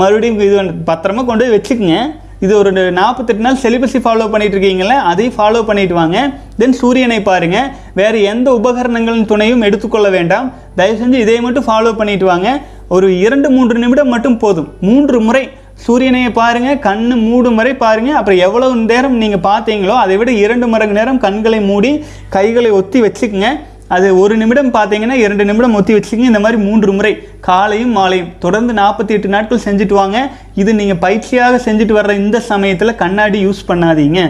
மறுபடியும் 0.00 0.40
இது 0.46 0.56
பத்திரமா 0.90 1.24
கொண்டு 1.30 1.44
போய் 1.44 1.56
வச்சுக்கோங்க. 1.56 1.98
இது 2.44 2.52
ஒரு 2.60 2.70
நாற்பத்தெட்டு 3.00 3.44
நாள் 3.44 3.62
செலிபஸை 3.62 4.00
ஃபாலோ 4.06 4.24
பண்ணிட்டு 4.32 4.56
இருக்கீங்களே 4.56 4.96
அதையும் 5.10 5.36
ஃபாலோ 5.36 5.60
பண்ணிட்டு 5.68 5.94
வாங்க. 6.00 6.18
தென் 6.60 6.78
சூரியனை 6.80 7.20
பாருங்கள் 7.28 7.70
வேறு 8.00 8.18
எந்த 8.32 8.48
உபகரணங்களின் 8.60 9.30
துணையும் 9.32 9.64
எடுத்துக்கொள்ள 9.68 10.08
வேண்டாம். 10.16 10.48
தயவு 10.80 10.98
செஞ்சு 11.02 11.20
இதை 11.24 11.36
மட்டும் 11.46 11.68
ஃபாலோ 11.68 11.92
பண்ணிட்டு 12.00 12.26
வாங்க. 12.32 12.48
ஒரு 12.96 13.06
இரண்டு 13.26 13.48
மூன்று 13.54 13.76
நிமிடம் 13.84 14.12
மட்டும் 14.14 14.40
போதும். 14.42 14.68
மூன்று 14.88 15.18
முறை 15.28 15.44
சூரியனையை 15.84 16.28
பாருங்கள் 16.40 16.82
கண் 16.84 17.06
மூடும் 17.28 17.58
வரை 17.60 17.72
பாருங்கள் 17.84 18.18
அப்புறம் 18.18 18.42
எவ்வளோ 18.46 18.68
நேரம் 18.90 19.16
நீங்கள் 19.22 19.42
பார்த்தீங்களோ 19.48 19.94
அதை 20.02 20.14
விட 20.20 20.30
இரண்டு 20.44 20.66
மடங்கு 20.74 20.98
நேரம் 20.98 21.22
கண்களை 21.24 21.60
மூடி 21.70 21.90
கைகளை 22.36 22.70
ஒத்தி 22.78 23.00
வச்சுக்கோங்க. 23.06 23.50
அது 23.96 24.06
ஒரு 24.20 24.34
நிமிடம் 24.42 24.70
பார்த்தீங்கன்னா 24.76 25.16
இரண்டு 25.24 25.44
நிமிடம் 25.48 25.76
ஒத்தி 25.78 25.92
வச்சுக்கோங்க. 25.96 26.30
இந்த 26.30 26.40
மாதிரி 26.44 26.58
மூன்று 26.68 26.92
முறை 26.96 27.12
காலையும் 27.48 27.92
மாலையும் 27.98 28.32
தொடர்ந்து 28.44 28.72
நாற்பத்தி 28.80 29.14
எட்டு 29.16 29.28
நாட்கள் 29.34 29.64
செஞ்சுட்டு 29.66 29.96
வாங்க. 30.00 30.18
இது 30.62 30.70
நீங்கள் 30.80 31.02
பயிற்சியாக 31.04 31.60
செஞ்சுட்டு 31.66 31.98
வர்ற 31.98 32.14
இந்த 32.24 32.40
சமயத்தில் 32.50 32.98
கண்ணாடி 33.02 33.40
யூஸ் 33.46 33.62
பண்ணாதீங்க. 33.70 34.22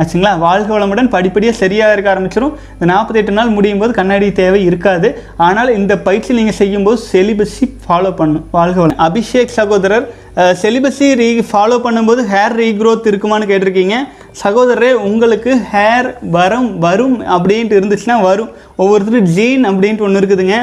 ஆச்சுங்களா? 0.00 0.32
வாழ்க 0.44 0.68
வளமுடன் 0.74 1.10
படிப்படியாக 1.14 1.56
சரியாக 1.62 1.94
இருக்க 1.94 2.08
ஆரம்பிச்சிடும் 2.14 2.54
இந்த 2.74 2.86
நாற்பத்தெட்டு 2.92 3.32
நாள் 3.38 3.54
முடியும் 3.56 3.82
போது 3.82 3.92
கண்ணாடி 3.98 4.28
தேவை 4.40 4.60
இருக்காது. 4.68 5.08
ஆனால் 5.48 5.70
இந்த 5.78 5.92
பயிற்சி 6.06 6.38
நீங்கள் 6.38 6.58
செய்யும்போது 6.60 7.00
செலிபஸி 7.12 7.68
ஃபாலோ 7.84 8.12
பண்ணும். 8.20 8.44
வாழ்க 8.58 8.78
வளம். 8.82 9.00
அபிஷேக் 9.08 9.56
சகோதரர் 9.58 10.06
செலிபஸி 10.62 11.06
ரீ 11.20 11.28
ஃபாலோ 11.50 11.76
பண்ணும்போது 11.86 12.20
ஹேர் 12.32 12.56
ரீக்ரோத் 12.62 13.08
இருக்குமான்னு 13.12 13.50
கேட்டிருக்கீங்க. 13.50 13.96
சகோதரரே 14.42 14.90
உங்களுக்கு 15.08 15.52
ஹேர் 15.72 16.08
வரம் 16.36 16.68
வரும் 16.84 17.16
அப்படின்ட்டு 17.36 17.78
இருந்துச்சுன்னா 17.80 18.18
வரும். 18.28 18.52
ஒவ்வொருத்தரும் 18.82 19.30
ஜீன் 19.36 19.64
அப்படின்ட்டு 19.70 20.06
ஒன்று 20.08 20.22
இருக்குதுங்க. 20.22 20.58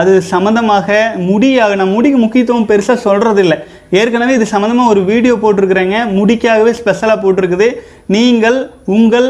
அது 0.00 0.12
சம்மந்தமாக 0.32 0.90
முடியாக 1.30 1.72
நான் 1.78 1.94
முடிக்கு 1.94 2.18
முக்கியத்துவம் 2.22 2.68
பெருசாக 2.70 2.98
சொல்கிறதில்ல 3.06 3.56
ஏற்கனவே 4.00 4.36
இது 4.36 4.46
சம்மந்தமாக 4.52 4.92
ஒரு 4.92 5.00
வீடியோ 5.10 5.34
போட்டிருக்கிறேங்க. 5.40 5.96
முடிக்காகவே 6.18 6.72
ஸ்பெஷலாக 6.78 7.18
போட்டிருக்குது. 7.24 7.66
நீங்கள் 8.14 8.56
உங்கள் 8.94 9.28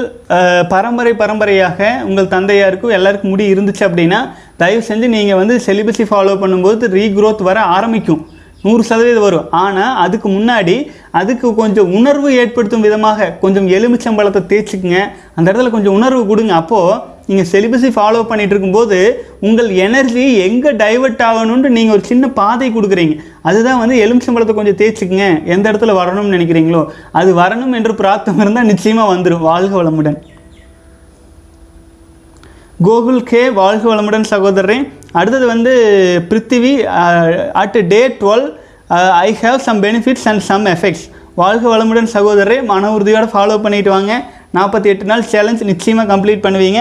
பரம்பரை 0.73 1.13
பரம்பரையாக 1.23 1.89
உங்கள் 2.09 2.31
தந்தையாருக்கும் 2.35 2.95
எல்லாருக்கும் 2.99 3.33
முடி 3.33 3.45
இருந்துச்சு 3.55 3.85
அப்படின்னா 3.89 4.21
தயவு 4.63 4.83
செஞ்சு 4.89 5.07
நீங்கள் 5.17 5.41
வந்து 5.41 5.57
செலிபஸி 5.67 6.05
ஃபாலோ 6.11 6.35
பண்ணும்போது 6.43 6.91
ரீக்ரோத் 6.97 7.43
வர 7.49 7.61
ஆரம்பிக்கும். 7.77 8.23
நூறு 8.65 8.83
சதவீதம் 8.89 9.27
வரும். 9.27 9.47
ஆனால் 9.63 9.95
அதுக்கு 10.05 10.29
முன்னாடி 10.35 10.77
அதுக்கு 11.21 11.47
கொஞ்சம் 11.63 11.89
உணர்வு 11.99 12.29
ஏற்படுத்தும் 12.43 12.85
விதமாக 12.87 13.31
கொஞ்சம் 13.45 13.69
எலுமிச்சம்பழத்தை 13.77 14.43
தேய்ச்சிக்குங்க. 14.53 15.01
அந்த 15.37 15.47
இடத்துல 15.53 15.73
கொஞ்சம் 15.77 15.97
உணர்வு 15.99 16.23
கொடுங்க. 16.31 16.55
அப்போது 16.63 17.01
நீங்கள் 17.29 17.49
செலிபஸை 17.53 17.91
ஃபாலோ 17.97 18.21
பண்ணிட்டு 18.31 18.55
இருக்கும்போது 18.55 18.99
உங்கள் 19.47 19.69
எனர்ஜி 19.85 20.25
எங்கே 20.47 20.71
டைவர்ட் 20.83 21.23
ஆகணும்னு 21.29 21.69
நீங்கள் 21.77 21.95
ஒரு 21.97 22.05
சின்ன 22.11 22.31
பாதை 22.39 22.69
கொடுக்குறீங்க. 22.77 23.15
அதுதான் 23.49 23.81
வந்து 23.83 23.97
எலுமிச்சம்பழத்தை 24.05 24.55
கொஞ்சம் 24.57 24.79
தேய்ச்சிக்குங்க. 24.81 25.29
எந்த 25.55 25.65
இடத்துல 25.73 25.95
வரணும்னு 26.01 26.35
நினைக்கிறீங்களோ 26.37 26.83
அது 27.21 27.33
வரணும் 27.43 27.77
என்று 27.79 27.95
பிரார்த்தம் 28.01 28.43
இருந்தால் 28.45 28.71
நிச்சயமாக 28.73 29.13
வந்துடும் 29.13 29.47
வாழ்க 29.51 29.75
வளமுடன். 29.81 30.19
கோகுல் 32.89 33.23
கே 33.31 33.43
வாழ்க 33.61 33.85
வளமுடன் 33.93 34.31
சகோதரரே. 34.35 34.79
அடுத்தது 35.19 35.47
வந்து 35.55 35.73
Prithvi 36.31 36.75
at 37.63 37.79
day 37.93 38.03
twelve 38.23 38.47
I 39.27 39.29
have 39.43 39.59
some 39.67 39.83
benefits 39.85 40.27
and 40.31 40.45
some 40.51 40.67
effects 40.75 41.05
வாழ்க 41.43 41.65
வளமுடன் 41.75 42.11
சகோதரரே. 42.17 42.57
மன 42.71 42.91
உறுதியோடு 42.97 43.29
ஃபாலோ 43.35 43.57
பண்ணிட்டு 43.67 43.91
வாங்க. 43.97 44.13
நாற்பத்தி 44.57 44.89
எட்டு 44.93 45.07
நாள் 45.11 45.23
சேலஞ்ச் 45.33 45.63
நிச்சயமாக 45.71 46.11
கம்ப்ளீட் 46.13 46.45
பண்ணுவீங்க. 46.47 46.81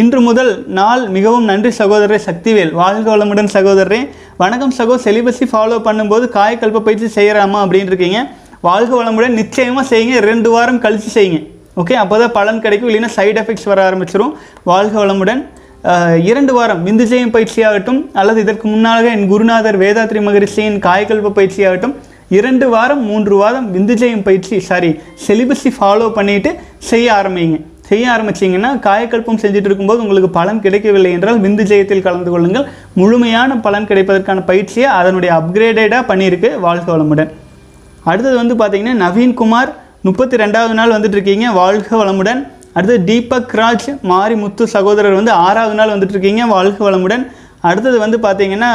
இன்று 0.00 0.18
முதல் 0.26 0.50
நாள் 0.78 1.00
மிகவும் 1.14 1.46
நன்றி 1.50 1.70
சகோதரரே 1.78 2.18
சக்திவேல். 2.26 2.70
வாழ்க 2.80 3.06
வளமுடன் 3.12 3.50
சகோதரரே. 3.54 3.98
வணக்கம் 4.42 4.74
சகோ 4.76 4.96
செலிபஸை 5.04 5.46
ஃபாலோ 5.52 5.78
பண்ணும்போது 5.86 6.26
காயக்கல்ப 6.36 6.82
பயிற்சி 6.88 7.08
செய்கிறாமா 7.16 7.58
அப்படின்னு 7.64 7.90
இருக்கீங்க. 7.92 8.20
வாழ்க 8.68 8.92
வளமுடன் 9.00 9.36
நிச்சயமாக 9.40 9.84
செய்யுங்க. 9.90 10.20
ரெண்டு 10.30 10.48
வாரம் 10.54 10.80
கழித்து 10.84 11.10
செய்யுங்க. 11.16 11.40
ஓகே 11.82 11.96
அப்போ 12.02 12.16
தான் 12.22 12.34
பலன் 12.38 12.62
கிடைக்கும். 12.64 12.90
இல்லைன்னா 12.90 13.12
சைடு 13.18 13.38
எஃபெக்ட்ஸ் 13.42 13.68
வர 13.72 13.80
ஆரம்பிச்சிடும் 13.88 14.32
வாழ்க 14.72 14.94
வளமுடன். 15.04 15.42
இரண்டு 16.30 16.52
வாரம் 16.56 16.80
விந்துஜெயம் 16.86 17.36
பயிற்சியாகட்டும் 17.36 18.00
அல்லது 18.20 18.38
இதற்கு 18.44 18.66
முன்னாக 18.74 19.10
என் 19.16 19.28
குருநாதர் 19.32 19.82
வேதாத்ரி 19.84 20.20
மகரிஷியின் 20.28 20.78
காயக்கல்ப 20.86 21.36
பயிற்சியாகட்டும் 21.38 21.96
இரண்டு 22.38 22.66
வாரம் 22.72 23.02
மூன்று 23.10 23.34
வாரம் 23.40 23.66
விந்துஜெயம் 23.74 24.26
பயிற்சி 24.28 24.56
சாரி 24.68 24.90
செலிபஸை 25.26 25.70
ஃபாலோ 25.78 26.06
பண்ணிட்டு 26.18 26.52
செய்ய 26.90 27.08
ஆரம்பிங்க. 27.20 27.58
செய்ய 27.88 28.04
ஆரம்பிச்சிங்கன்னா 28.14 28.70
காயக்கல்பம் 28.86 29.40
செஞ்சுட்டு 29.42 29.68
இருக்கும்போது 29.70 30.02
உங்களுக்கு 30.04 30.30
பலன் 30.38 30.62
கிடைக்கவில்லை 30.64 31.10
என்றால் 31.16 31.40
விந்து 31.44 31.64
ஜெயத்தில் 31.70 32.04
கலந்து 32.06 32.30
கொள்ளுங்கள். 32.34 32.66
முழுமையான 33.00 33.58
பலன் 33.66 33.88
கிடைப்பதற்கான 33.90 34.44
பயிற்சியை 34.50 34.88
அதனுடைய 35.00 35.30
அப்கிரேடடாக 35.38 36.04
பண்ணியிருக்கு 36.10 36.50
வாழ்க 36.66 36.86
வளமுடன். 36.94 37.30
அடுத்தது 38.10 38.36
வந்து 38.42 38.56
பார்த்தீங்கன்னா 38.60 38.96
நவீன்குமார் 39.04 39.72
முப்பத்தி 40.08 40.36
ரெண்டாவது 40.42 40.74
நாள் 40.78 40.94
வந்துட்டு 40.96 41.16
இருக்கீங்க 41.18 41.46
வாழ்க 41.60 41.90
வளமுடன். 42.02 42.40
அடுத்தது 42.76 43.00
தீபக் 43.10 43.54
ராஜ் 43.60 43.88
மாரிமுத்து 44.10 44.64
சகோதரர் 44.74 45.18
வந்து 45.20 45.32
ஆறாவது 45.46 45.76
நாள் 45.80 45.92
வந்துட்டு 45.94 46.14
இருக்கீங்க 46.16 46.42
வாழ்க 46.56 46.78
வளமுடன். 46.88 47.24
அடுத்தது 47.68 47.96
வந்து 48.04 48.18
பார்த்தீங்கன்னா 48.26 48.72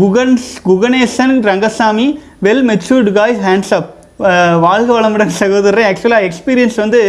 குகன்ஸ் 0.00 0.48
Guganesan 0.68 1.34
Rangasamy 1.50 2.06
well 2.46 2.64
matured 2.70 3.12
guys 3.18 3.42
hands 3.48 3.74
up 3.78 3.90
வாழ்க 4.66 4.88
வளமுடன் 4.98 5.32
சகோதரர். 5.42 5.86
ஆக்சுவலாக 5.90 6.26
எக்ஸ்பீரியன்ஸ் 6.28 6.78
வந்து 6.84 7.00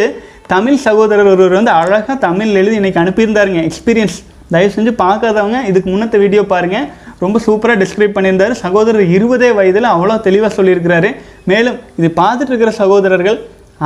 தமிழ் 0.52 0.80
சகோதரர் 0.86 1.30
ஒருவர் 1.32 1.56
வந்து 1.58 1.72
அழகாக 1.72 2.16
தமிழ் 2.24 2.50
எழுதி 2.60 2.78
இன்றைக்கி 2.80 3.00
அனுப்பியிருந்தாருங்க. 3.02 3.60
எக்ஸ்பீரியன்ஸ் 3.68 4.18
தயவு 4.54 4.72
செஞ்சு 4.76 4.92
பார்க்காதவங்க 5.04 5.60
இதுக்கு 5.70 5.90
முன்னத்த 5.92 6.18
வீடியோ 6.24 6.42
பாருங்கள் 6.52 6.88
ரொம்ப 7.24 7.40
சூப்பராக 7.46 7.78
டிஸ்கிரைப் 7.82 8.16
பண்ணியிருந்தாரு. 8.16 8.52
சகோதரர் 8.64 9.06
இருபதே 9.18 9.50
வயதில் 9.60 9.88
அவ்வளோ 9.94 10.16
தெளிவாக 10.28 10.52
சொல்லியிருக்கிறாரு. 10.58 11.10
மேலும் 11.52 11.78
இது 12.00 12.10
பார்த்துட்டு 12.22 12.52
இருக்கிற 12.54 12.72
சகோதரர்கள் 12.82 13.38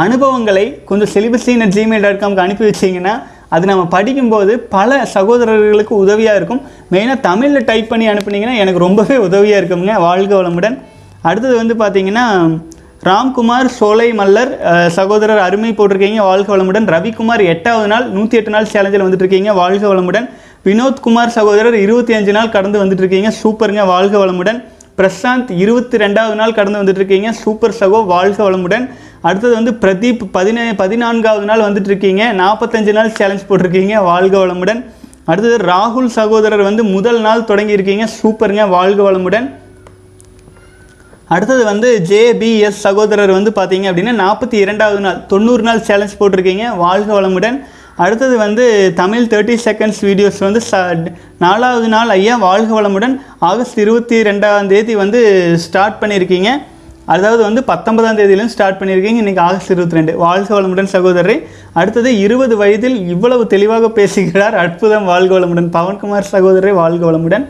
அனுபவங்களை 0.06 0.66
கொஞ்சம் 0.90 1.12
செலிபஸின் 1.16 1.66
ஜிமெயில் 1.76 2.06
டாட் 2.06 2.22
காம்க்கு 2.24 2.46
அனுப்பி 2.46 2.66
வச்சிங்கன்னா 2.70 3.16
அது 3.56 3.66
நம்ம 3.72 3.84
படிக்கும்போது 3.96 4.54
பல 4.78 5.06
சகோதரர்களுக்கு 5.16 5.94
உதவியாக 6.04 6.40
இருக்கும். 6.40 6.62
மெயினாக 6.94 7.20
தமிழில் 7.30 7.68
டைப் 7.70 7.92
பண்ணி 7.92 8.08
அனுப்புனீங்கன்னா 8.14 8.56
எனக்கு 8.64 8.86
ரொம்பவே 8.88 9.18
உதவியாக 9.28 9.62
இருக்குங்க. 9.62 9.94
வாழ்க 10.08 10.34
வளமுடன். 10.42 10.78
அடுத்தது 11.30 11.56
வந்து 11.62 11.76
பார்த்தீங்கன்னா 11.84 12.26
ராம்குமார் 13.06 13.68
சோலை 13.78 14.06
மல்லர் 14.20 14.52
சகோதரர் 14.98 15.42
அருமை 15.48 15.72
போட்டிருக்கீங்க. 15.72 16.22
வாழ்க 16.30 16.50
வளமுடன். 16.54 16.88
ரவிக்குமார் 16.94 17.44
எட்டாவது 17.54 17.88
நாள் 17.92 18.06
நூற்றி 18.16 18.38
எட்டு 18.38 18.52
நாள் 18.56 18.70
சேலஞ்சில் 18.72 19.04
வந்துட்டு 19.06 19.24
இருக்கீங்க 19.26 19.54
வாழ்க 19.60 19.84
வளமுடன். 19.92 20.26
வினோத்குமார் 20.66 21.34
சகோதரர் 21.36 21.78
இருபத்தி 21.84 22.14
அஞ்சு 22.14 22.32
நாள் 22.38 22.54
கடந்து 22.56 22.82
வந்துட்டு 22.84 23.04
இருக்கீங்க 23.04 23.30
சூப்பருங்க 23.42 23.84
வாழ்க 23.92 24.16
வளமுடன். 24.24 24.60
பிரசாந்த் 25.00 25.52
இருபத்தி 25.64 25.98
ரெண்டாவது 26.04 26.36
நாள் 26.42 26.56
கடந்து 26.60 26.80
வந்துட்டு 26.82 27.02
இருக்கீங்க 27.02 27.32
சூப்பர் 27.44 27.76
சகோ 27.80 28.00
வாழ்க 28.14 28.40
வளமுடன். 28.50 28.86
அடுத்தது 29.28 29.54
வந்து 29.60 29.74
பிரதீப் 29.84 30.24
பதினே 30.38 30.66
பதினான்காவது 30.82 31.46
நாள் 31.52 31.66
வந்துட்டு 31.68 31.92
இருக்கீங்க 31.92 32.24
நாற்பத்தஞ்சு 32.42 32.96
நாள் 33.00 33.16
சேலஞ்ச் 33.20 33.48
போட்டிருக்கீங்க. 33.50 33.96
வாழ்க 34.10 34.36
வளமுடன். 34.46 34.82
அடுத்தது 35.30 35.58
ராகுல் 35.72 36.12
சகோதரர் 36.18 36.68
வந்து 36.70 36.84
முதல் 36.96 37.22
நாள் 37.28 37.48
தொடங்கியிருக்கீங்க. 37.52 38.08
சூப்பருங்க 38.20 38.66
வாழ்க 38.76 39.02
வளமுடன். 39.12 39.48
அடுத்தது 41.34 41.64
வந்து 41.72 41.90
ஜேபிஎஸ் 42.10 42.84
சகோதரர் 42.86 43.32
வந்து 43.38 43.52
பார்த்தீங்க 43.56 43.88
அப்படின்னா 43.90 44.14
நாற்பத்தி 44.24 44.58
இரண்டாவது 44.66 45.00
நாள் 45.06 45.26
தொண்ணூறு 45.32 45.64
நாள் 45.70 45.82
சேலஞ்ச் 45.88 46.20
போட்டிருக்கீங்க. 46.20 46.66
வாழ்க 46.84 47.10
வளமுடன். 47.22 47.58
அடுத்தது 48.04 48.38
வந்து 48.38 48.66
தமிழ் 48.96 49.28
தேர்ட்டி 49.32 49.56
செகண்ட்ஸ் 49.66 50.02
வீடியோஸ் 50.08 50.40
வந்து 50.40 50.62
ச 50.70 50.80
நாலாவது 51.46 51.88
நாள் 51.88 52.10
ஐயா 52.10 52.36
வாழ்க 52.48 52.82
வளமுடன். 52.82 53.16
ஆகஸ்ட் 53.50 53.80
இருபத்தி 53.86 54.18
ரெண்டாம் 54.30 54.68
தேதி 54.74 54.96
வந்து 54.96 55.20
ஸ்டார்ட் 55.66 56.00
பண்ணியிருக்கீங்க. 56.02 56.50
அதாவது 57.16 57.42
வந்து 57.48 57.62
பத்தொன்பதாம் 57.64 58.18
தேதியிலும் 58.18 58.52
ஸ்டார்ட் 58.54 58.80
பண்ணியிருக்கீங்க. 58.82 59.20
இன்றைக்கி 59.24 59.40
ஆகஸ்ட் 59.40 59.72
இருபத்தி 59.72 59.98
ரெண்டு 60.00 60.14
வாழ்க 60.26 60.62
வளமுடன் 60.62 60.94
சகோதரரை. 60.96 61.38
அடுத்தது 61.74 62.10
இருபது 62.26 62.58
வயதில் 62.58 62.98
இவ்வளவு 63.14 63.48
தெளிவாக 63.48 63.90
பேசுகிறார். 64.00 64.56
அற்புதம். 64.56 65.06
வாழ்க 65.06 65.40
வளமுடன். 65.40 65.72
பவன்குமார் 65.78 66.32
சகோதரரை 66.32 66.74
வாழ்க 66.82 67.12
வளமுடன். 67.12 67.46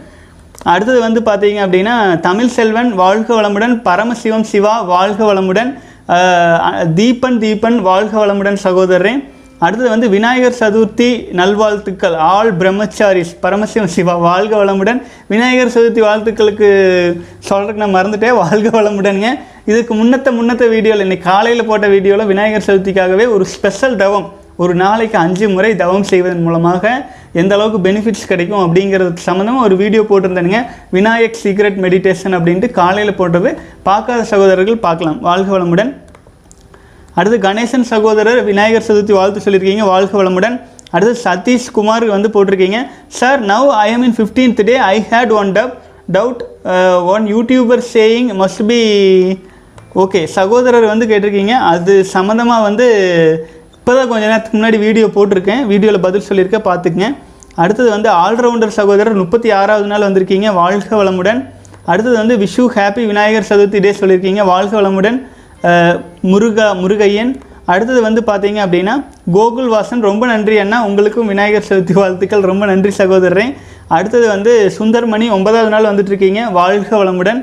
அடுத்தது 0.64 1.00
வந்து 1.00 1.22
பார்த்தீங்க 1.30 1.60
அப்படின்னா 1.66 1.96
தமிழ் 2.20 2.54
செல்வன் 2.58 2.94
வாழ்க 2.94 3.42
வளமுடன் 3.42 3.76
பரமசிவம் 3.88 4.48
சிவா 4.52 4.82
வாழ்க 4.82 5.34
வளமுடன் 5.34 5.72
தீபன் 7.00 7.40
தீபன் 7.44 7.78
வாழ்க 7.88 8.14
வளமுடன் 8.26 8.58
சகோதரரே. 8.64 9.14
அடுத்தது 9.60 9.90
வந்து 9.90 10.10
விநாயகர் 10.10 10.58
சதுர்த்தி 10.60 11.08
நல்வாழ்த்துக்கள் 11.40 12.16
ஆல் 12.34 12.52
பிரம்மச்சாரிஸ் 12.58 13.32
பரமசிவம் 13.44 13.92
சிவா 13.96 14.16
வாழ்க 14.16 14.54
வளமுடன். 14.64 15.00
விநாயகர் 15.28 15.74
சதுர்த்தி 15.76 16.02
வாழ்த்துக்களுக்கு 16.08 16.68
சொல்கிறதுக்கு 17.50 17.84
நான் 17.84 17.98
மறந்துட்டேன். 17.98 18.38
வாழ்க 18.44 18.70
வளமுடனுங்க. 18.82 19.32
இதுக்கு 19.66 19.94
முன்னத்த 20.02 20.32
முன்னத்த 20.40 20.68
வீடியோவில் 20.74 21.06
இன்றைக்கி 21.06 21.28
காலையில் 21.32 21.70
போட்ட 21.70 21.88
வீடியோவில் 21.88 22.32
விநாயகர் 22.34 22.68
சதுர்த்திக்காகவே 22.68 23.28
ஒரு 23.38 23.46
ஸ்பெஷல் 23.46 23.96
தவம். 23.96 24.28
ஒரு 24.64 24.74
நாளைக்கு 24.82 25.18
அஞ்சு 25.24 25.48
முறை 25.56 25.72
தவம் 25.82 26.06
செய்வதன் 26.12 26.46
மூலமாக 26.46 26.84
எந்த 27.42 27.54
அளவுக்கு 27.56 27.80
பெனிஃபிட்ஸ் 27.88 28.30
கிடைக்கும் 28.30 28.64
அப்படிங்கிறது 28.66 29.26
சம்மந்தமாக 29.28 29.66
ஒரு 29.68 29.76
வீடியோ 29.82 30.02
போட்டிருந்தேனுங்க. 30.10 30.62
விநாயக் 30.98 31.42
சீக்ரெட் 31.44 31.78
மெடிடேஷன் 31.84 32.36
அப்படின்ட்டு 32.38 32.70
காலையில் 32.80 33.20
போட்டது. 33.20 33.50
பார்க்காத 33.88 34.22
சகோதரர்கள் 34.32 34.84
பார்க்கலாம். 34.86 35.20
வாழ்க 35.28 35.50
வளமுடன். 35.56 35.92
அடுத்து 37.18 37.38
கணேசன் 37.48 37.86
சகோதரர் 37.92 38.40
விநாயகர் 38.50 38.88
சதுர்த்தி 38.88 39.14
வாழ்த்து 39.20 39.44
சொல்லியிருக்கீங்க. 39.46 39.86
வாழ்க 39.94 40.14
வளமுடன். 40.22 40.56
அடுத்து 40.96 41.14
சதீஷ் 41.26 41.70
குமார் 41.78 42.06
வந்து 42.16 42.30
போட்டிருக்கீங்க. 42.36 42.80
Sir 43.20 43.40
now 43.52 43.70
I 43.84 43.88
am 43.96 44.06
in 44.08 44.16
fifteenth 44.18 44.64
day 44.70 44.76
I 44.94 44.98
had 45.12 45.34
one 45.42 45.52
dub 45.58 45.74
doubt 46.18 46.42
one 47.14 47.26
YouTuber 47.34 47.84
saying 47.94 48.30
must 48.42 48.64
be 48.72 48.82
okay 50.04 50.20
சகோதரர் 50.38 50.92
வந்து 50.92 51.06
கேட்டிருக்கீங்க. 51.12 51.54
அது 51.74 51.94
சம்மந்தமாக 52.16 52.66
வந்து 52.68 52.88
இப்போ 53.88 53.98
தான் 53.98 54.10
கொஞ்ச 54.12 54.24
நேரத்துக்கு 54.30 54.58
முன்னாடி 54.58 54.78
வீடியோ 54.86 55.06
போட்டிருக்கேன். 55.16 55.62
வீடியோவில் 55.70 56.02
பதில் 56.06 56.24
சொல்லியிருக்கேன் 56.26 56.64
பார்த்துக்குங்க. 56.66 57.08
அடுத்தது 57.64 57.90
வந்து 57.94 58.10
ஆல்ரவுண்டர் 58.24 58.74
சகோதரர் 58.78 59.16
முப்பத்தி 59.20 59.50
ஆறாவது 59.58 59.88
நாள் 59.92 60.06
வந்திருக்கீங்க. 60.06 60.48
வாழ்க 60.58 60.90
வளமுடன். 61.02 61.40
அடுத்தது 61.92 62.16
வந்து 62.22 62.36
விஷு 62.42 62.64
ஹாப்பி 62.74 63.04
விநாயகர் 63.12 63.48
சதுர்த்தி 63.52 63.80
டே 63.86 63.92
சொல்லியிருக்கீங்க. 64.00 64.44
வாழ்க 64.52 64.74
வளமுடன். 64.80 65.18
முருகா 66.32 66.68
முருகையன். 66.82 67.32
அடுத்தது 67.74 68.02
வந்து 68.08 68.24
பார்த்தீங்க 68.32 68.62
அப்படின்னா 68.66 68.96
கோகுல் 69.38 69.70
வாசன் 69.76 70.04
ரொம்ப 70.10 70.26
நன்றி 70.34 70.58
அண்ணா. 70.64 70.80
உங்களுக்கும் 70.90 71.32
விநாயகர் 71.34 71.70
சதுர்த்தி 71.70 71.96
வாழ்த்துக்கள். 72.02 72.44
ரொம்ப 72.52 72.66
நன்றி 72.72 72.92
சகோதரரே. 73.02 73.48
அடுத்தது 73.98 74.28
வந்து 74.36 74.54
சுந்தர்மணி 74.80 75.30
ஒன்பதாவது 75.38 75.74
நாள் 75.76 75.90
வந்துட்டு 75.92 76.14
இருக்கீங்க 76.14 76.44
வாழ்க 76.60 76.92
வளமுடன். 77.04 77.40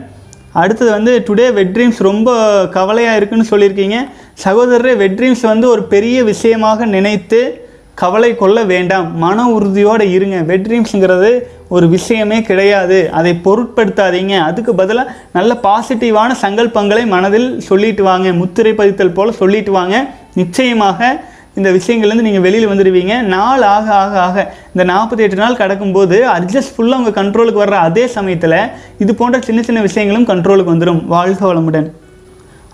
அடுத்தது 0.63 0.91
வந்து 0.97 1.15
டுடே 1.29 1.47
வெட் 1.57 1.73
ட்ரீம்ஸ் 1.77 2.03
ரொம்ப 2.11 2.29
கவலையாக 2.77 3.19
இருக்குன்னு 3.21 3.51
சொல்லியிருக்கீங்க. 3.55 3.97
சகோதரரே 4.43 4.97
வெட் 4.97 5.21
வந்து 5.43 5.69
ஒரு 5.69 5.83
பெரிய 5.83 6.25
விஷயமாக 6.25 6.87
நினைத்து 6.87 7.69
கவலை 7.95 8.37
கொள்ள 8.37 8.65
வேண்டாம். 8.65 9.17
மன 9.17 9.49
உறுதியோடு 9.49 10.11
இருங்க. 10.11 10.37
வெட்ரீம்ஸுங்கிறது 10.55 11.43
ஒரு 11.69 11.89
விஷயமே 11.89 12.43
கிடையாது. 12.43 13.11
அதை 13.11 13.41
பொருட்படுத்தாதீங்க. 13.45 14.39
அதுக்கு 14.39 14.75
பதிலாக 14.75 15.13
நல்ல 15.33 15.59
பாசிட்டிவான 15.63 16.31
சங்கல்பங்களை 16.43 17.07
மனதில் 17.07 17.61
சொல்லிட்டு 17.61 18.03
வாங்க. 18.03 18.33
முத்திரை 18.33 18.73
பதித்தல் 18.73 19.15
போல் 19.15 19.33
சொல்லிட்டு 19.33 19.73
வாங்க. 19.73 20.11
நிச்சயமாக 20.35 21.21
இந்த 21.55 21.71
விஷயங்கள்லேருந்து 21.71 22.27
நீங்கள் 22.29 22.41
வெளியில் 22.41 22.69
வந்துடுவீங்க 22.69 23.21
நாள் 23.21 23.63
ஆக 23.63 23.95
ஆக 23.95 24.21
ஆக 24.21 24.55
இந்த 24.75 24.93
நாற்பத்தி 24.93 25.19
எட்டு 25.19 25.37
நாள் 25.37 25.55
கடக்கும்போது 25.55 26.17
அட்ஜஸ்ட் 26.37 26.75
ஃபுல்லாக 26.77 27.01
உங்கள் 27.03 27.19
கண்ட்ரோலுக்கு 27.21 27.63
வர்ற 27.63 27.77
அதே 27.89 28.07
சமயத்தில் 28.07 28.59
இது 28.99 29.15
போன்ற 29.15 29.39
சின்ன 29.41 29.63
சின்ன 29.63 29.81
விஷயங்களும் 29.81 30.27
கண்ட்ரோலுக்கு 30.27 30.73
வந்துடும் 30.75 31.05
வாழ்க 31.05 31.55
வளமுடன். 31.55 31.91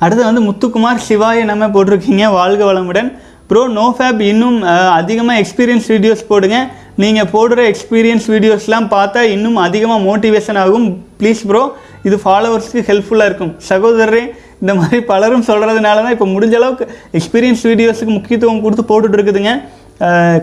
அடுத்து 0.05 0.23
வந்து 0.29 0.43
முத்துக்குமார் 0.49 1.07
சிவாய 1.09 1.45
நம்ம 1.51 1.69
போட்டிருக்கீங்க. 1.75 2.25
வாழ்க 2.39 2.63
வளமுடன். 2.71 3.11
ப்ரோ 3.49 3.63
நோ 3.79 3.87
ஃபேப் 3.97 4.21
இன்னும் 4.33 4.59
அதிகமாக 4.99 5.41
எக்ஸ்பீரியன்ஸ் 5.43 5.89
வீடியோஸ் 5.93 6.23
போடுங்க. 6.31 6.59
நீங்கள் 7.03 7.29
போடுற 7.35 7.61
எக்ஸ்பீரியன்ஸ் 7.73 8.27
வீடியோஸ்லாம் 8.35 8.87
பார்த்தா 8.95 9.21
இன்னும் 9.35 9.59
அதிகமாக 9.67 10.01
மோட்டிவேஷன் 10.09 10.61
ஆகும். 10.63 10.87
ப்ளீஸ் 11.21 11.43
ப்ரோ 11.51 11.63
இது 12.09 12.17
ஃபாலோவர்ஸ்க்கு 12.25 12.85
ஹெல்ப்ஃபுல்லாக 12.91 13.31
இருக்கும். 13.31 13.53
சகோதரரே 13.71 14.23
இந்த 14.63 14.73
மாதிரி 14.79 14.99
பலரும் 15.11 15.45
சொல்கிறதுனால 15.51 15.99
தான் 16.05 16.15
இப்போ 16.17 16.29
முடிஞ்ச 16.35 16.55
அளவுக்கு 16.61 16.87
எக்ஸ்பீரியன்ஸ் 17.19 17.63
வீடியோஸுக்கு 17.71 18.13
முக்கியத்துவம் 18.17 18.65
கொடுத்து 18.65 18.85
போட்டுட்ருக்குதுங்க. 18.91 19.53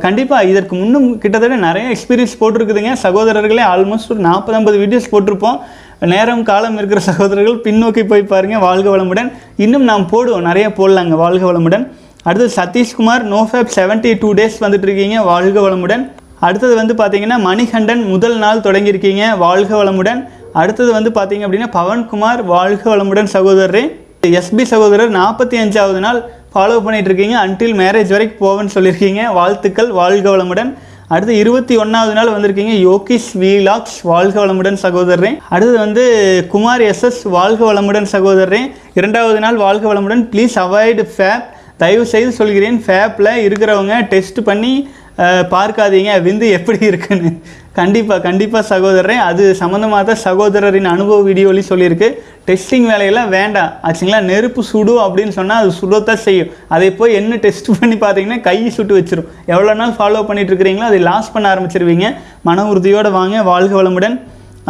கண்டிப்பாக 0.06 0.50
இதற்கு 0.52 0.74
முன்னும் 0.80 1.06
கிட்டத்தட்ட 1.22 1.56
நிறைய 1.68 1.86
எக்ஸ்பீரியன்ஸ் 1.94 2.40
போட்டிருக்குதுங்க. 2.42 2.92
சகோதரர்களே 3.06 3.64
ஆல்மோஸ்ட் 3.74 4.12
ஒரு 4.14 4.22
நாற்பது 4.30 4.58
ஐம்பது 4.60 4.78
வீடியோஸ் 4.84 5.12
போட்டிருப்போம். 5.14 5.58
நேரம் 6.02 6.44
காலம் 6.44 6.78
இருக்கிற 6.78 7.02
சகோதரர்கள் 7.02 7.62
பின்னோக்கி 7.66 8.04
போய் 8.08 8.24
பாருங்கள் 8.24 8.60
வாழ்க 8.60 8.98
வளமுடன். 8.98 9.32
இன்னும் 9.58 9.84
நாம் 9.84 10.08
போடுவோம் 10.12 10.40
நிறைய 10.40 10.70
போடலாங்க 10.70 11.16
வாழ்க 11.24 11.54
வளமுடன். 11.54 11.88
அடுத்தது 12.24 12.52
Sathishkumar 12.58 13.24
NoFap 13.34 13.74
seventy 13.76 14.18
two 14.20 14.34
days 14.34 14.58
வந்துட்டு 14.60 14.88
இருக்கீங்க 14.90 15.22
வாழ்க 15.22 15.70
வளமுடன். 15.70 16.12
அடுத்தது 16.40 16.76
வந்து 16.76 16.94
பார்த்தீங்கன்னா 16.94 17.38
மணிகண்டன் 17.40 18.04
முதல் 18.06 18.38
நாள் 18.38 18.60
தொடங்கியிருக்கீங்க 18.60 19.38
வாழ்க 19.38 19.84
வளமுடன். 19.84 20.28
அடுத்தது 20.54 20.92
வந்து 20.92 21.10
பார்த்தீங்க 21.10 21.46
அப்படின்னா 21.48 21.70
பவன்குமார் 21.72 22.44
வாழ்க 22.46 22.96
வளமுடன் 22.96 23.30
சகோதரரே. 23.34 23.84
எஸ்பி 24.22 24.64
சகோதரர் 24.64 25.12
நாற்பத்தி 25.12 25.56
அஞ்சாவது 25.64 26.00
நாள் 26.00 26.20
ஃபாலோ 26.54 26.78
பண்ணிகிட்ருக்கீங்க 26.86 27.06
இருக்கீங்க 27.08 27.48
அன்டில் 27.48 27.76
மேரேஜ் 27.82 28.10
வரைக்கும் 28.10 28.44
போவேன்னு 28.44 28.74
சொல்லியிருக்கீங்க 28.74 29.34
வாழ்த்துக்கள் 29.34 29.92
வாழ்க 29.92 30.38
வளமுடன். 30.38 30.74
அடுத்து 31.14 31.34
இருபத்தி 31.42 31.76
ஒன்றாவது 31.82 32.14
நாள் 32.18 32.32
வந்திருக்கீங்க 32.32 32.74
யோகிஷ் 32.86 33.28
வீலாக்ஸ் 33.42 34.00
வாழ்க 34.10 34.46
வளமுடன் 34.46 34.78
சகோதரரே. 34.82 35.30
அடுத்தது 35.50 35.78
வந்து 35.84 36.04
குமார் 36.54 36.82
எஸ்எஸ் 36.82 37.22
வாழ்க 37.36 37.62
வளமுடன் 37.70 38.08
சகோதரரே. 38.16 38.60
இரண்டாவது 39.00 39.40
நாள் 39.46 39.60
வாழ்க 39.66 39.94
வளமுடன். 39.94 40.24
ப்ளீஸ் 40.34 40.56
அவாய்டு 40.64 41.06
ஃபேப் 41.18 41.46
தயவு 41.84 42.06
செய்து 42.14 42.32
சொல்கிறேன் 42.40 42.80
ஃபேப்பில் 42.88 43.32
இருக்கிறவங்க 43.48 44.02
டெஸ்ட் 44.14 44.44
பண்ணி 44.50 44.74
பார்க்காதீங்க. 45.54 46.12
விந்து 46.28 46.50
எப்படி 46.58 46.80
இருக்குன்னு. 46.92 47.32
கண்டிப்பாக 47.80 48.20
கண்டிப்பாக 48.28 48.64
சகோதரரே. 48.72 49.16
அது 49.30 49.44
சம்மந்தமாக 49.62 50.04
தான் 50.10 50.22
சகோதரரின் 50.28 50.90
அனுபவ 50.94 51.18
வீடியோலையும் 51.30 51.70
சொல்லியிருக்கு. 51.72 52.08
டெஸ்டிங் 52.50 52.88
வேலையெல்லாம் 52.92 53.34
வேண்டாம் 53.38 53.72
ஆச்சுங்களா? 53.88 54.22
நெருப்பு 54.30 54.62
சுடும் 54.72 55.02
அப்படின்னு 55.06 55.34
சொன்னால் 55.40 55.62
அது 55.64 55.74
சுடத்தான் 55.82 56.24
செய்யும். 56.28 56.52
அதை 56.76 56.88
போய் 57.00 57.18
என்ன 57.20 57.40
டெஸ்ட் 57.46 57.70
பண்ணி 57.80 57.98
பார்த்தீங்கன்னா 58.06 58.40
கை 58.48 58.58
சுட்டு 58.78 58.96
வச்சிரும். 59.00 59.30
எவ்வளோ 59.54 59.76
நாள் 59.82 59.98
ஃபாலோ 60.00 60.24
பண்ணிட்டு 60.30 60.52
இருக்கிறீங்களோ 60.54 60.90
அதை 60.92 61.02
லாஸ் 61.10 61.34
பண்ண 61.36 61.48
ஆரம்பிச்சிருவீங்க. 61.54 62.10
மன 62.50 62.66
உறுதியோடு 62.74 63.12
வாங்க. 63.20 63.38
வாழ்க 63.52 63.76
வளமுடன். 63.82 64.18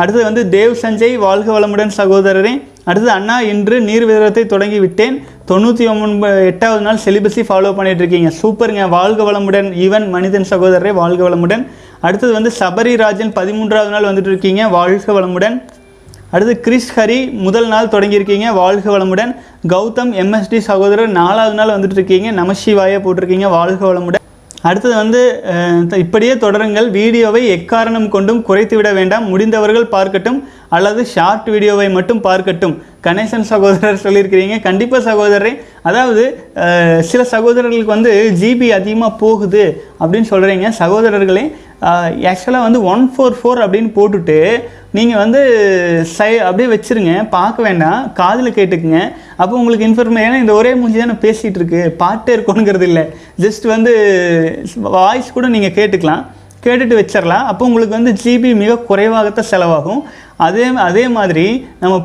அடுத்தது 0.01 0.25
வந்து 0.29 0.41
தேவ் 0.55 0.73
சஞ்சய் 0.81 1.15
வாழ்க 1.27 1.47
வளமுடன் 1.53 1.93
சகோதரரே. 1.99 2.51
அடுத்தது 2.89 3.11
அண்ணா 3.15 3.35
இன்று 3.51 3.77
நீர் 3.87 4.05
விதத்தை 4.09 4.43
தொடங்கி 4.51 4.79
விட்டேன். 4.83 5.15
தொண்ணூற்றி 5.49 5.85
ஒன்பது 5.93 6.41
எட்டாவது 6.51 6.83
நாள் 6.87 6.99
செலிபஸி 7.05 7.41
ஃபாலோ 7.47 7.71
பண்ணிட்டு 7.77 8.01
இருக்கீங்க. 8.03 8.29
சூப்பருங்க. 8.41 8.83
வாழ்க 8.97 9.21
வளமுடன். 9.29 9.69
ஈவன் 9.85 10.05
மனிதன் 10.15 10.47
சகோதரரே. 10.51 10.91
வாழ்க 11.01 11.21
வளமுடன். 11.27 11.63
அடுத்தது 11.99 12.33
வந்து 12.33 12.51
சபரிராஜன் 12.59 13.29
பதிமூன்றாவது 13.29 13.87
நாள் 13.87 14.03
வந்துட்டு 14.03 14.27
இருக்கீங்க. 14.27 14.67
வாழ்க 14.67 15.13
வளமுடன். 15.13 15.63
அடுத்து 16.31 16.59
கிறிஸ் 16.59 16.99
ஹரி 16.99 17.31
முதல் 17.31 17.67
நாள் 17.67 17.85
தொடங்கியிருக்கீங்க. 17.85 18.53
வாழ்க 18.53 18.97
வளமுடன். 18.97 19.35
கௌதம் 19.67 20.13
எம்எஸ்டி 20.13 20.57
சகோதரர் 20.57 21.09
நாலாவது 21.09 21.55
நாள் 21.55 21.79
வந்துட்டு 21.79 21.91
இருக்கீங்க. 21.91 22.31
நமசிவாய 22.31 22.99
போட்டிருக்கீங்க. 22.99 23.49
வாழ்க 23.49 23.93
வளமுடன். 23.93 24.15
அடுத்தது 24.61 24.95
வந்து 24.95 25.43
த- 25.87 25.97
இப்படியே 25.97 26.33
தொடருங்கள். 26.33 26.89
வீடியோவை 26.89 27.49
எக்காரணம் 27.49 28.09
கொண்டும் 28.09 28.41
குறைத்து 28.41 28.75
விட 28.75 28.93
வேண்டாம். 28.93 29.29
முடிந்தவர்கள் 29.29 29.87
பார்க்கட்டும். 29.91 30.43
அல்லது 30.69 31.05
ஷார்ட் 31.05 31.49
வீடியோவை 31.49 31.89
மட்டும் 31.89 32.23
பார்க்கட்டும். 32.23 32.77
கணேசன் 33.03 33.41
சகோதரர் 33.41 33.99
சொல்லியிருக்கிறீங்க. 34.03 34.61
கண்டிப்பாக 34.61 35.13
சகோதரரே. 35.13 35.61
அதாவது 35.83 36.43
சில 37.03 37.23
சகோதரர்களுக்கு 37.23 37.91
வந்து 37.91 38.33
ஜிபி 38.41 38.69
அதிகமாக 38.69 39.15
போகுது 39.15 39.83
அப்படின்னு 39.99 40.23
சொல்கிறீங்க 40.29 40.71
சகோதரர்களே 40.79 41.55
ஆக்சுவலாக 41.81 42.65
வந்து 42.67 42.79
ஒன் 42.91 43.03
ஃபோர் 43.13 43.35
ஃபோர் 43.39 43.59
அப்படின்னு 43.63 43.89
போட்டுட்டு 43.97 44.37
நீங்கள் 44.97 45.21
வந்து 45.23 45.41
சை 46.15 46.29
அப்படியே 46.47 46.67
வச்சுருங்க. 46.73 47.13
பார்க்க 47.35 47.65
வேண்டாம். 47.67 47.99
காதில் 48.19 48.55
கேட்டுக்குங்க. 48.57 49.01
அப்போ 49.41 49.53
உங்களுக்கு 49.59 49.87
இன்ஃபர்மே 49.87 50.23
ஏன்னா 50.27 50.39
இந்த 50.43 50.53
ஒரே 50.59 50.71
மூஞ்சி 50.79 50.99
தானே 50.99 51.17
பேசிகிட்டு 51.25 51.59
இருக்கு. 51.61 51.81
பாட்டே 52.01 52.35
இருக்கணுங்கிறது 52.37 52.87
இல்லை. 52.89 53.03
ஜஸ்ட் 53.43 53.67
வந்து 53.75 53.93
வாய்ஸ் 54.97 55.35
கூட 55.35 55.47
நீங்கள் 55.55 55.75
கேட்டுக்கலாம். 55.79 56.23
கேட்டுட்டு 56.65 56.95
வச்சிடலாம் 56.99 57.45
அப்போ 57.49 57.65
உங்களுக்கு 57.69 57.97
வந்து 57.99 58.13
ஜிபி 58.23 58.49
மிக 58.61 58.79
குறைவாகத்தான் 58.89 59.51
செலவாகும். 59.51 60.01
அதே 60.45 60.65
அதே 60.87 61.03
மாதிரி 61.17 61.45
நம்ம 61.83 61.95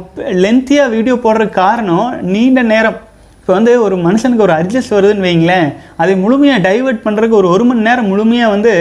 லென்த்தியாக 0.45 0.93
வீடியோ 0.97 1.17
போடுற 1.25 1.47
காரணம் 1.63 2.11
நீண்ட 2.35 2.63
நேரம் 2.75 3.01
இப்போ 3.43 3.53
வந்து 3.59 3.73
ஒரு 3.85 3.97
மனுஷனுக்கு 4.05 4.45
ஒரு 4.45 4.55
அட்ஜஸ்ட் 4.59 4.93
வருதுன்னு 4.95 5.25
வைங்களேன் 5.29 5.69
அதை 6.03 6.13
முழுமையாக 6.25 6.61
டைவர்ட் 6.67 7.01
பண்ணுறதுக்கு 7.07 7.39
ஒரு 7.39 7.49
ஒரு 7.55 7.65
மணி 7.69 7.81
நேரம் 7.87 8.11
முழுமையாக 8.11 8.53
வந்து 8.55 8.73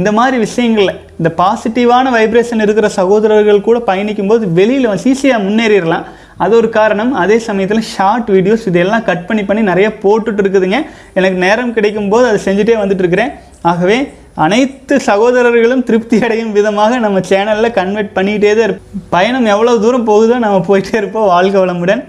இந்த 0.00 0.10
மாதிரி 0.18 0.36
விஷயங்களில் 0.44 0.92
இந்த 1.20 1.30
பாசிட்டிவான 1.38 2.12
வைப்ரேஷன் 2.16 2.64
இருக்கிற 2.64 2.88
சகோதரர்கள் 2.98 3.64
கூட 3.68 3.78
பயணிக்கும் 3.88 4.30
போது 4.32 4.44
வெளியில் 4.58 4.88
ஈஸியாக 5.12 5.44
முன்னேறிடலாம். 5.46 6.04
அது 6.42 6.52
ஒரு 6.60 6.68
காரணம். 6.76 7.10
அதே 7.22 7.36
சமயத்தில் 7.48 7.82
ஷார்ட் 7.94 8.28
வீடியோஸ் 8.36 8.68
இதெல்லாம் 8.70 9.04
கட் 9.08 9.26
பண்ணி 9.28 9.42
பண்ணி 9.48 9.62
நிறைய 9.72 9.88
போட்டுட்டு 10.04 10.42
இருக்குதுங்க. 10.44 10.78
எனக்கு 11.18 11.38
நேரம் 11.46 11.74
கிடைக்கும் 11.76 12.10
போது 12.14 12.24
அதை 12.30 12.40
செஞ்சுட்டே 12.46 12.78
வந்துட்டு 12.82 13.04
இருக்கிறேன். 13.04 13.32
ஆகவே 13.72 13.98
அனைத்து 14.46 14.94
சகோதரர்களும் 15.10 15.84
திருப்தி 15.90 16.18
அடையும் 16.26 16.54
விதமாக 16.58 16.98
நம்ம 17.04 17.20
சேனலில் 17.30 17.76
கன்வெர்ட் 17.80 18.16
பண்ணிகிட்டே 18.18 18.52
தான் 18.58 18.66
இருப்போம். 18.68 19.04
பயணம் 19.16 19.52
எவ்வளோ 19.54 19.78
தூரம் 19.84 20.08
போகுதோ 20.10 20.38
நம்ம 20.46 20.60
போயிட்டே 20.70 20.96
இருப்போம் 21.02 21.30
வாழ்க 21.34 21.56
வளமுடன். 21.62 22.02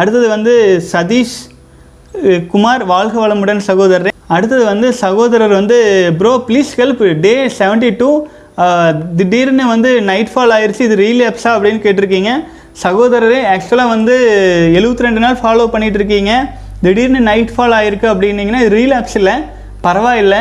அடுத்தது 0.00 0.26
வந்து 0.36 0.54
சதீஷ் 0.92 1.36
குமார் 2.52 2.82
வாழ்க 2.92 3.14
வளமுடன் 3.22 3.62
சகோதரரே. 3.68 4.12
அடுத்தது 4.34 4.64
வந்து 4.72 4.88
சகோதரர் 5.04 5.54
வந்து 5.60 5.78
bro 6.20 6.32
please 6.48 6.70
help 6.80 7.02
day 7.24 7.34
seventy 7.60 7.90
two 8.00 8.10
திடீர்னு 9.18 9.64
வந்து 9.72 9.90
நைட் 10.10 10.30
ஃபால் 10.34 10.52
ஆயிடுச்சு 10.56 10.86
இது 10.88 10.96
ரீலேப்ஸா 11.04 11.50
அப்படின்னு 11.56 11.80
கேட்டிருக்கீங்க. 11.86 12.30
சகோதரரே 12.84 13.40
ஆக்சுவலாக 13.54 13.92
வந்து 13.94 14.14
72 14.76 15.06
ரெண்டு 15.06 15.20
நாள் 15.24 15.40
ஃபாலோ 15.42 15.66
பண்ணிகிட்டு 15.74 16.00
இருக்கீங்க 16.00 16.32
திடீர்னு 16.84 17.20
நைட் 17.28 17.52
ஃபால் 17.56 17.74
ஆயிருக்கு 17.78 18.08
அப்படின்னீங்கன்னா 18.12 18.62
இது 18.64 18.72
ரீலாப்ஸ் 18.78 19.16
இல்லை. 19.20 19.36
பரவாயில்ல. 19.86 20.36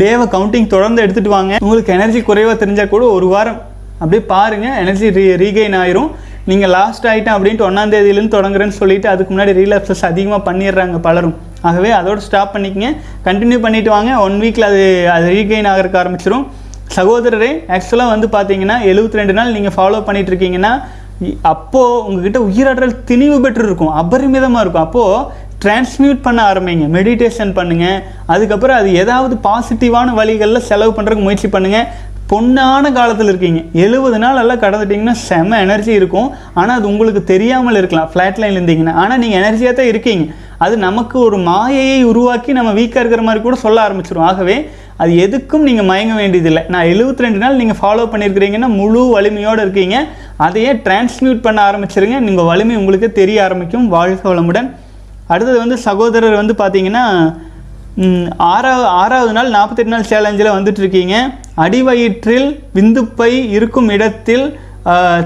டேவை 0.00 0.26
கவுண்டிங் 0.34 0.72
தொடர்ந்து 0.74 1.02
எடுத்துகிட்டு 1.04 1.36
வாங்க. 1.36 1.52
உங்களுக்கு 1.64 1.94
எனர்ஜி 1.98 2.20
குறைவாக 2.28 2.56
தெரிஞ்சால் 2.62 2.92
கூட 2.94 3.04
ஒரு 3.16 3.26
வாரம் 3.34 3.60
அப்படியே 4.00 4.22
பாருங்கள் 4.34 4.76
எனர்ஜி 4.82 5.08
ரீ 5.18 5.24
ரீகெயின் 5.42 5.76
ஆயிரும். 5.82 6.10
நீங்கள் 6.50 6.72
லாஸ்ட் 6.76 7.06
ஆகிட்டேன் 7.10 7.34
அப்படின்ட்டு 7.36 7.66
ஒன்றாந்தேதியிலேருந்து 7.68 8.36
தொடங்குறேன்னு 8.36 8.76
சொல்லிட்டு 8.80 9.08
அதுக்கு 9.12 9.32
முன்னாடி 9.34 9.52
ரீலாப்சஸ் 9.60 10.02
அதிகமாக 10.10 10.40
பண்ணிடுறாங்க 10.48 10.98
பலரும். 11.06 11.36
ஆகவே 11.68 11.90
அதோடு 12.00 12.24
ஸ்டாப் 12.26 12.52
பண்ணிக்கங்க. 12.56 12.90
கண்டினியூ 13.28 13.58
பண்ணிட்டு 13.66 13.90
வாங்க. 13.96 14.10
ஒன் 14.26 14.36
வீக்கில் 14.42 14.68
அது 14.70 14.82
அது 15.14 15.28
ரீகெயின் 15.36 15.70
ஆகிறதுக்கு 15.70 16.02
ஆரம்பிச்சிடும் 16.02 16.44
சகோதரரே 16.96 17.52
ஆக்சுவலாக 17.76 18.12
வந்து 18.14 18.26
பார்த்தீங்கன்னா 18.34 18.76
72 18.90 19.20
ரெண்டு 19.20 19.36
நாள் 19.38 19.54
நீங்கள் 19.56 19.74
ஃபாலோ 19.76 20.00
பண்ணிட்டு 20.08 20.30
இருக்கீங்கன்னா 20.32 20.72
அப்போது 21.54 22.02
உங்ககிட்ட 22.08 22.38
உயிராற்றல் 22.48 22.94
திணிவு 23.08 23.36
பெற்று 23.44 23.66
இருக்கும் 23.68 23.92
அபரிமிதமாக 24.02 24.62
இருக்கும். 24.64 24.86
அப்போது 24.86 25.42
டிரான்ஸ்மியூட் 25.62 26.24
பண்ண 26.24 26.40
ஆரம்பிங்க. 26.50 26.86
மெடிடேஷன் 26.96 27.52
பண்ணுங்கள் 27.58 27.98
அதுக்கப்புறம் 28.32 28.78
அது 28.80 28.88
ஏதாவது 29.02 29.34
பாசிட்டிவான 29.46 30.14
வழிகளில் 30.20 30.66
செலவு 30.70 30.92
பண்ணுறதுக்கு 30.96 31.26
முயற்சி 31.28 31.48
பண்ணுங்கள் 31.54 31.86
பொன்னான 32.30 32.90
காலத்தில் 32.98 33.30
இருக்கீங்க. 33.30 33.60
எழுபது 33.84 34.18
நாள் 34.22 34.38
எல்லாம் 34.42 34.62
கடந்துட்டிங்கன்னா 34.62 35.14
செம 35.26 35.58
எனர்ஜி 35.64 35.92
இருக்கும். 36.00 36.28
ஆனால் 36.60 36.76
அது 36.78 36.86
உங்களுக்கு 36.92 37.22
தெரியாமல் 37.32 37.78
இருக்கலாம். 37.80 38.08
ஃப்ளாட் 38.12 38.40
லைனில் 38.42 38.58
இருந்தீங்கன்னா. 38.58 38.94
ஆனால் 39.02 39.20
நீங்கள் 39.22 39.40
எனர்ஜியாக 39.40 39.74
தான் 39.80 39.90
இருக்கீங்க. 39.92 40.24
அது 40.64 40.74
நமக்கு 40.86 41.16
ஒரு 41.26 41.38
மாயையை 41.50 42.00
உருவாக்கி 42.12 42.50
நம்ம 42.58 42.72
வீக்காக 42.78 43.02
இருக்கிற 43.02 43.24
மாதிரி 43.28 43.42
கூட 43.46 43.56
சொல்ல 43.64 43.78
ஆரம்பிச்சிடும் 43.86 44.28
ஆகவே 44.30 44.56
அது 45.02 45.12
எதுக்கும் 45.24 45.64
நீங்கள் 45.68 45.88
மயங்க 45.90 46.14
வேண்டியதில்லை. 46.20 46.62
நான் 46.72 46.88
72 46.90 47.24
ரெண்டு 47.26 47.40
நாள் 47.44 47.60
நீங்கள் 47.60 47.78
ஃபாலோ 47.80 48.02
பண்ணியிருக்கிறீங்கன்னா 48.12 48.68
முழு 48.80 49.00
வலிமையோடு 49.14 49.62
இருக்கீங்க. 49.64 49.96
அதையே 50.46 50.72
டிரான்ஸ்மியூட் 50.86 51.40
பண்ண 51.46 51.60
ஆரம்பிச்சிருங்க. 51.68 52.18
நீங்கள் 52.26 52.48
வலிமை 52.50 52.76
உங்களுக்கு 52.82 53.10
தெரிய 53.20 53.38
ஆரம்பிக்கும். 53.46 53.88
வாழ்க 53.96 54.24
வளமுடன். 54.32 54.68
அடுத்தது 55.32 55.58
வந்து 55.64 55.76
சகோதரர் 55.88 56.40
வந்து 56.42 56.54
பார்த்தீங்கன்னா 56.62 57.04
ஆறாவது 58.36 58.86
ஆறாவது 58.86 59.32
நாள் 59.32 59.50
நாற்பத்தெட்டு 59.50 59.90
நாள் 59.90 60.02
சேலஞ்சில் 60.02 60.50
வந்துட்டுருக்கீங்க. 60.50 61.14
அடிவயிற்றில் 61.54 62.58
விந்துப்பை 62.74 63.50
இருக்கும் 63.50 63.88
இடத்தில் 63.88 64.58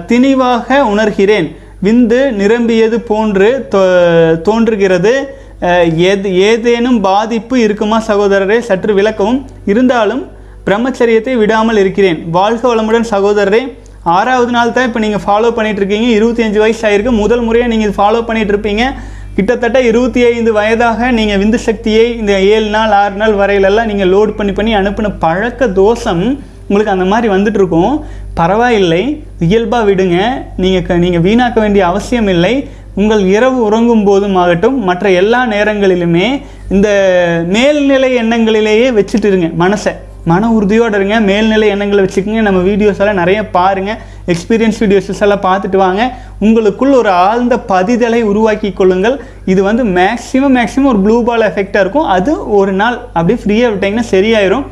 திணிவாக 0.06 0.84
உணர்கிறேன். 0.84 1.56
விந்து 1.82 2.30
நிரம்பியது 2.30 3.00
போன்று 3.00 3.66
தோ- 3.70 4.40
தோன்றுகிறது. 4.40 5.38
எது 5.96 6.36
ஏதேனும் 6.36 7.00
பாதிப்பு 7.00 7.60
இருக்குமா 7.60 8.02
சகோதரரே? 8.06 8.58
சற்று 8.58 8.94
விளக்கவும். 8.94 9.44
இருந்தாலும் 9.66 10.26
பிரம்மச்சரியத்தை 10.66 11.36
விடாமல் 11.36 11.76
இருக்கிறேன். 11.76 12.30
வாழ்க 12.30 12.74
வளமுடன் 12.74 13.04
சகோதரரே. 13.10 13.78
ஆறாவது 14.02 14.52
நாள் 14.52 14.72
தான் 14.72 14.86
இப்போ 14.86 14.98
நீங்கள் 14.98 15.20
ஃபாலோ 15.26 15.52
பண்ணிகிட்ருக்கீங்க 15.52 15.76
இருக்கீங்க 15.76 16.06
இருபத்தி 16.06 16.42
அஞ்சு 16.42 16.58
வயசு 16.58 16.88
ஆயிருக்கு. 16.88 17.10
முதல் 17.10 17.40
முறையாக 17.40 17.74
நீங்கள் 17.74 17.90
ஃபாலோ 17.90 18.18
பண்ணிகிட்ருப்பீங்க 18.18 18.56
இருப்பீங்க 18.58 18.94
கிட்டத்தட்ட 19.38 19.78
இருபத்தி 19.88 20.20
ஐந்து 20.28 20.50
வயதாக 20.56 21.10
நீங்கள் 21.16 21.40
விந்து 21.40 21.58
சக்தியை 21.66 22.06
இந்த 22.20 22.32
ஏழு 22.54 22.68
நாள் 22.76 22.94
ஆறு 23.00 23.14
நாள் 23.20 23.34
வரையிலெல்லாம் 23.40 23.88
நீங்கள் 23.90 24.10
லோட் 24.14 24.30
பண்ணி 24.38 24.52
பண்ணி 24.56 24.72
அனுப்பின 24.78 25.10
பழக்க 25.24 25.68
தோஷம் 25.76 26.22
உங்களுக்கு 26.68 26.94
அந்த 26.94 27.06
மாதிரி 27.12 27.28
வந்துட்டு 27.34 27.60
இருக்கும். 27.60 27.92
பரவாயில்லை. 28.40 29.02
இயல்பாக 29.48 29.86
விடுங்க. 29.90 30.16
நீங்கள் 30.64 31.00
நீங்கள் 31.04 31.24
வீணாக்க 31.28 31.56
வேண்டிய 31.64 31.84
அவசியம் 31.90 32.32
இல்லை. 32.34 32.52
உங்கள் 33.00 33.22
இரவு 33.36 33.60
உறங்கும் 33.68 34.04
போதும் 34.10 34.36
ஆகட்டும். 34.42 34.76
மற்ற 34.90 35.14
எல்லா 35.20 35.40
நேரங்களிலுமே 35.54 36.26
இந்த 36.74 36.88
மேல்நிலை 37.54 38.12
எண்ணங்களிலேயே 38.22 38.90
வச்சுட்டு 39.00 39.30
இருங்க 39.32 39.50
மனசை. 39.64 39.94
மன 40.30 40.52
உறுதியோடு 40.58 40.96
இருங்க. 40.98 41.16
மேல்நிலை 41.30 41.68
எண்ணங்களை 41.76 42.02
வச்சுக்கோங்க. 42.04 42.46
நம்ம 42.50 42.60
வீடியோஸ் 42.70 43.02
எல்லாம் 43.04 43.22
நிறைய 43.24 43.40
பாருங்கள் 43.58 44.00
எக்ஸ்பீரியன்ஸ் 44.32 44.80
வீடியோஸ் 44.82 45.22
எல்லாம் 45.26 45.44
பார்த்துட்டு 45.48 45.78
வாங்க. 45.84 46.02
உங்களுக்குள் 46.46 46.92
ஒரு 47.00 47.10
ஆழ்ந்த 47.26 47.54
பதிதலை 47.72 48.20
உருவாக்கி 48.30 48.70
கொள்ளுங்கள். 48.80 49.16
இது 49.52 49.60
வந்து 49.68 49.84
மேக்ஸிமம் 49.98 50.56
மேக்ஸிமம் 50.58 50.90
ஒரு 50.92 51.00
ப்ளூ 51.06 51.16
பால் 51.28 51.46
எஃபெக்டாக 51.50 51.84
இருக்கும். 51.84 52.10
அது 52.16 52.34
ஒரு 52.58 52.74
நாள் 52.80 52.98
அப்படியே 53.16 53.38
ஃப்ரீயாக 53.44 53.72
விட்டிங்கன்னா 53.74 54.06
சரியாயிரும். 54.14 54.66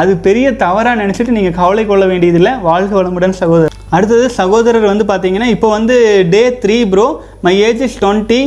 அது 0.00 0.12
பெரிய 0.26 0.46
தவறாக 0.64 1.00
நினச்சிட்டு 1.02 1.36
நீங்கள் 1.38 1.58
கவலை 1.60 1.84
கொள்ள 1.92 2.04
வேண்டியதில்லை. 2.10 2.52
வாழ்க 2.68 2.92
வளமுடன் 2.98 3.38
சகோதரர். 3.42 3.74
அடுத்தது 3.96 4.26
சகோதரர் 4.40 4.90
வந்து 4.90 5.04
பார்த்தீங்கன்னா 5.10 5.48
இப்போ 5.54 5.68
வந்து 5.76 5.96
day 6.34 6.42
three 6.62 6.76
bro 6.92 7.06
my 7.46 7.54
age 7.68 7.82
is 7.86 7.98
twenty 8.04 8.40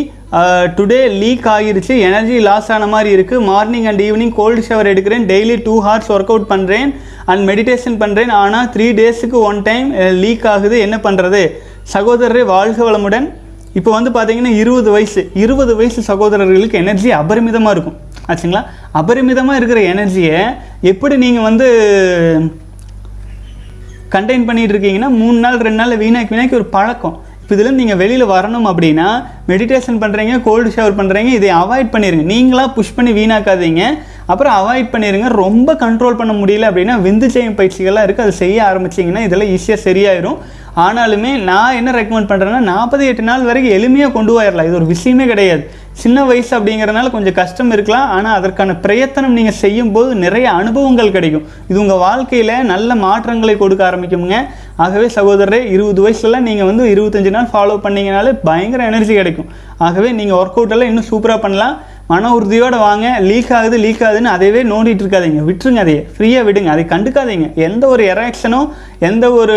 today 0.77 0.99
leak 1.21 1.45
ஆகிருச்சு. 1.55 1.93
எனர்ஜி 2.07 2.37
லாஸ் 2.47 2.69
ஆன 2.75 2.87
மாதிரி 2.93 3.09
இருக்குது 3.15 3.45
morning 3.49 3.87
and 3.89 4.01
evening 4.07 4.33
cold 4.39 4.61
shower 4.67 4.89
எடுக்கிறேன். 4.91 5.25
Daily 5.31 5.55
two 5.67 5.75
hours 5.85 6.09
work 6.15 6.31
out 6.33 6.49
பண்ணுறேன் 6.53 6.89
அண்ட் 7.31 7.43
மெடிடேஷன் 7.49 7.97
பண்ணுறேன் 8.01 8.31
ஆனால் 8.41 8.67
த்ரீ 8.73 8.87
டேஸுக்கு 8.99 9.37
ஒன் 9.49 9.59
டைம் 9.69 9.87
லீக் 10.23 10.47
ஆகுது. 10.53 10.77
என்ன 10.85 10.97
பண்ணுறது 11.05 11.41
சகோதரரே 11.93 12.43
வாழ்க 12.53 12.79
வளமுடன். 12.89 13.27
இப்போ 13.79 13.91
வந்து 13.97 14.11
பார்த்தீங்கன்னா 14.17 14.51
இருபது 14.63 14.89
வயசு. 14.95 15.21
இருபது 15.43 15.71
வயசு 15.79 16.01
சகோதரர்களுக்கு 16.09 16.81
எனர்ஜி 16.83 17.09
அபரிமிதமாக 17.21 17.75
இருக்கும். 17.75 17.97
ஆச்சுங்களா? 18.31 18.61
அபரிமிதமாக 18.99 19.59
இருக்கிற 19.59 19.81
எனர்ஜியை 19.93 20.37
எப்படி 20.91 21.15
நீங்கள் 21.23 21.47
வந்து 21.49 21.67
கண்டெயின் 24.15 24.47
பண்ணிகிட்டு 24.47 24.73
இருக்கீங்கன்னா 24.75 25.09
மூணு 25.21 25.37
நாள் 25.45 25.63
ரெண்டு 25.67 25.79
நாள் 25.81 26.01
வீணாக்கி 26.03 26.31
வீணாக்கி 26.33 26.57
ஒரு 26.59 26.67
பழக்கம். 26.75 27.15
இப்போ 27.45 27.55
இதுலேருந்து 27.55 27.81
நீங்கள் 27.81 27.99
வெளியில் 27.99 28.23
வரணும் 28.31 28.67
அப்படின்னா 28.69 29.07
மெடிடேஷன் 29.49 29.99
பண்ணுறீங்க 30.03 30.35
கோல்டு 30.45 30.69
ஷவர் 30.75 30.95
பண்ணுறீங்க 30.99 31.31
இதை 31.39 31.49
அவாய்ட் 31.59 31.91
பண்ணிடுங்க 31.95 32.25
நீங்களாக 32.31 32.69
புஷ் 32.77 32.95
பண்ணி 32.95 33.11
வீணாக்காதீங்க. 33.19 33.81
அப்புறம் 34.31 34.55
அவாய்ட் 34.59 34.91
பண்ணிடுங்க 34.93 35.29
ரொம்ப 35.43 35.75
கண்ட்ரோல் 35.85 36.19
பண்ண 36.19 36.33
முடியல 36.41 36.69
அப்படின்னா 36.71 36.97
விந்து 37.07 37.29
செய்யும் 37.35 37.57
பயிற்சிகள்லாம் 37.61 38.05
இருக்குது 38.07 38.27
அது 38.27 38.41
செய்ய 38.43 38.59
ஆரம்பிச்சிங்கன்னா 38.71 39.23
இதெல்லாம் 39.27 39.53
ஈஸியாக 39.55 39.85
சரியாயிரும். 39.87 40.37
ஆனாலுமே 40.85 41.31
நான் 41.49 41.77
என்ன 41.79 41.89
ரெக்கமெண்ட் 41.97 42.29
பண்ணுறேன்னா 42.29 42.61
நாற்பது 42.71 43.03
எட்டு 43.09 43.23
நாள் 43.27 43.47
வரைக்கும் 43.49 43.75
எளிமையாக 43.77 44.13
கொண்டு 44.15 44.31
போயிடலாம். 44.35 44.67
இது 44.69 44.79
ஒரு 44.79 44.87
விஷயமே 44.93 45.25
கிடையாது. 45.31 45.63
சின்ன 46.01 46.17
வயசு 46.29 46.51
அப்படிங்கிறனால 46.57 47.11
கொஞ்சம் 47.13 47.35
கஷ்டம் 47.37 47.71
இருக்கலாம். 47.75 48.07
ஆனால் 48.15 48.37
அதற்கான 48.39 48.71
பிரயத்தனம் 48.85 49.37
நீங்கள் 49.37 49.57
செய்யும்போது 49.61 50.09
நிறைய 50.23 50.47
அனுபவங்கள் 50.61 51.13
கிடைக்கும். 51.15 51.45
இது 51.69 51.77
உங்கள் 51.83 52.01
வாழ்க்கையில் 52.05 52.55
நல்ல 52.73 52.95
மாற்றங்களை 53.05 53.55
கொடுக்க 53.61 53.83
ஆரம்பிக்குங்க 53.89 54.39
ஆகவே 54.85 55.07
சகோதரரே 55.17 55.59
இருபது 55.75 56.01
வயசுலலாம் 56.05 56.47
நீங்கள் 56.49 56.69
வந்து 56.69 56.85
இருபத்தஞ்சி 56.93 57.31
நாள் 57.35 57.51
ஃபாலோ 57.53 57.77
பண்ணிங்கனாலே 57.85 58.31
பயங்கர 58.49 58.83
எனர்ஜி 58.91 59.13
கிடைக்கும். 59.19 59.49
ஆகவே 59.87 60.09
நீங்கள் 60.19 60.39
ஒர்க் 60.41 60.57
அவுட் 60.59 60.75
எல்லாம் 60.75 60.91
இன்னும் 60.91 61.09
சூப்பராக 61.11 61.39
பண்ணலாம். 61.45 61.75
மன 62.11 62.31
உறுதியோடு 62.37 62.77
வாங்க 62.77 63.05
லீக் 63.27 63.51
ஆகுது 63.57 63.77
லீக் 63.83 64.01
ஆகுதுன்னு 64.07 64.31
அதையவே 64.33 64.61
நோண்டிட்டு 64.71 65.03
இருக்காதீங்க. 65.03 65.39
விட்டுருங்க 65.47 65.81
அதையே. 65.83 66.01
ஃப்ரீயாக 66.15 66.43
விடுங்க. 66.47 66.69
அதை 66.73 66.83
கண்டுக்காதீங்க. 66.91 67.47
எந்த 67.67 67.83
ஒரு 67.93 68.03
எராக்ஷனோ 68.13 68.59
எந்த 69.09 69.25
ஒரு 69.31 69.55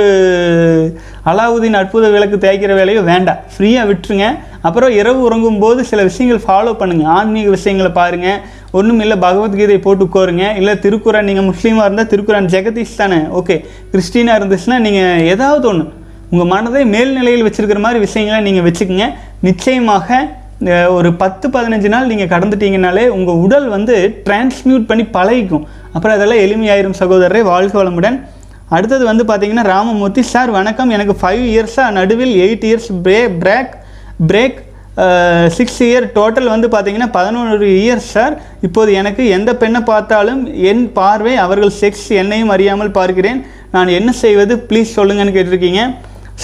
அலாவுதீன் 1.31 1.79
அற்புத 1.81 2.09
விளக்கு 2.15 2.37
தேய்க்கிற 2.45 2.73
வேலையோ 2.81 3.03
வேண்டாம் 3.11 3.43
ஃப்ரீயாக 3.55 3.89
விட்டுருங்க. 3.91 4.29
அப்புறம் 4.69 4.95
இரவு 5.01 5.21
உறங்கும் 5.29 5.61
போது 5.65 5.81
சில 5.91 6.03
விஷயங்கள் 6.11 6.43
ஃபாலோ 6.47 6.73
பண்ணுங்கள் 6.81 7.13
ஆன்மீக 7.19 7.49
விஷயங்களை 7.57 7.93
பாருங்கள் 8.01 8.41
ஒன்றும் 8.79 9.01
இல்லை 9.01 9.17
பகவத்கீதை 9.27 9.79
போட்டு 9.85 10.05
உட்காருங்க. 10.07 10.47
இல்லை 10.61 10.75
திருக்குறான் 10.87 11.29
நீங்கள் 11.31 11.49
முஸ்லீமாக 11.51 11.87
இருந்தால் 11.89 12.11
திருக்குறான் 12.15 12.51
ஜெகதீஷ் 12.57 12.99
தானே. 13.03 13.21
ஓகே 13.41 13.57
கிறிஸ்டினாக 13.93 14.39
இருந்துச்சுன்னா 14.41 14.79
நீங்கள் 14.89 15.25
ஏதாவது 15.35 15.65
ஒன்று 15.69 15.87
உங்கள் 16.33 16.53
மனதை 16.57 16.83
மேல்நிலையில் 16.97 17.47
வச்சுருக்கிற 17.47 17.81
மாதிரி 17.85 18.01
விஷயங்களை 18.09 18.41
நீங்கள் 18.49 18.71
வச்சுக்கோங்க. 18.71 19.07
நிச்சயமாக 19.49 20.09
ஒரு 20.97 21.11
பத்து 21.21 21.47
பதினஞ்சு 21.55 21.89
நாள் 21.93 22.09
நீங்கள் 22.11 22.31
கடந்துட்டீங்கனாலே 22.33 23.05
உங்கள் 23.17 23.41
உடல் 23.45 23.67
வந்து 23.75 23.97
டிரான்ஸ்மியூட் 24.27 24.89
பண்ணி 24.89 25.05
பழகிக்கும். 25.17 25.67
அப்புறம் 25.95 26.17
அதெல்லாம் 26.17 26.43
எளிமையாயிரும் 26.47 26.97
சகோதரரை. 27.01 27.43
வாழ்க 27.51 27.75
வளமுடன். 27.83 28.17
அடுத்தது 28.77 29.05
வந்து 29.11 29.25
பார்த்தீங்கன்னா 29.29 29.65
ராமமூர்த்தி 29.73 30.23
சார் 30.33 30.51
வணக்கம். 30.57 30.91
எனக்கு 30.97 31.15
ஃபைவ் 31.21 31.45
இயர்ஸாக 31.53 31.95
நடுவில் 31.99 32.35
எயிட் 32.47 32.67
இயர்ஸ் 32.71 32.91
பிரே 33.05 33.21
break 33.43 33.75
break 34.31 34.59
six 35.57 35.81
year 35.87 36.07
total 36.19 36.49
வந்து 36.55 36.69
பார்த்தீங்கன்னா 36.75 37.09
பதினொன்று 37.17 37.67
இயர்ஸ் 37.83 38.11
சார். 38.17 38.35
இப்போது 38.67 38.91
எனக்கு 39.01 39.23
எந்த 39.37 39.51
பெண்ணை 39.63 39.81
பார்த்தாலும் 39.93 40.41
என் 40.71 40.85
பார்வை 40.99 41.35
அவர்கள் 41.45 41.73
செக்ஸ் 41.81 42.09
என்னையும் 42.23 42.53
அறியாமல் 42.55 42.97
பார்க்கிறேன். 42.99 43.41
நான் 43.75 43.97
என்ன 43.99 44.11
செய்வது? 44.25 44.55
ப்ளீஸ் 44.69 44.97
சொல்லுங்கன்னு 44.99 45.37
கேட்டிருக்கீங்க. 45.37 45.83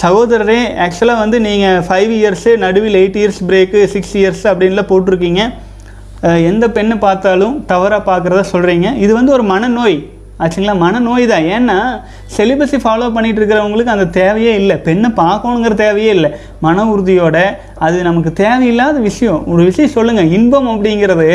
சகோதரரே 0.01 0.57
ஆக்சுவலாக 0.85 1.21
வந்து 1.23 1.37
நீங்கள் 1.45 1.83
ஃபைவ் 1.87 2.09
இயர்ஸு 2.15 2.51
நடுவில் 2.63 2.97
eight 3.01 3.19
years 3.19 3.39
break 3.49 3.81
six 3.93 4.15
years 4.21 4.43
அப்படின்லாம் 4.51 4.89
போட்டிருக்கீங்க. 4.89 5.41
எந்த 6.49 6.65
பெண்ணை 6.77 6.95
பார்த்தாலும் 7.05 7.55
தவறாக 7.71 8.01
பார்க்குறதா 8.09 8.43
சொல்கிறீங்க 8.51 8.89
இது 9.03 9.11
வந்து 9.19 9.31
ஒரு 9.37 9.43
மனநோய். 9.53 9.97
ஆச்சுங்களா? 10.43 10.75
மனநோய் 10.83 11.25
தான். 11.31 11.45
ஏன்னா 11.55 11.77
செலிபஸை 12.37 12.79
ஃபாலோ 12.85 13.07
பண்ணிகிட்டு 13.15 13.39
இருக்கிறவங்களுக்கு 13.41 13.95
அந்த 13.95 14.07
தேவையே 14.19 14.53
இல்லை. 14.61 14.75
பெண்ணை 14.87 15.09
பார்க்கணுங்கிற 15.23 15.75
தேவையே 15.85 16.11
இல்லை. 16.17 16.31
மன 16.65 16.85
உறுதியோட 16.93 17.37
அது 17.85 17.97
நமக்கு 18.09 18.33
தேவையில்லாத 18.43 18.97
விஷயம். 19.09 19.41
ஒரு 19.53 19.63
விஷயம் 19.69 19.95
சொல்லுங்கள் 19.97 20.31
இன்பம் 20.37 20.71
அப்படிங்கிறது 20.73 21.29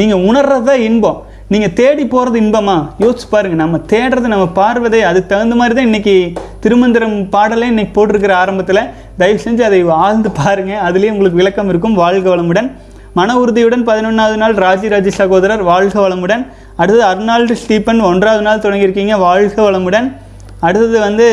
நீங்கள் 0.00 0.24
உணர்றது 0.30 0.68
தான் 0.70 0.84
இன்பம். 0.90 1.20
நீங்கள் 1.52 1.72
தேடி 1.72 2.06
போகிறது 2.06 2.40
இன்பமா? 2.40 2.74
யோசிச்சு 3.00 3.26
பாருங்கள் 3.30 3.60
நம்ம 3.62 3.78
தேடுறது 3.92 4.32
நம்ம 4.32 4.46
பார்வதே 4.46 5.02
அதுக்கு 5.02 5.34
தகுந்த 5.34 5.54
மாதிரி 5.54 5.74
தான் 5.74 5.86
இன்றைக்கி 5.86 6.34
திருமந்திரம் 6.60 7.16
பாடலே 7.32 7.62
இன்னைக்கு 7.62 7.92
போட்டிருக்கிற 7.94 8.36
ஆரம்பத்தில். 8.36 8.78
தயவு 9.18 9.40
செஞ்சு 9.44 9.60
அதை 9.60 9.88
ஆழ்ந்து 9.88 10.30
பாருங்கள் 10.30 10.76
அதுலேயே 10.76 11.10
உங்களுக்கு 11.10 11.40
விளக்கம் 11.40 11.68
இருக்கும். 11.68 11.94
வாழ்க 11.94 12.36
வளமுடன். 12.36 12.70
மன 13.14 13.38
உறுதியுடன் 13.38 13.86
பதினொன்றாவது 13.86 14.36
நாள் 14.36 14.54
ராஜிராஜி 14.54 15.08
சகோதரர் 15.08 15.62
வாழ்க 15.62 16.08
வளமுடன். 16.08 16.46
அடுத்தது 16.76 17.04
அர்னால்டு 17.10 17.52
ஸ்டீபன் 17.52 18.00
ஒன்றாவது 18.00 18.42
நாள் 18.42 18.58
தொடங்கியிருக்கீங்க. 18.58 19.18
வாழ்க 19.18 19.70
வளமுடன். 19.70 20.16
அடுத்தது 20.60 20.98
வந்து 20.98 21.28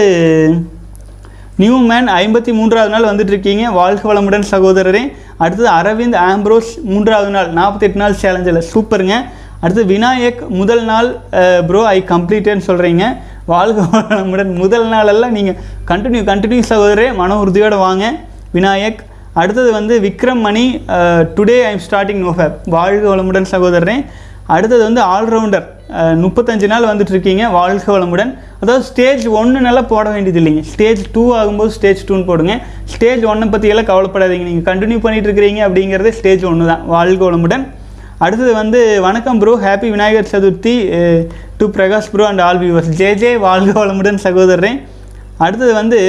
நியூ 1.56 1.78
மேன் 1.78 2.10
ஐம்பத்தி 2.10 2.54
மூன்றாவது 2.54 2.92
நாள் 2.96 3.16
வந்துட்டுருக்கீங்க. 3.16 3.72
வாழ்க 3.72 4.14
வளமுடன் 4.14 4.44
சகோதரரே. 4.52 5.12
அடுத்தது 5.38 5.70
அரவிந்த் 5.70 6.20
ஆம்ப்ரோஸ் 6.32 6.72
மூன்றாவது 6.84 7.30
நாள் 7.30 7.50
நாற்பத்தெட்டு 7.50 7.98
நாள் 7.98 8.14
சேலஞ்சில். 8.14 8.64
சூப்பருங்க. 8.74 9.16
அடுத்து 9.64 9.84
விநாயக் 9.92 10.42
முதல் 10.60 10.84
நாள் 10.90 11.10
ப்ரோ 11.70 11.82
ஐ 11.94 11.98
கம்ப்ளீட்டேன்னு 12.12 12.66
சொல்கிறீங்க 12.70 13.04
வாழ்க 13.52 13.86
வளமுடன். 13.94 14.52
முதல் 14.64 14.88
நாளெல்லாம் 14.94 15.36
நீங்கள் 15.38 15.58
கண்டினியூ 15.92 16.22
கண்டினியூ 16.32 16.64
சகோதரே 16.72 17.08
மன 17.22 17.38
உறுதியோடு 17.44 17.78
வாங்க. 17.86 18.06
விநாயக். 18.58 19.00
அடுத்தது 19.42 19.70
வந்து 19.78 19.94
Vikram 20.06 20.44
Mani 20.48 20.66
today 21.38 21.58
I'm 21.70 21.82
starting 21.88 22.22
no 22.26 22.34
fap 22.38 22.58
வாழ்க 22.76 23.04
வளமுடன் 23.14 23.50
சகோதரரே. 23.54 23.98
அடுத்தது 24.56 24.82
வந்து 24.88 25.02
ஆல்ரவுண்டர் 25.16 25.66
முப்பத்தஞ்சு 26.26 26.68
நாள் 26.74 26.90
வந்துட்டுருக்கீங்க. 26.90 27.44
வாழ்க 27.58 27.88
வளமுடன். 27.96 28.32
அதாவது 28.62 28.84
ஸ்டேஜ் 28.90 29.26
ஒன்றுனால 29.40 29.82
போட 29.94 30.06
வேண்டியது 30.14 30.40
இல்லைங்க. 30.42 30.64
ஸ்டேஜ் 30.74 31.02
டூ 31.16 31.24
ஆகும்போது 31.40 31.74
ஸ்டேஜ் 31.78 32.06
டூன்னு 32.10 32.30
போடுங்க. 32.30 32.54
ஸ்டேஜ் 32.94 33.24
ஒன்னை 33.32 33.48
பற்றியெல்லாம் 33.56 33.90
கவலைப்படாதீங்க. 33.92 34.48
நீங்கள் 34.52 34.68
கண்டினியூ 34.72 35.00
பண்ணிகிட்டு 35.06 35.30
இருக்கிறீங்க 35.30 35.62
அப்படிங்கிறதே 35.68 36.14
ஸ்டேஜ் 36.20 36.46
ஒன்று 36.52 36.72
தான் 36.72 36.86
வாழ்க 36.96 37.22
வளமுடன். 37.30 37.66
அடுத்தது 38.26 38.52
வந்து 38.60 38.80
வணக்கம் 39.06 39.40
bro 39.42 39.52
happy 39.64 39.88
Vinayagar 39.96 40.30
Chaturthi 40.32 40.72
to 41.58 41.66
Prakash 41.76 42.08
bro 42.14 42.24
and 42.30 42.42
all 42.46 42.60
viewers 42.62 42.94
J 43.00 43.10
ஜே 43.22 43.32
வாழ்க 43.44 43.74
வளமுடன் 43.80 44.18
சகோதரரே. 44.24 44.72
அடுத்தது 45.46 45.74
வந்து 45.80 46.00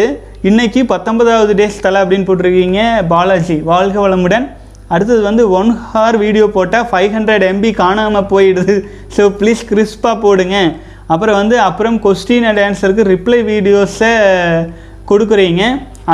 இன்னைக்கு 0.49 0.81
பத்தொன்பதாவது 0.93 1.55
டேஸ் 1.59 1.77
தலை 1.87 1.99
அப்படின்னு 2.03 2.27
போட்டிருக்கீங்க 2.29 2.81
பாலாஜி. 3.11 3.57
வாழ்க 3.71 3.97
வளமுடன். 4.05 4.47
அடுத்தது 4.95 5.21
வந்து 5.29 5.45
ஒன் 5.59 5.73
ஹார் 5.89 6.19
வீடியோ 6.25 6.47
போட்டால் 6.55 6.87
ஃபைவ் 6.93 7.11
ஹண்ட்ரட் 7.17 7.45
எம்பி 7.51 7.73
காணாமல் 7.83 8.29
போயிடுது. 8.33 8.77
ஸோ 9.17 9.25
ப்ளீஸ் 9.41 9.65
கிறிஸ்பாக 9.73 10.17
போடுங்க. 10.25 10.57
அப்புறம் 11.15 11.39
வந்து 11.41 11.59
அப்புறம் 11.69 11.99
கொஸ்டின் 12.07 12.47
அண்ட் 12.51 12.63
ஆன்சருக்கு 12.69 13.07
ரிப்ளை 13.15 13.41
வீடியோஸை 13.53 14.15
கொடுக்குறீங்க. 15.11 15.65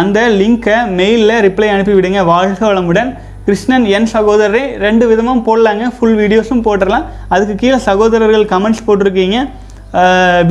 அந்த 0.02 0.18
லிங்க்கை 0.40 0.78
மெயிலில் 0.98 1.42
ரிப்ளை 1.46 1.70
அனுப்பிவிடுங்க. 1.76 2.22
வாழ்க 2.32 2.60
வளமுடன். 2.72 3.12
கிருஷ்ணன் 3.46 3.86
என் 3.96 4.10
சகோதரரே 4.12 4.62
ரெண்டு 4.84 5.04
விதமாக 5.10 5.44
போடலாங்க. 5.48 5.86
ஃபுல் 5.96 6.16
வீடியோஸும் 6.20 6.62
போட்டுடலாம் 6.66 7.08
அதுக்கு 7.34 7.54
கீழே 7.62 7.78
சகோதரர்கள் 7.88 8.46
கமெண்ட்ஸ் 8.52 8.86
போட்டிருக்கீங்க. 8.86 9.38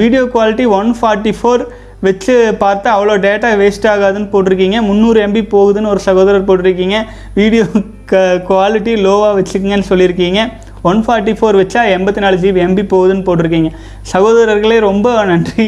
Video 0.01 0.21
quality 0.35 0.65
one 0.79 0.91
forty 0.99 1.33
four 1.39 1.63
வச்சு 2.07 2.33
பார்த்தா 2.61 2.89
அவ்வளோ 2.95 3.15
டேட்டா 3.25 3.49
வேஸ்ட் 3.61 3.87
ஆகாதுன்னு 3.93 4.29
போட்டிருக்கீங்க. 4.33 4.77
முந்நூறு 4.89 5.19
எம்பி 5.25 5.41
போகுதுன்னு 5.55 5.91
ஒரு 5.93 6.01
சகோதரர் 6.07 6.47
போட்டிருக்கீங்க. 6.49 6.97
வீடியோ 7.39 7.65
க 8.11 8.21
குவாலிட்டி 8.49 8.93
லோவாக 9.05 9.33
வச்சுக்கங்கன்னு 9.39 9.89
சொல்லியிருக்கீங்க. 9.91 10.41
ஒன் 10.89 11.01
ஃபார்ட்டி 11.05 11.33
ஃபோர் 11.39 11.59
வச்சா 11.61 11.81
எண்பத்தி 11.97 12.21
நாலு 12.23 12.37
ஜிபி 12.43 12.61
எம்பி 12.67 12.83
போகுதுன்னு 12.93 13.27
போட்டிருக்கீங்க. 13.27 13.69
சகோதரர்களே 14.13 14.79
ரொம்ப 14.89 15.07
நன்றி. 15.29 15.67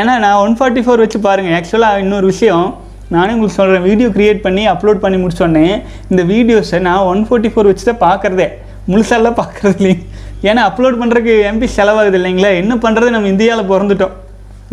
ஏன்னா 0.00 0.14
நான் 0.24 0.42
ஒன் 0.44 0.54
ஃபார்ட்டி 0.58 0.84
ஃபோர் 0.86 1.02
வச்சு 1.04 1.20
பாருங்கள் 1.26 1.56
ஆக்சுவலாக 1.58 2.02
இன்னொரு 2.04 2.26
விஷயம். 2.32 2.68
நானே 3.14 3.30
உங்களுக்கு 3.34 3.58
சொல்கிறேன் 3.58 3.84
வீடியோ 3.88 4.08
க்ரியேட் 4.16 4.40
பண்ணி 4.46 4.62
அப்லோட் 4.72 5.02
பண்ணி 5.04 5.18
முடிச்சோடனே 5.22 5.66
இந்த 6.12 6.22
வீடியோஸை 6.32 6.78
நான் 6.86 7.06
ஒன் 7.10 7.22
ஃபோர்ட்டி 7.26 7.50
ஃபோர் 7.52 7.68
வச்சு 7.70 7.84
தான் 7.90 8.02
பார்க்குறதே 8.06 8.48
முழுசாலாம் 8.92 9.38
பார்க்குறது 9.40 9.76
இல்லைங்க. 9.80 10.02
ஏன்னா 10.48 10.62
அப்லோட் 10.68 10.98
பண்ணுறதுக்கு 11.00 11.32
எம்பி 11.50 11.66
செலவாகுது 11.76 12.18
இல்லைங்களா? 12.20 12.50
என்ன 12.62 12.74
பண்ணுறது 12.84 13.14
நம்ம 13.14 13.28
இந்தியாவில் 13.32 13.70
பிறந்துட்டோம். 13.70 14.14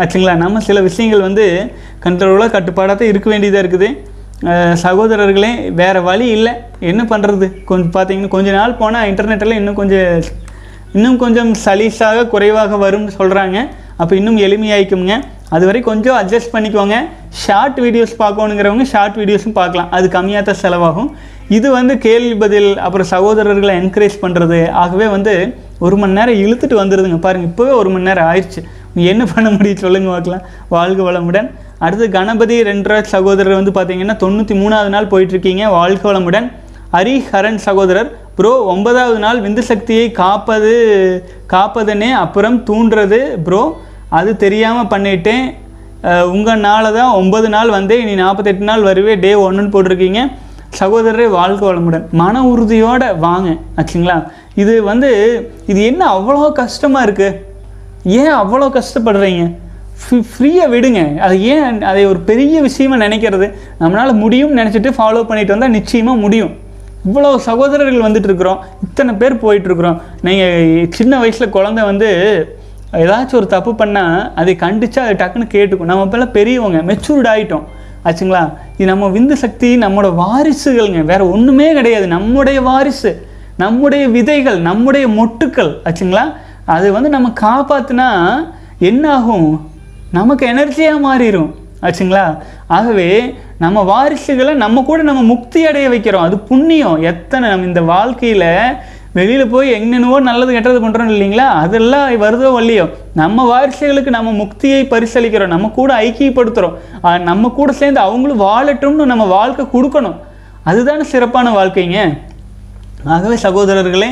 ஆச்சுங்களா? 0.01 0.33
நம்ம 0.43 0.61
சில 0.67 0.81
விஷயங்கள் 0.87 1.25
வந்து 1.27 1.45
கண்ட்ரோலாக 2.05 2.53
கட்டுப்பாடாக 2.55 2.95
தான் 2.99 3.11
இருக்க 3.11 3.27
வேண்டியதாக 3.33 3.63
இருக்குது. 3.63 3.89
சகோதரர்களே 4.83 5.51
வேறு 5.81 5.99
வழி 6.09 6.25
இல்லை. 6.37 6.53
என்ன 6.91 7.01
பண்ணுறது 7.11 7.47
கொஞ்சம் 7.69 7.93
பார்த்தீங்கன்னா 7.95 8.33
கொஞ்ச 8.35 8.49
நாள் 8.59 8.79
போனால் 8.81 9.07
இன்டர்நெட்டில் 9.11 9.59
இன்னும் 9.59 9.79
கொஞ்சம் 9.81 10.09
இன்னும் 10.97 11.21
கொஞ்சம் 11.23 11.51
சலீஸாக 11.65 12.27
குறைவாக 12.33 12.77
வரும்னு 12.83 13.13
சொல்கிறாங்க 13.19 13.57
அப்போ 14.01 14.13
இன்னும் 14.19 14.37
எளிமையாயிக்குங்க 14.45 15.15
அதுவரை 15.55 15.79
கொஞ்சம் 15.87 16.17
அட்ஜஸ்ட் 16.19 16.53
பண்ணிக்கோங்க. 16.53 16.95
ஷார்ட் 17.43 17.79
வீடியோஸ் 17.85 18.13
பார்க்கணுங்கிறவங்க 18.21 18.85
ஷார்ட் 18.93 19.17
வீடியோஸும் 19.21 19.57
பார்க்கலாம். 19.59 19.89
அது 19.97 20.05
கம்மியாக 20.15 20.43
தான் 20.49 20.61
செலவாகும். 20.63 21.09
இது 21.57 21.67
வந்து 21.77 21.93
கேள்வி 22.05 22.33
பதில் 22.43 22.69
அப்புறம் 22.85 23.09
சகோதரர்களை 23.13 23.73
என்கரேஜ் 23.81 24.17
பண்ணுறது 24.23 24.59
ஆகவே 24.83 25.07
வந்து 25.15 25.33
ஒரு 25.85 25.95
மணி 26.01 26.17
நேரம் 26.17 26.39
இழுத்துட்டு 26.43 26.75
வந்துடுதுங்க 26.81 27.19
பாருங்கள் 27.25 27.49
இப்போவே 27.51 27.73
ஒரு 27.81 27.89
மணி 27.93 28.07
நேரம் 28.09 28.27
ஆயிடுச்சு. 28.31 28.61
என்ன 29.11 29.23
பண்ண 29.31 29.47
முடியும் 29.55 29.81
சொல்லுங்க 29.85 30.09
பார்க்கலாம். 30.13 30.43
வாழ்க 30.75 30.99
வளமுடன். 31.09 31.47
அடுத்து 31.85 32.05
கணபதி 32.17 32.57
ரெண்டராஜ் 32.71 33.13
சகோதரர் 33.15 33.59
வந்து 33.59 33.73
பார்த்தீங்கன்னா 33.77 34.15
தொண்ணூற்றி 34.23 34.55
மூணாவது 34.61 34.91
நாள் 34.93 35.11
போயிட்டுருக்கீங்க. 35.13 35.63
வாழ்க 35.79 36.03
வளமுடன். 36.11 36.47
ஹரிஹரன் 36.95 37.59
சகோதரர் 37.65 38.09
ப்ரோ 38.37 38.51
ஒன்பதாவது 38.73 39.19
நாள் 39.23 39.39
விந்து 39.45 39.63
சக்தியை 39.69 40.05
காப்பது 40.21 40.73
காப்பதுனே 41.53 42.09
அப்புறம் 42.23 42.57
தூண்டுறது 42.69 43.19
ப்ரோ 43.45 43.61
அது 44.17 44.31
தெரியாமல் 44.43 44.91
பண்ணிட்டேன். 44.93 45.45
உங்கள் 46.35 46.63
நாளில் 46.65 46.95
தான் 46.97 47.15
ஒன்பது 47.19 47.47
நாள் 47.53 47.75
வந்தே 47.75 47.95
இனி 48.01 48.15
நாற்பத்தெட்டு 48.23 48.69
நாள் 48.69 48.87
வருவே 48.87 49.13
டே 49.25 49.31
ஒன்றுன்னு 49.45 49.73
போட்டிருக்கீங்க. 49.75 50.21
சகோதரரே 50.79 51.25
வாழ்க்கை 51.35 51.65
வளமுடன். 51.67 52.05
மன 52.21 52.41
உறுதியோடு 52.51 53.07
வாங்க 53.25 53.49
ஆச்சுங்களா? 53.79 54.17
இது 54.61 54.73
வந்து 54.89 55.09
இது 55.71 55.79
என்ன 55.91 56.01
அவ்வளோ 56.15 56.49
கஷ்டமாக 56.59 57.05
இருக்குது 57.07 57.37
ஏன் 58.19 58.35
அவ்வளோ 58.41 58.67
கஷ்டப்படுறீங்க? 58.77 59.45
ஃப்ரீயாக 60.31 60.67
விடுங்க. 60.73 61.01
அது 61.25 61.35
ஏன் 61.53 61.77
அதை 61.91 62.01
ஒரு 62.11 62.19
பெரிய 62.29 62.61
விஷயமா 62.67 62.97
நினைக்கிறது? 63.05 63.47
நம்மளால் 63.81 64.21
முடியும்னு 64.23 64.59
நினச்சிட்டு 64.61 64.91
ஃபாலோ 64.97 65.23
பண்ணிட்டு 65.29 65.55
வந்தால் 65.55 65.75
நிச்சயமாக 65.77 66.23
முடியும். 66.25 66.53
இவ்வளோ 67.07 67.31
சகோதரர்கள் 67.47 68.05
வந்துட்டு 68.07 68.29
இருக்கிறோம். 68.29 68.61
இத்தனை 68.85 69.13
பேர் 69.21 69.41
போயிட்டுருக்குறோம் 69.45 69.97
நீங்கள் 70.27 70.87
சின்ன 70.99 71.19
வயசில் 71.23 71.53
குழந்தை 71.57 71.83
வந்து 71.91 72.09
ஏதாச்சும் 72.95 73.35
ஒரு 73.35 73.47
தப்பு 73.47 73.73
பண்ணால் 73.73 74.31
அதை 74.35 74.55
கண்டிச்சா 74.59 74.99
அதை 74.99 75.27
டக்குன்னு 75.27 75.53
கேட்டுக்கும். 75.55 75.89
நம்ம 75.91 76.03
இப்போல்லாம் 76.05 76.31
பெரியவங்க 76.31 76.93
மெச்சூர்ட் 76.93 77.29
ஆகிட்டோம் 77.33 77.63
ஆச்சுங்களா? 78.05 78.53
இது 78.73 78.85
நம்ம 78.85 79.07
விந்து 79.07 79.33
சக்தி 79.33 79.77
நம்மளோட 79.77 80.23
வாரிசுகள்ங்க. 80.23 81.03
வேறு 81.03 81.31
ஒன்றுமே 81.31 81.73
கிடையாது. 81.73 82.07
நம்முடைய 82.07 82.61
வாரிசு 82.61 83.27
நம்முடைய 83.57 84.07
விதைகள் 84.07 84.59
நம்முடைய 84.59 85.07
மொட்டுக்கள். 85.07 85.75
ஆச்சுங்களா? 85.83 86.33
அது 86.65 86.91
வந்து 86.91 87.09
நம்ம 87.09 87.33
காப்பாற்றினா 87.41 88.09
என்ன 88.79 89.13
ஆகும் 89.15 89.69
நமக்கு 90.11 90.47
எனர்ஜியாக 90.47 91.05
மாறிடும் 91.05 91.51
ஆச்சுங்களா? 91.81 92.37
ஆகவே 92.67 93.35
நம்ம 93.59 93.79
வாரிசுகளை 93.83 94.53
நம்ம 94.53 94.81
கூட 94.81 95.01
நம்ம 95.01 95.21
முக்தி 95.21 95.65
அடைய 95.65 95.89
வைக்கிறோம். 95.89 96.25
அது 96.27 96.39
புண்ணியம். 96.39 97.01
எத்தனை 97.01 97.49
நம்ம 97.49 97.65
இந்த 97.65 97.81
வாழ்க்கையில் 97.81 98.47
வெளியில் 99.17 99.51
போய் 99.53 99.69
எங்கென்னவோ 99.77 100.17
நல்லது 100.27 100.51
கெட்டது 100.55 100.79
பண்ணுறோம் 100.83 101.11
இல்லைங்களா? 101.13 101.47
அதெல்லாம் 101.63 102.07
வருதோ 102.23 102.49
வள்ளியோ 102.55 102.85
நம்ம 103.21 103.45
வாரிசுகளுக்கு 103.51 104.11
நம்ம 104.15 104.31
முக்தியை 104.41 104.79
பரிசளிக்கிறோம். 104.93 105.53
நம்ம 105.55 105.69
கூட 105.77 105.91
ஐக்கியப்படுத்துகிறோம் 106.05 106.75
நம்ம 107.29 107.51
கூட 107.59 107.71
சேர்ந்து 107.81 108.01
அவங்களும் 108.07 108.41
வாழட்டும்னு 108.47 109.11
நம்ம 109.11 109.27
வாழ்க்கை 109.37 109.65
கொடுக்கணும். 109.75 110.17
அதுதானே 110.71 111.05
சிறப்பான 111.11 111.53
வாழ்க்கைங்க. 111.57 111.99
ஆகவே 113.13 113.37
சகோதரர்களே 113.45 114.09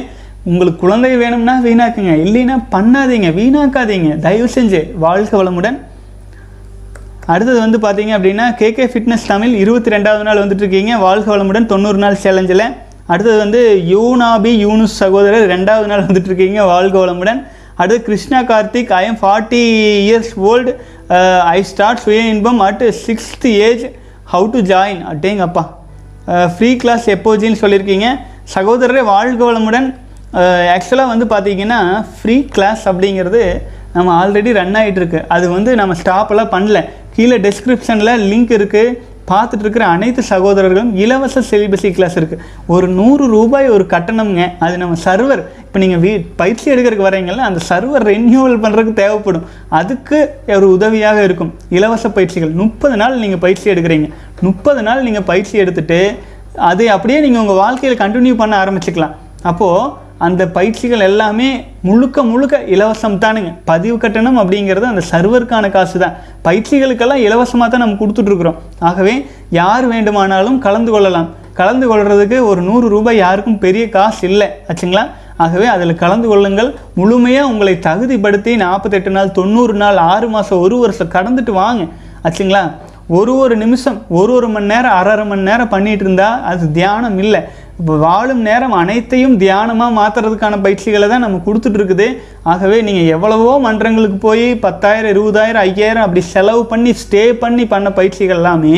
உங்களுக்கு 0.51 0.79
குழந்தை 0.83 1.11
வேணும்னா 1.23 1.55
வீணாக்குங்க. 1.65 2.13
இல்லைன்னா 2.25 2.55
பண்ணாதீங்க 2.75 3.27
வீணாக்காதீங்க. 3.39 4.09
தயவு 4.25 4.49
செஞ்சு 4.55 4.81
வாழ்க 5.05 5.31
வளமுடன். 5.41 5.77
அடுத்தது 7.33 7.59
வந்து 7.65 7.77
பார்த்தீங்க 7.83 8.13
அப்படின்னா 8.17 8.45
கேகே 8.61 8.85
ஃபிட்னஸ் 8.93 9.29
தமிழ் 9.33 9.53
இருபத்தி 9.63 9.93
ரெண்டாவது 9.95 10.25
நாள் 10.29 10.41
வந்துட்டு 10.43 10.63
இருக்கீங்க. 10.65 10.93
வாழ்க 11.05 11.27
வளமுடன். 11.35 11.69
தொண்ணூறு 11.73 12.01
நாள் 12.05 12.21
சேலஞ்சில் 12.25 12.65
அடுத்தது 13.11 13.37
வந்து 13.43 13.61
யூனாபி 13.93 14.51
யூனுஸ் 14.65 14.95
சகோதரர் 15.03 15.47
ரெண்டாவது 15.55 15.89
நாள் 15.91 16.05
வந்துட்டு 16.07 16.29
இருக்கீங்க 16.31 16.59
வாழ்க 16.71 16.95
வளமுடன். 17.05 17.41
அடுத்து 17.81 18.05
Krishna 18.07 18.39
Karthik 18.51 18.91
I 18.99 19.03
am 19.11 19.19
forty 19.21 19.63
years 20.05 20.33
old 20.51 20.73
I 21.55 21.57
start 21.71 22.03
சுய 22.03 22.19
இன்பம் 22.35 22.61
at 22.67 22.85
sixth 23.05 23.47
age 23.69 23.83
how 24.33 24.47
to 24.53 24.61
join 24.73 25.01
அட்டேங்கப்பா 25.13 25.65
free 26.55 26.71
class 26.83 27.07
எப்போஜின்னு 27.15 27.61
சொல்லியிருக்கீங்க. 27.63 28.09
சகோதரரே 28.55 29.03
வாழ்க 29.13 29.41
வளமுடன். 29.51 29.89
Uh, 30.41 30.63
ஆக்சுவலாக 30.75 31.11
வந்து 31.11 31.25
பார்த்தீங்கன்னா 31.31 31.79
ஃப்ரீ 32.19 32.35
கிளாஸ் 32.53 32.83
அப்படிங்கிறது 32.89 33.41
நம்ம 33.95 34.09
ஆல்ரெடி 34.21 34.51
ரன் 34.57 34.77
ஆகிட்டுருக்கு 34.79 35.19
அது 35.35 35.45
வந்து 35.49 35.71
நம்ம 35.79 35.95
ஸ்டாப்பெல்லாம் 35.99 36.49
பண்ணல. 36.53 36.79
கீழே 37.15 37.37
டெஸ்கிரிப்ஷனில் 37.43 38.23
லிங்க் 38.31 38.53
இருக்குது 38.57 38.95
பார்த்துட்டு 39.29 39.63
இருக்கிற 39.65 39.83
அனைத்து 39.95 40.21
சகோதரர்களும் 40.31 40.89
இலவச 41.03 41.43
செலிபஸி 41.49 41.89
கிளாஸ் 41.97 42.17
இருக்குது 42.19 42.41
ஒரு 42.73 42.87
நூறு 42.97 43.25
ரூபாய் 43.35 43.67
ஒரு 43.75 43.85
கட்டணம்ங்க. 43.93 44.43
அது 44.65 44.75
நம்ம 44.81 44.97
சர்வர் 45.05 45.41
இப்போ 45.65 45.79
நீங்கள் 45.83 46.01
வீ 46.03 46.11
பயிற்சி 46.41 46.65
எடுக்கிறதுக்கு 46.73 47.07
வரீங்கல்ல 47.09 47.45
அந்த 47.49 47.61
சர்வர் 47.69 48.05
ரெனியூவல் 48.11 48.59
பண்ணுறதுக்கு 48.63 48.99
தேவைப்படும். 49.01 49.45
அதுக்கு 49.79 50.19
ஒரு 50.57 50.67
உதவியாக 50.75 51.23
இருக்கும். 51.27 51.51
இலவச 51.77 52.11
பயிற்சிகள். 52.17 52.53
முப்பது 52.63 52.97
நாள் 53.01 53.17
நீங்கள் 53.23 53.43
பயிற்சி 53.45 53.65
எடுக்கிறீங்க. 53.73 54.09
முப்பது 54.47 54.83
நாள் 54.89 55.05
நீங்கள் 55.07 55.27
பயிற்சி 55.31 55.55
எடுத்துட்டு 55.63 55.99
அதை 56.69 56.87
அப்படியே 56.95 57.19
நீங்கள் 57.25 57.43
உங்கள் 57.43 57.61
வாழ்க்கையில் 57.63 58.01
கண்டினியூ 58.03 58.35
பண்ண 58.41 58.53
ஆரம்பிச்சுக்கலாம். 58.63 59.13
அப்போது 59.51 60.01
அந்த 60.17 60.47
பயிற்சிகள் 60.47 60.99
எல்லாமே 60.99 61.65
முழுக்க 61.81 62.23
முழுக்க 62.23 62.61
இலவசம் 62.75 63.17
தானுங்க. 63.23 63.53
பதிவு 63.65 63.97
கட்டணம் 63.97 64.37
அப்படிங்கிறது 64.37 64.81
அந்த 64.81 65.03
சர்வருக்கான 65.11 65.71
காசு 65.71 65.99
தான் 65.99 66.15
பயிற்சிகளுக்கெல்லாம் 66.43 67.23
இலவசமாக 67.27 67.77
தான் 67.77 67.79
நம்ம 67.79 67.97
கொடுத்துட்ருக்குறோம். 68.01 68.59
ஆகவே 68.79 69.25
யார் 69.49 69.87
வேண்டுமானாலும் 69.87 70.59
கலந்து 70.59 70.91
கொள்ளலாம். 70.91 71.29
கலந்து 71.53 71.87
கொள்கிறதுக்கு 71.89 72.45
ஒரு 72.45 72.61
நூறு 72.61 72.87
ரூபாய் 72.89 73.17
யாருக்கும் 73.17 73.59
பெரிய 73.59 73.89
காசு 73.89 74.29
இல்லை. 74.29 74.47
ஆச்சுங்களா? 74.67 75.03
ஆகவே 75.37 75.65
அதில் 75.65 75.95
கலந்து 75.95 76.27
கொள்ளுங்கள். 76.27 76.75
முழுமையாக 76.93 77.47
உங்களை 77.47 77.79
தகுதிப்படுத்தி 77.81 78.55
நாற்பத்தெட்டு 78.55 79.09
நாள் 79.09 79.31
தொண்ணூறு 79.31 79.73
நாள் 79.73 79.97
ஆறு 79.97 80.27
மாதம் 80.27 80.59
ஒரு 80.59 80.77
வருஷம் 80.77 81.07
கடந்துட்டு 81.07 81.51
வாங்க. 81.51 81.83
ஆச்சுங்களா? 82.23 82.71
ஒரு 83.07 83.37
ஒரு 83.37 83.55
நிமிஷம் 83.55 84.01
ஒரு 84.09 84.33
ஒரு 84.33 84.47
மணி 84.47 84.65
நேரம் 84.65 84.91
அரை 84.91 85.11
அரை 85.11 85.25
மணி 85.25 85.41
நேரம் 85.41 85.69
பண்ணிகிட்டு 85.69 86.03
இருந்தால் 86.05 86.43
அது 86.43 86.71
தியானம் 86.71 87.17
இல்லை. 87.17 87.49
வாழும் 88.01 88.41
நேரம் 88.47 88.75
அனைத்தையும் 88.81 89.35
தியானமாக 89.41 89.97
மாற்றுறதுக்கான 89.99 90.59
பயிற்சிகளை 90.65 91.07
தான் 91.13 91.23
நம்ம 91.25 91.39
கொடுத்துட்ருக்குது 91.45 92.07
ஆகவே 92.51 92.77
நீங்கள் 92.87 93.11
எவ்வளவோ 93.15 93.53
மன்றங்களுக்கு 93.65 94.17
போய் 94.27 94.45
பத்தாயிரம் 94.65 95.13
இருபதாயிரம் 95.13 95.63
ஐயாயிரம் 95.67 96.05
அப்படி 96.05 96.21
செலவு 96.33 96.61
பண்ணி 96.71 96.91
ஸ்டே 97.03 97.23
பண்ணி 97.43 97.65
பண்ண 97.73 97.89
பயிற்சிகள் 97.99 98.39
எல்லாமே 98.41 98.75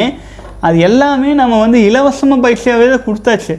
அது 0.68 0.78
எல்லாமே 0.90 1.32
நம்ம 1.40 1.56
வந்து 1.64 1.80
இலவசமாக 1.88 2.44
பயிற்சியாகவே 2.46 2.86
தான் 2.92 3.06
கொடுத்தாச்சு. 3.08 3.56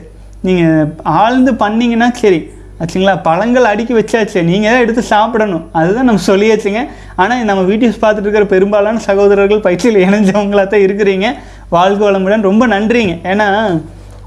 நீங்கள் 0.47 0.87
ஆழ்ந்து 1.21 1.51
பண்ணிங்கன்னா 1.61 2.07
சரி. 2.21 2.39
ஆச்சுங்களா? 2.81 3.13
பழங்கள் 3.27 3.69
அடுக்கி 3.71 3.93
வச்சாச்சு. 3.99 4.39
நீங்கள் 4.49 4.71
தான் 4.73 4.83
எடுத்து 4.85 5.03
சாப்பிடணும். 5.11 5.63
அதுதான் 5.79 6.09
நம்ம 6.09 6.23
சொல்லியாச்சுங்க. 6.31 6.81
ஆனால் 7.21 7.45
நம்ம 7.49 7.61
வீடியோஸ் 7.69 8.01
பார்த்துட்டு 8.03 8.27
இருக்கிற 8.27 8.47
பெரும்பாலான 8.55 9.03
சகோதரர்கள் 9.09 9.65
பயிற்சியில் 9.67 10.03
இணைஞ்சவங்களா 10.07 10.65
தான் 10.73 10.85
இருக்கிறீங்க. 10.87 11.29
வாழ்க 11.75 12.01
வளமுடன். 12.07 12.47
ரொம்ப 12.49 12.67
நன்றிங்க. 12.75 13.15
ஏன்னா 13.31 13.47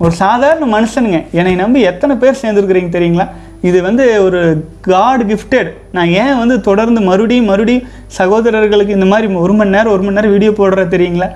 ஒரு 0.05 0.13
சாதாரண 0.23 0.65
மனுஷனுங்க. 0.77 1.19
என்னை 1.39 1.55
நம்பி 1.63 1.81
எத்தனை 1.91 2.15
பேர் 2.23 2.41
சேர்ந்துருக்குறீங்க 2.43 2.91
தெரியுங்களா? 2.97 3.27
இது 3.69 3.79
வந்து 3.87 4.05
ஒரு 4.27 4.41
காட் 4.87 5.23
கிஃப்டட் 5.31 5.71
நான் 5.97 6.13
ஏன் 6.23 6.39
வந்து 6.43 6.57
தொடர்ந்து 6.69 7.01
மறுபடியும் 7.09 7.51
மறுபடியும் 7.51 7.89
சகோதரர்களுக்கு 8.19 8.97
இந்த 8.99 9.09
மாதிரி 9.13 9.27
ஒரு 9.47 9.55
மணி 9.59 9.75
நேரம் 9.77 9.95
ஒரு 9.97 10.05
மணி 10.07 10.17
நேரம் 10.19 10.35
வீடியோ 10.37 10.53
போடுற 10.61 10.85
தெரியுங்களா? 10.95 11.29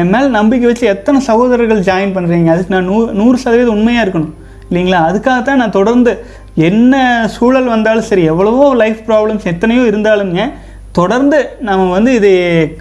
என் 0.00 0.12
மேல் 0.12 0.28
நம்பிக்கை 0.38 0.66
வச்சு 0.68 0.84
எத்தனை 0.94 1.18
சகோதரர்கள் 1.30 1.86
ஜாயின் 1.88 2.14
பண்ணுறீங்க 2.16 2.50
அதுக்கு 2.54 2.74
நான் 2.74 2.88
நூ 2.90 2.98
நூறு 3.20 3.38
சதவீதம் 3.44 3.76
உண்மையாக 3.78 4.04
இருக்கணும். 4.06 4.34
இல்லைங்களா? 4.68 5.00
அதுக்காகத்தான் 5.08 5.60
நான் 5.62 5.78
தொடர்ந்து 5.78 6.12
என்ன 6.68 6.94
சூழல் 7.36 7.72
வந்தாலும் 7.74 8.08
சரி 8.10 8.24
எவ்வளவோ 8.32 8.66
லைஃப் 8.82 9.00
ப்ராப்ளம்ஸ் 9.08 9.50
எத்தனையோ 9.52 9.82
இருந்தாலுங்க 9.90 10.44
தொடர்ந்து 10.98 11.38
நம்ம 11.66 11.84
வந்து 11.96 12.10
இதை 12.18 12.32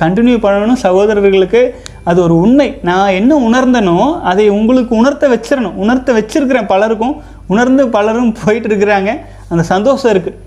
கண்டினியூ 0.04 0.38
பண்ணணும் 0.46 0.82
சகோதரர்களுக்கு. 0.86 1.62
அது 2.10 2.20
ஒரு 2.26 2.36
உண்மை. 2.44 2.68
நான் 2.90 3.16
என்ன 3.20 3.32
உணர்ந்தனோ 3.48 3.98
அதை 4.32 4.46
உங்களுக்கு 4.50 4.94
உணர்த்த 5.02 5.26
வச்சிடணும் 5.34 5.76
உணர்த்த 5.84 6.14
வச்சிருக்கிறேன் 6.20 6.70
பலருக்கும். 6.72 7.16
உணர்ந்து 7.54 7.84
பலரும் 7.96 8.32
போயிட்டு 8.40 8.70
இருக்கிறாங்க. 8.70 9.12
அந்த 9.52 9.64
சந்தோஷம் 9.74 10.12
இருக்குது 10.14 10.38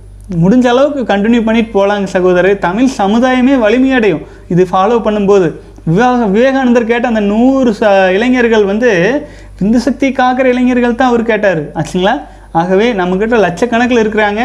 முடிஞ்ச 0.42 0.66
அளவுக்கு 0.72 1.00
கண்டினியூ 1.12 1.40
பண்ணிட்டு 1.46 1.72
போகலாங்க 1.76 2.08
சகோதரர். 2.16 2.58
தமிழ் 2.66 2.90
சமுதாயமே 3.00 3.54
வலிமையடையும். 3.64 4.22
இது 4.52 4.62
ஃபாலோ 4.70 4.98
பண்ணும்போது. 5.06 5.48
விவேக 5.88 6.26
விவேகானந்தர் 6.34 6.90
கேட்ட 6.90 7.06
அந்த 7.12 7.22
நூறு 7.32 7.70
ச 7.80 7.90
இளைஞர்கள் 8.16 8.64
வந்து 8.70 8.90
இந்து 9.64 9.80
சக்தி 9.86 10.08
காக்கிற 10.20 10.46
இளைஞர்கள் 10.52 11.00
தான் 11.00 11.10
அவர் 11.12 11.30
கேட்டார். 11.30 11.60
ஆச்சுங்களா? 11.80 12.14
ஆகவே 12.60 12.86
நம்மக்கிட்ட 13.00 13.38
லட்சக்கணக்கில் 13.46 14.02
இருக்கிறாங்க. 14.04 14.42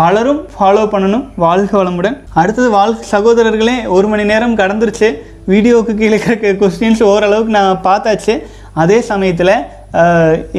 பலரும் 0.00 0.40
ஃபாலோ 0.54 0.84
பண்ணணும். 0.94 1.24
வாழ்க 1.44 1.72
வளமுடன். 1.80 2.16
அடுத்தது 2.40 2.68
வாழ்க 2.78 3.00
சகோதரர்களே 3.14 3.76
ஒரு 3.96 4.06
மணி 4.12 4.24
நேரம் 4.32 4.58
கடந்துருச்சு. 4.60 5.08
வீடியோவுக்கு 5.52 5.94
கீழே 6.00 6.18
இருக்க 6.18 6.50
கொஸ்டின்ஸ் 6.60 7.02
ஓரளவுக்கு 7.12 7.54
நான் 7.58 7.80
பார்த்தாச்சு. 7.88 8.34
அதே 8.82 8.98
சமயத்தில் 9.10 9.54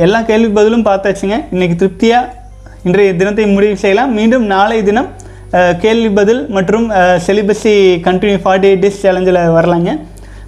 எல்லா 0.05 0.19
கேள்வி 0.29 0.49
பதிலும் 0.57 0.87
பார்த்தாச்சுங்க. 0.89 1.37
இன்னைக்கு 1.53 1.75
திருப்தியாக 1.81 2.43
இன்றைய 2.87 3.13
தினத்தை 3.21 3.45
முடிவு 3.55 3.75
செய்யலாம். 3.83 4.11
மீண்டும் 4.17 4.45
நாளை 4.53 4.77
தினம் 4.89 5.09
கேள்வி 5.83 6.09
பதில் 6.19 6.41
மற்றும் 6.55 6.85
celibacy 7.25 7.73
continue 8.07 8.39
forty 8.43 8.67
eight 8.69 8.83
days 8.85 9.01
சேலஞ்சில் 9.03 9.39
வரலாங்க. 9.57 9.91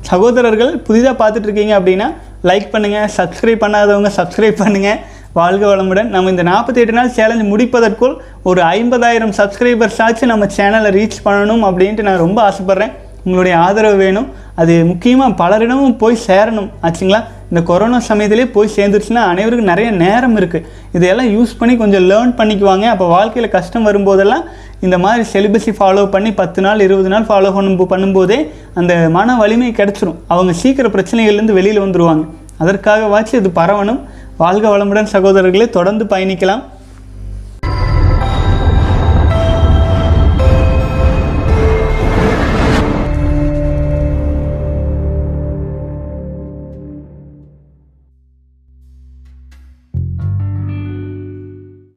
சகோதரர்கள் 0.09 0.71
புதிதாக 0.87 1.15
பார்த்துட்ருக்கீங்க 1.21 1.73
அப்படின்னா 1.79 2.07
லைக் 2.49 2.67
பண்ணுங்கள் 2.73 3.11
சப்ஸ்கிரைப் 3.17 3.63
பண்ணாதவங்க 3.63 4.11
சப்ஸ்கிரைப் 4.19 4.61
பண்ணுங்கள் 4.63 4.99
வாழ்க 5.39 5.63
வளமுடன். 5.71 6.11
நம்ம 6.13 6.29
இந்த 6.33 6.43
நாற்பத்தி 6.51 6.79
எட்டு 6.83 6.93
நாள் 6.97 7.11
சேலஞ்ச் 7.17 7.45
முடிப்பதற்குள் 7.53 8.15
ஒரு 8.49 8.61
ஐம்பதாயிரம் 8.75 9.33
சப்ஸ்கிரைபர்ஸ் 9.39 9.99
ஆச்சு 10.05 10.31
நம்ம 10.33 10.47
சேனலை 10.57 10.91
ரீச் 10.97 11.19
பண்ணணும் 11.27 11.65
அப்படின்ட்டு 11.69 12.07
நான் 12.07 12.23
ரொம்ப 12.25 12.39
ஆசைப்பட்றேன். 12.47 12.93
உங்களுடைய 13.27 13.55
ஆதரவு 13.65 13.97
வேணும். 14.03 14.27
அது 14.61 14.73
முக்கியமாக 14.91 15.37
பலரிடமும் 15.41 15.97
போய் 16.03 16.23
சேரணும். 16.27 16.69
ஆச்சுங்களா? 16.87 17.19
இந்த 17.51 17.61
கொரோனா 17.69 17.97
சமயத்திலே 18.07 18.45
போய் 18.55 18.75
சேர்ந்துருச்சுன்னா 18.75 19.21
அனைவருக்கும் 19.31 19.69
நிறைய 19.71 19.89
நேரம் 20.03 20.35
இருக்குது 20.39 20.65
இதையெல்லாம் 20.95 21.29
யூஸ் 21.35 21.51
பண்ணி 21.59 21.73
கொஞ்சம் 21.81 22.05
லேர்ன் 22.11 22.33
பண்ணிக்குவாங்க. 22.39 22.85
அப்போ 22.93 23.05
வாழ்க்கையில் 23.15 23.53
கஷ்டம் 23.57 23.87
வரும்போதெல்லாம் 23.89 24.45
இந்த 24.85 24.97
மாதிரி 25.03 25.23
செலிபஸை 25.33 25.73
ஃபாலோ 25.77 26.05
பண்ணி 26.15 26.31
பத்து 26.39 26.61
நாள் 26.65 26.83
இருபது 26.87 27.11
நாள் 27.13 27.27
ஃபாலோ 27.29 27.51
பண்ணும் 27.57 27.79
பண்ணும்போதே 27.93 28.39
அந்த 28.79 28.93
மன 29.17 29.35
வலிமை 29.43 29.69
கிடச்சிரும். 29.79 30.17
அவங்க 30.33 30.53
சீக்கிர 30.61 30.89
பிரச்சனைகள்லேருந்து 30.95 31.57
வெளியில் 31.59 31.83
வந்துடுவாங்க 31.85 32.25
அதற்காகவாச்சும் 32.63 33.39
இது 33.41 33.51
பரவணும். 33.61 34.01
வாழ்க 34.43 34.65
வளமுடன் 34.73 35.13
சகோதரர்களே 35.15 35.69
தொடர்ந்து 35.77 36.05
பயணிக்கலாம். 36.15 36.63